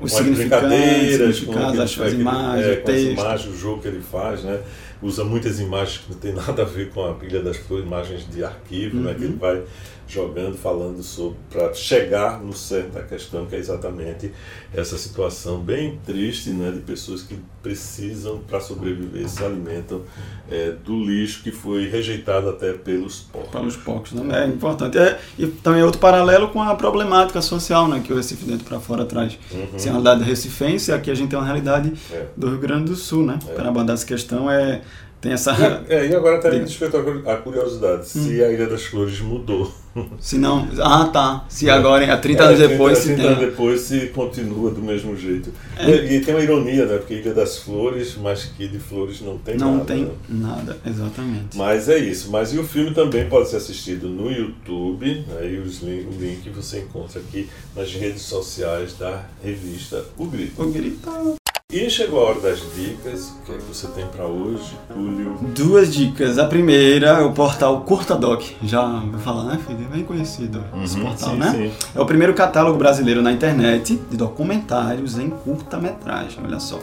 com 0.00 0.06
as 0.06 0.12
significantes, 0.24 0.68
brincadeiras, 0.68 1.40
com 1.40 1.52
significados, 1.52 1.80
aquele- 1.80 1.82
as, 1.82 2.12
as 2.14 2.20
imagens, 2.20 2.66
é, 2.66 2.72
o 2.72 2.74
com 2.82 2.90
as 2.90 2.96
texto. 2.96 3.12
imagens, 3.20 3.54
o 3.54 3.56
jogo 3.58 3.82
que 3.82 3.88
ele 3.88 4.00
faz, 4.02 4.42
né? 4.42 4.58
Usa 5.02 5.24
muitas 5.24 5.58
imagens 5.60 5.98
que 5.98 6.12
não 6.12 6.18
tem 6.18 6.32
nada 6.34 6.62
a 6.62 6.64
ver 6.64 6.90
com 6.90 7.04
a 7.04 7.16
Ilha 7.24 7.42
das 7.42 7.56
Flores, 7.56 7.84
imagens 7.84 8.26
de 8.30 8.44
arquivo, 8.44 8.96
né? 8.98 9.10
Uhum. 9.10 9.16
Que 9.18 9.24
ele 9.24 9.36
vai 9.36 9.62
jogando, 10.08 10.58
falando 10.58 11.02
sobre, 11.02 11.38
para 11.50 11.72
chegar 11.72 12.38
no 12.42 12.52
centro 12.52 12.90
da 12.90 13.02
questão, 13.02 13.46
que 13.46 13.54
é 13.54 13.58
exatamente 13.58 14.30
essa 14.74 14.98
situação 14.98 15.58
bem 15.58 15.98
triste, 16.04 16.50
né? 16.50 16.70
De 16.70 16.80
pessoas 16.80 17.22
que 17.22 17.38
precisam, 17.62 18.38
para 18.38 18.60
sobreviver, 18.60 19.26
se 19.28 19.42
alimentam 19.42 20.02
é, 20.50 20.72
do 20.84 21.02
lixo 21.02 21.42
que 21.42 21.50
foi 21.50 21.88
rejeitado 21.88 22.48
até 22.50 22.72
pelos 22.72 23.20
porcos. 23.20 23.50
Para 23.50 23.62
os 23.62 23.76
poucos, 23.76 24.12
né? 24.12 24.44
É 24.44 24.46
importante. 24.46 24.98
É, 24.98 25.18
e 25.38 25.46
também 25.46 25.80
é 25.80 25.84
outro 25.84 26.00
paralelo 26.00 26.48
com 26.48 26.60
a 26.60 26.74
problemática 26.74 27.40
social, 27.40 27.88
né? 27.88 28.02
Que 28.04 28.12
o 28.12 28.16
Recife 28.16 28.44
dentro 28.44 28.64
para 28.64 28.80
fora 28.80 29.06
traz. 29.06 29.38
Uhum. 29.50 29.78
Se 29.78 29.88
é 29.88 29.92
uma 29.92 30.02
realidade 30.02 30.28
recifense, 30.28 30.92
aqui 30.92 31.10
a 31.10 31.14
gente 31.14 31.30
tem 31.30 31.38
uma 31.38 31.46
realidade 31.46 31.92
É. 32.10 32.26
do 32.36 32.48
Rio 32.50 32.58
Grande 32.58 32.90
do 32.90 32.96
Sul, 32.96 33.24
né? 33.24 33.38
Para 33.54 33.68
abordar 33.68 33.94
essa 33.94 34.04
questão 34.04 34.50
é 34.50 34.82
tem 35.22 35.32
essa 35.32 35.52
É, 35.88 36.06
e 36.08 36.14
agora 36.14 36.36
até 36.36 36.50
me 36.50 36.60
despertou 36.64 37.00
a 37.24 37.36
curiosidade, 37.36 38.06
se 38.08 38.18
Hum. 38.18 38.44
a 38.44 38.50
Ilha 38.52 38.66
das 38.66 38.84
Flores 38.84 39.20
mudou. 39.20 39.72
se 40.18 40.38
não, 40.38 40.66
ah, 40.80 41.04
tá. 41.12 41.44
Se 41.50 41.68
agora 41.70 42.12
há 42.12 42.16
30 42.16 42.42
É, 42.42 42.46
anos 42.46 42.58
depois 42.58 42.98
se 42.98 43.04
30 43.14 43.22
anos 43.22 43.38
tem 43.38 43.46
depois 43.50 43.80
se 43.82 44.06
continua 44.08 44.70
do 44.70 44.82
mesmo 44.82 45.14
jeito. 45.16 45.52
É. 45.78 45.86
E, 45.90 46.16
e 46.16 46.20
tem 46.24 46.34
uma 46.34 46.42
ironia, 46.42 46.86
né? 46.86 46.96
Porque 46.96 47.14
Ilha 47.14 47.34
das 47.34 47.58
Flores, 47.58 48.16
mas 48.20 48.44
que 48.46 48.66
de 48.68 48.78
flores 48.78 49.20
não 49.20 49.36
tem 49.38 49.56
não 49.58 49.72
nada. 49.74 49.84
tem 49.84 50.04
né? 50.04 50.10
nada, 50.28 50.78
exatamente. 50.86 51.56
Mas 51.58 51.88
é 51.90 51.98
isso. 51.98 52.30
Mas 52.30 52.52
e 52.54 52.58
o 52.58 52.64
filme 52.64 52.92
também 52.94 53.28
pode 53.28 53.50
ser 53.50 53.56
assistido 53.56 54.08
no 54.08 54.30
YouTube. 54.30 55.24
Aí 55.38 55.58
os 55.58 55.82
link, 55.82 56.06
o 56.06 56.18
link 56.20 56.48
você 56.50 56.78
encontra 56.80 57.20
aqui 57.20 57.48
nas 57.76 57.92
redes 57.92 58.22
sociais 58.22 58.94
da 58.98 59.22
revista 59.44 60.02
O 60.16 60.24
Grito. 60.26 60.62
O 60.62 60.70
grito. 60.72 61.36
E 61.72 61.88
chegou 61.88 62.20
a 62.20 62.30
hora 62.30 62.40
das 62.40 62.58
dicas. 62.74 63.30
O 63.30 63.46
que 63.46 63.52
é 63.52 63.54
que 63.56 63.62
você 63.62 63.86
tem 63.88 64.06
para 64.06 64.26
hoje, 64.26 64.76
Túlio? 64.92 65.38
Duas 65.56 65.90
dicas. 65.90 66.38
A 66.38 66.44
primeira 66.46 67.06
é 67.06 67.20
o 67.22 67.32
portal 67.32 67.80
Curtadoc. 67.80 68.44
Já 68.62 68.84
vou 68.86 69.18
falar, 69.18 69.44
né, 69.44 69.58
filho? 69.66 69.86
É 69.90 69.94
bem 69.96 70.04
conhecido 70.04 70.62
esse 70.84 70.98
Uhum, 70.98 71.04
portal, 71.06 71.30
sim, 71.30 71.36
né? 71.38 71.50
sim. 71.50 71.88
É 71.94 72.00
o 72.00 72.04
primeiro 72.04 72.34
catálogo 72.34 72.76
brasileiro 72.76 73.22
na 73.22 73.32
internet 73.32 73.98
de 74.10 74.16
documentários 74.18 75.18
em 75.18 75.30
curta-metragem, 75.30 76.40
olha 76.44 76.60
só. 76.60 76.78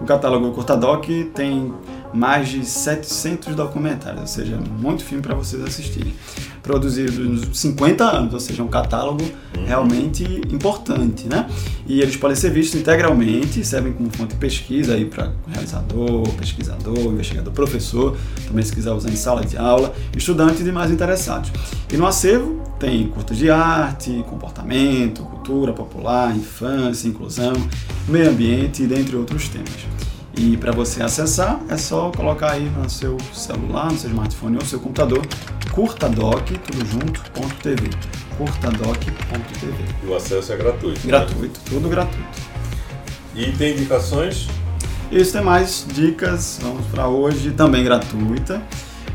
O 0.00 0.06
catálogo 0.06 0.50
Curtadoc 0.52 1.06
tem 1.34 1.74
mais 2.12 2.48
de 2.48 2.64
700 2.64 3.54
documentários, 3.54 4.20
ou 4.20 4.26
seja, 4.26 4.56
muito 4.56 5.04
filme 5.04 5.22
para 5.22 5.34
vocês 5.34 5.62
assistirem. 5.62 6.14
Produzido 6.62 7.24
nos 7.24 7.58
50 7.58 8.04
anos, 8.04 8.34
ou 8.34 8.40
seja, 8.40 8.62
um 8.62 8.68
catálogo 8.68 9.24
realmente 9.66 10.24
importante, 10.50 11.26
né? 11.28 11.48
E 11.86 12.00
eles 12.00 12.16
podem 12.16 12.36
ser 12.36 12.50
vistos 12.50 12.80
integralmente, 12.80 13.64
servem 13.64 13.92
como 13.92 14.10
fonte 14.10 14.34
de 14.34 14.40
pesquisa 14.40 14.94
aí 14.94 15.04
para 15.04 15.32
realizador, 15.48 16.28
pesquisador, 16.34 16.98
investigador, 16.98 17.52
professor, 17.52 18.16
também 18.46 18.64
se 18.64 18.72
quiser 18.72 18.92
usar 18.92 19.10
em 19.10 19.16
sala 19.16 19.44
de 19.44 19.56
aula, 19.56 19.94
estudantes 20.16 20.60
e 20.60 20.64
demais 20.64 20.90
interessados. 20.90 21.50
E 21.92 21.96
no 21.96 22.06
acervo 22.06 22.60
tem 22.78 23.06
curtas 23.08 23.36
de 23.36 23.50
arte, 23.50 24.24
comportamento, 24.28 25.22
cultura 25.22 25.72
popular, 25.72 26.34
infância, 26.34 27.08
inclusão, 27.08 27.52
meio 28.08 28.30
ambiente 28.30 28.82
e 28.82 28.86
dentre 28.86 29.16
outros 29.16 29.48
temas. 29.48 29.99
E 30.42 30.56
para 30.56 30.72
você 30.72 31.02
acessar, 31.02 31.60
é 31.68 31.76
só 31.76 32.10
colocar 32.16 32.52
aí 32.52 32.64
no 32.64 32.88
seu 32.88 33.18
celular, 33.34 33.92
no 33.92 33.98
seu 33.98 34.08
smartphone 34.08 34.56
ou 34.56 34.62
no 34.62 34.66
seu 34.66 34.80
computador, 34.80 35.20
curtadoc, 35.70 36.50
tudo 36.50 36.86
junto, 36.86 37.20
ponto 37.32 37.54
.tv, 37.56 37.90
curtadoc.tv. 38.38 39.74
E 40.02 40.06
o 40.06 40.16
acesso 40.16 40.50
é 40.54 40.56
gratuito. 40.56 40.98
né? 41.00 41.06
Gratuito, 41.08 41.60
tudo 41.68 41.90
gratuito. 41.90 42.40
E 43.36 43.52
tem 43.52 43.74
indicações? 43.74 44.48
Isso 45.12 45.32
tem 45.34 45.42
mais 45.42 45.84
dicas, 45.92 46.58
vamos 46.62 46.86
para 46.86 47.06
hoje, 47.06 47.50
também 47.50 47.84
gratuita, 47.84 48.62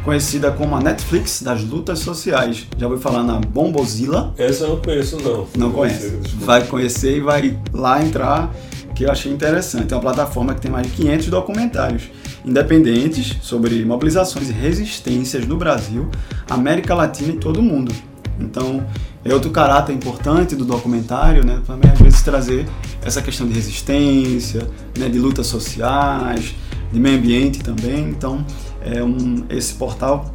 conhecida 0.04 0.52
como 0.52 0.76
a 0.76 0.80
Netflix 0.80 1.42
das 1.42 1.64
lutas 1.64 2.00
sociais. 2.00 2.68
Já 2.78 2.86
ouviu 2.86 3.02
falar 3.02 3.24
na 3.24 3.40
Bombozilla? 3.40 4.32
Essa 4.38 4.66
eu 4.66 4.76
não 4.76 4.78
conheço, 4.78 5.18
não. 5.22 5.48
Não 5.58 5.72
conhece. 5.72 6.12
Desculpa. 6.18 6.46
Vai 6.46 6.68
conhecer 6.68 7.18
e 7.18 7.20
vai 7.20 7.58
lá 7.74 8.04
entrar, 8.04 8.54
que 8.96 9.04
eu 9.04 9.12
achei 9.12 9.32
interessante. 9.32 9.94
É 9.94 9.96
uma 9.96 10.02
plataforma 10.02 10.56
que 10.56 10.62
tem 10.62 10.72
mais 10.72 10.88
de 10.88 10.94
500 10.94 11.28
documentários 11.28 12.04
independentes 12.46 13.36
sobre 13.42 13.84
mobilizações 13.84 14.50
e 14.50 14.54
resistências 14.54 15.46
no 15.48 15.58
Brasil, 15.58 16.10
América 16.50 16.94
Latina 16.94 17.34
e 17.34 17.38
todo 17.38 17.60
o 17.60 17.64
mundo. 17.64 17.92
Então, 18.40 18.86
é 19.24 19.34
outro 19.34 19.50
caráter 19.50 19.94
importante 19.94 20.56
do 20.56 20.64
documentário, 20.64 21.44
né? 21.46 21.62
Também 21.66 21.92
às 21.92 22.00
vezes 22.00 22.22
trazer 22.22 22.66
essa 23.04 23.22
questão 23.22 23.48
de 23.48 23.54
resistência, 23.54 24.68
né? 24.98 25.10
de 25.10 25.18
lutas 25.18 25.48
sociais, 25.48 26.54
de 26.92 27.00
meio 27.00 27.18
ambiente 27.18 27.60
também. 27.60 28.10
Então, 28.10 28.46
é 28.82 29.04
um, 29.04 29.44
esse 29.50 29.74
portal, 29.74 30.34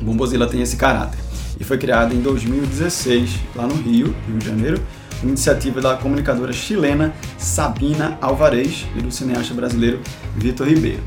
Bombozilla 0.00 0.46
tem 0.46 0.60
esse 0.60 0.76
caráter. 0.76 1.18
E 1.60 1.64
foi 1.64 1.78
criado 1.78 2.14
em 2.14 2.20
2016, 2.20 3.38
lá 3.54 3.66
no 3.66 3.74
Rio, 3.74 4.14
Rio 4.26 4.38
de 4.38 4.46
Janeiro, 4.46 4.82
iniciativa 5.22 5.80
da 5.80 5.96
comunicadora 5.96 6.52
chilena 6.52 7.14
Sabina 7.38 8.18
Alvarez 8.20 8.86
e 8.96 9.00
do 9.00 9.10
cineasta 9.10 9.54
brasileiro 9.54 10.00
Vitor 10.36 10.66
Ribeiro. 10.66 11.02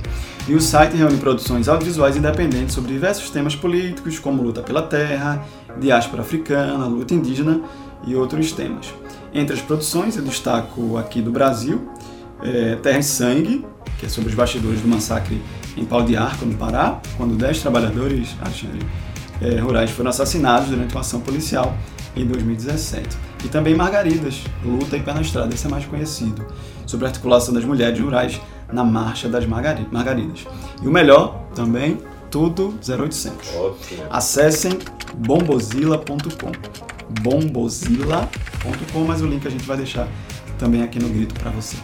E 0.48 0.54
o 0.54 0.62
site 0.62 0.96
reúne 0.96 1.18
produções 1.18 1.68
audiovisuais 1.68 2.16
independentes 2.16 2.76
sobre 2.76 2.94
diversos 2.94 3.30
temas 3.32 3.56
políticos, 3.56 4.20
como 4.20 4.44
luta 4.44 4.62
pela 4.62 4.84
terra, 4.84 5.44
diáspora 5.80 6.22
africana, 6.22 6.86
luta 6.86 7.16
indígena 7.16 7.62
e 8.06 8.16
outros 8.16 8.52
temas. 8.52 8.94
Entre 9.34 9.56
as 9.56 9.62
produções, 9.62 10.16
eu 10.16 10.24
destaco 10.24 10.98
aqui 10.98 11.22
do 11.22 11.32
Brasil, 11.32 11.90
é, 12.44 12.76
Terra 12.76 13.00
e 13.00 13.04
Sangue, 13.04 13.66
que 13.98 14.06
é 14.06 14.10
sobre 14.10 14.30
os 14.30 14.36
bastidores 14.36 14.82
do 14.82 14.88
massacre 14.88 15.42
em 15.76 15.84
Pau 15.84 16.04
de 16.04 16.16
Arco, 16.16 16.46
no 16.46 16.56
Pará, 16.56 17.00
quando 17.18 17.36
10 17.36 17.62
trabalhadores 17.62 18.36
é, 19.42 19.60
rurais 19.60 19.90
foram 19.90 20.10
assassinados 20.10 20.70
durante 20.70 20.94
uma 20.94 21.02
ação 21.02 21.22
policial 21.22 21.76
em 22.16 22.26
2017. 22.26 23.18
E 23.44 23.48
também 23.48 23.76
Margaridas, 23.76 24.42
Luta 24.64 24.98
e 24.98 25.02
Pé 25.02 25.14
na 25.14 25.22
Estrada, 25.22 25.54
esse 25.54 25.66
é 25.68 25.70
mais 25.70 25.86
conhecido, 25.86 26.46
sobre 26.86 27.06
a 27.06 27.10
articulação 27.10 27.54
das 27.54 27.64
mulheres 27.64 28.00
rurais 28.00 28.40
na 28.72 28.84
Marcha 28.84 29.28
das 29.30 29.46
Margari- 29.46 29.88
Margaridas. 29.92 30.46
E 30.82 30.88
o 30.88 30.92
melhor, 30.92 31.44
também, 31.54 32.00
tudo 32.32 32.74
0800. 32.88 33.50
Ótimo. 33.56 34.04
Acessem 34.10 34.78
bombozilla.com. 35.18 36.52
Bombozilla.com, 37.22 39.00
mas 39.06 39.22
o 39.22 39.28
link 39.28 39.46
a 39.48 39.52
gente 39.52 39.66
vai 39.66 39.78
deixar 39.78 40.08
também 40.58 40.82
aqui 40.84 41.00
no 41.00 41.10
grito 41.10 41.36
para 41.36 41.52
você. 41.52 41.78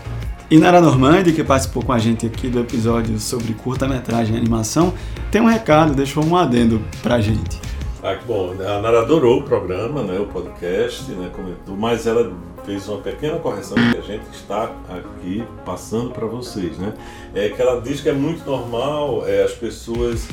E 0.50 0.58
Nara 0.58 0.82
Normandi, 0.82 1.32
que 1.32 1.44
participou 1.44 1.84
com 1.84 1.94
a 1.94 2.00
gente 2.00 2.26
aqui 2.26 2.50
do 2.50 2.60
episódio 2.60 3.18
sobre 3.20 3.54
curta-metragem 3.54 4.36
e 4.36 4.38
animação, 4.38 4.94
tem 5.30 5.42
um 5.42 5.46
recado, 5.46 5.94
deixou 5.94 6.26
um 6.26 6.36
adendo 6.36 6.82
pra 7.02 7.22
gente. 7.22 7.58
Ah, 8.04 8.16
que 8.16 8.26
bom. 8.26 8.54
A 8.54 8.82
Nara 8.82 9.02
adorou 9.02 9.42
o 9.42 9.44
programa, 9.44 10.02
né, 10.02 10.20
o 10.20 10.26
podcast, 10.26 11.12
né, 11.12 11.30
comentou, 11.36 11.76
mas 11.78 12.08
ela 12.08 12.34
fez 12.66 12.88
uma 12.90 13.00
pequena 13.00 13.38
correção 13.38 13.76
que 13.76 13.98
a 13.98 14.02
gente 14.02 14.28
está 14.34 14.72
aqui 14.90 15.44
passando 15.64 16.12
para 16.12 16.26
vocês, 16.26 16.78
né? 16.78 16.94
É 17.34 17.50
que 17.50 17.62
ela 17.62 17.80
diz 17.80 18.02
que 18.02 18.10
é 18.10 18.14
muito 18.14 18.44
normal 18.46 19.28
é, 19.28 19.44
as 19.44 19.54
pessoas 19.54 20.28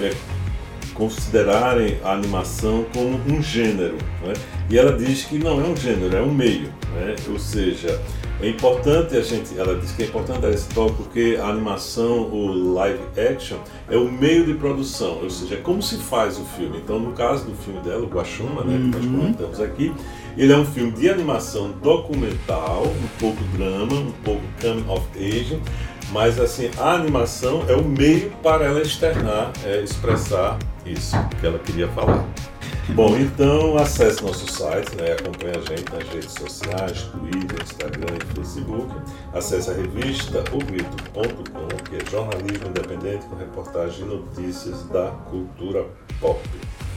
é, 0.00 0.12
considerarem 0.94 1.98
a 2.04 2.12
animação 2.12 2.84
como 2.92 3.20
um 3.28 3.42
gênero, 3.42 3.96
né? 4.22 4.32
E 4.70 4.78
ela 4.78 4.92
diz 4.92 5.24
que 5.24 5.38
não 5.38 5.60
é 5.60 5.64
um 5.64 5.76
gênero, 5.76 6.16
é 6.16 6.22
um 6.22 6.32
meio, 6.32 6.68
né? 6.94 7.14
Ou 7.30 7.38
seja, 7.38 8.00
é 8.40 8.48
importante 8.48 9.16
a 9.16 9.20
gente, 9.20 9.56
ela 9.58 9.76
diz 9.78 9.92
que 9.92 10.02
é 10.02 10.06
importante 10.06 10.40
dar 10.40 10.50
esse 10.50 10.68
toque 10.70 10.94
porque 10.96 11.38
a 11.40 11.46
animação, 11.46 12.22
o 12.30 12.72
live 12.74 12.98
action, 13.16 13.58
é 13.88 13.96
o 13.96 14.10
meio 14.10 14.44
de 14.44 14.54
produção, 14.54 15.20
ou 15.22 15.30
seja, 15.30 15.54
é 15.54 15.58
como 15.58 15.82
se 15.82 15.96
faz 15.98 16.38
o 16.38 16.44
filme. 16.56 16.78
Então, 16.82 16.98
no 16.98 17.12
caso 17.12 17.44
do 17.44 17.54
filme 17.54 17.80
dela, 17.80 18.02
o 18.02 18.08
Guaxuma, 18.08 18.64
né, 18.64 18.78
que 18.78 18.96
nós 18.96 19.04
Uhum. 19.04 19.20
comentamos 19.20 19.60
aqui, 19.60 19.92
ele 20.36 20.52
é 20.52 20.56
um 20.56 20.64
filme 20.64 20.92
de 20.92 21.08
animação 21.10 21.72
documental, 21.82 22.84
um 22.86 23.18
pouco 23.20 23.42
drama, 23.56 23.94
um 23.94 24.12
pouco 24.24 24.42
coming 24.60 24.84
of 24.88 25.04
age, 25.16 25.58
mas 26.10 26.38
assim, 26.40 26.70
a 26.78 26.94
animação 26.94 27.64
é 27.68 27.74
o 27.74 27.84
meio 27.84 28.30
para 28.42 28.64
ela 28.64 28.80
externar, 28.80 29.52
é, 29.64 29.82
expressar 29.82 30.58
isso 30.86 31.16
que 31.40 31.46
ela 31.46 31.58
queria 31.58 31.88
falar. 31.88 32.26
Bom, 32.90 33.16
então 33.16 33.78
acesse 33.78 34.22
nosso 34.22 34.52
site, 34.52 34.94
né, 34.96 35.12
acompanhe 35.12 35.52
a 35.56 35.60
gente 35.60 35.90
nas 35.92 36.08
redes 36.08 36.32
sociais, 36.32 37.02
Twitter, 37.12 37.62
Instagram 37.62 38.16
e 38.20 38.34
Facebook. 38.34 38.92
Acesse 39.32 39.70
a 39.70 39.74
revistaogrito.com, 39.74 41.68
que 41.88 41.96
é 41.96 42.10
jornalismo 42.10 42.68
independente 42.68 43.24
com 43.26 43.36
reportagem 43.36 44.04
e 44.04 44.08
notícias 44.08 44.82
da 44.88 45.10
cultura 45.30 45.86
pop. 46.20 46.40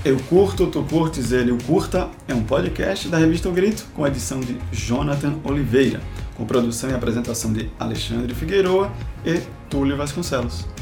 Eu 0.03 0.19
curto, 0.29 0.67
tu 0.67 0.83
curtes, 0.83 1.31
ele 1.31 1.51
o 1.51 1.57
curta 1.63 2.09
é 2.27 2.33
um 2.33 2.43
podcast 2.43 3.07
da 3.07 3.17
revista 3.17 3.47
O 3.49 3.51
Grito 3.51 3.87
com 3.95 4.05
edição 4.05 4.39
de 4.39 4.57
Jonathan 4.71 5.35
Oliveira, 5.43 6.01
com 6.35 6.45
produção 6.45 6.89
e 6.89 6.93
apresentação 6.93 7.53
de 7.53 7.71
Alexandre 7.79 8.33
Figueroa 8.35 8.91
e 9.25 9.41
Túlio 9.69 9.95
Vasconcelos. 9.95 10.74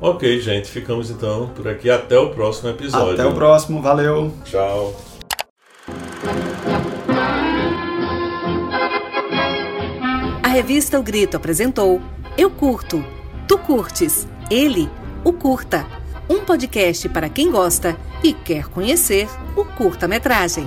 Ok, 0.00 0.40
gente, 0.40 0.68
ficamos 0.70 1.10
então 1.10 1.48
por 1.48 1.66
aqui. 1.68 1.90
Até 1.90 2.18
o 2.18 2.30
próximo 2.30 2.70
episódio. 2.70 3.14
Até 3.14 3.24
o 3.24 3.34
próximo, 3.34 3.80
valeu! 3.80 4.32
Tchau. 4.44 4.94
A 10.42 10.48
revista 10.48 10.98
O 10.98 11.02
Grito 11.02 11.36
apresentou 11.36 12.00
Eu 12.36 12.50
Curto, 12.50 13.04
Tu 13.48 13.58
Curtes, 13.58 14.26
Ele, 14.50 14.88
o 15.24 15.32
Curta. 15.32 15.86
Um 16.28 16.40
podcast 16.40 17.08
para 17.08 17.28
quem 17.28 17.50
gosta 17.50 17.96
e 18.22 18.32
quer 18.32 18.68
conhecer 18.68 19.28
o 19.56 19.64
curta-metragem. 19.64 20.66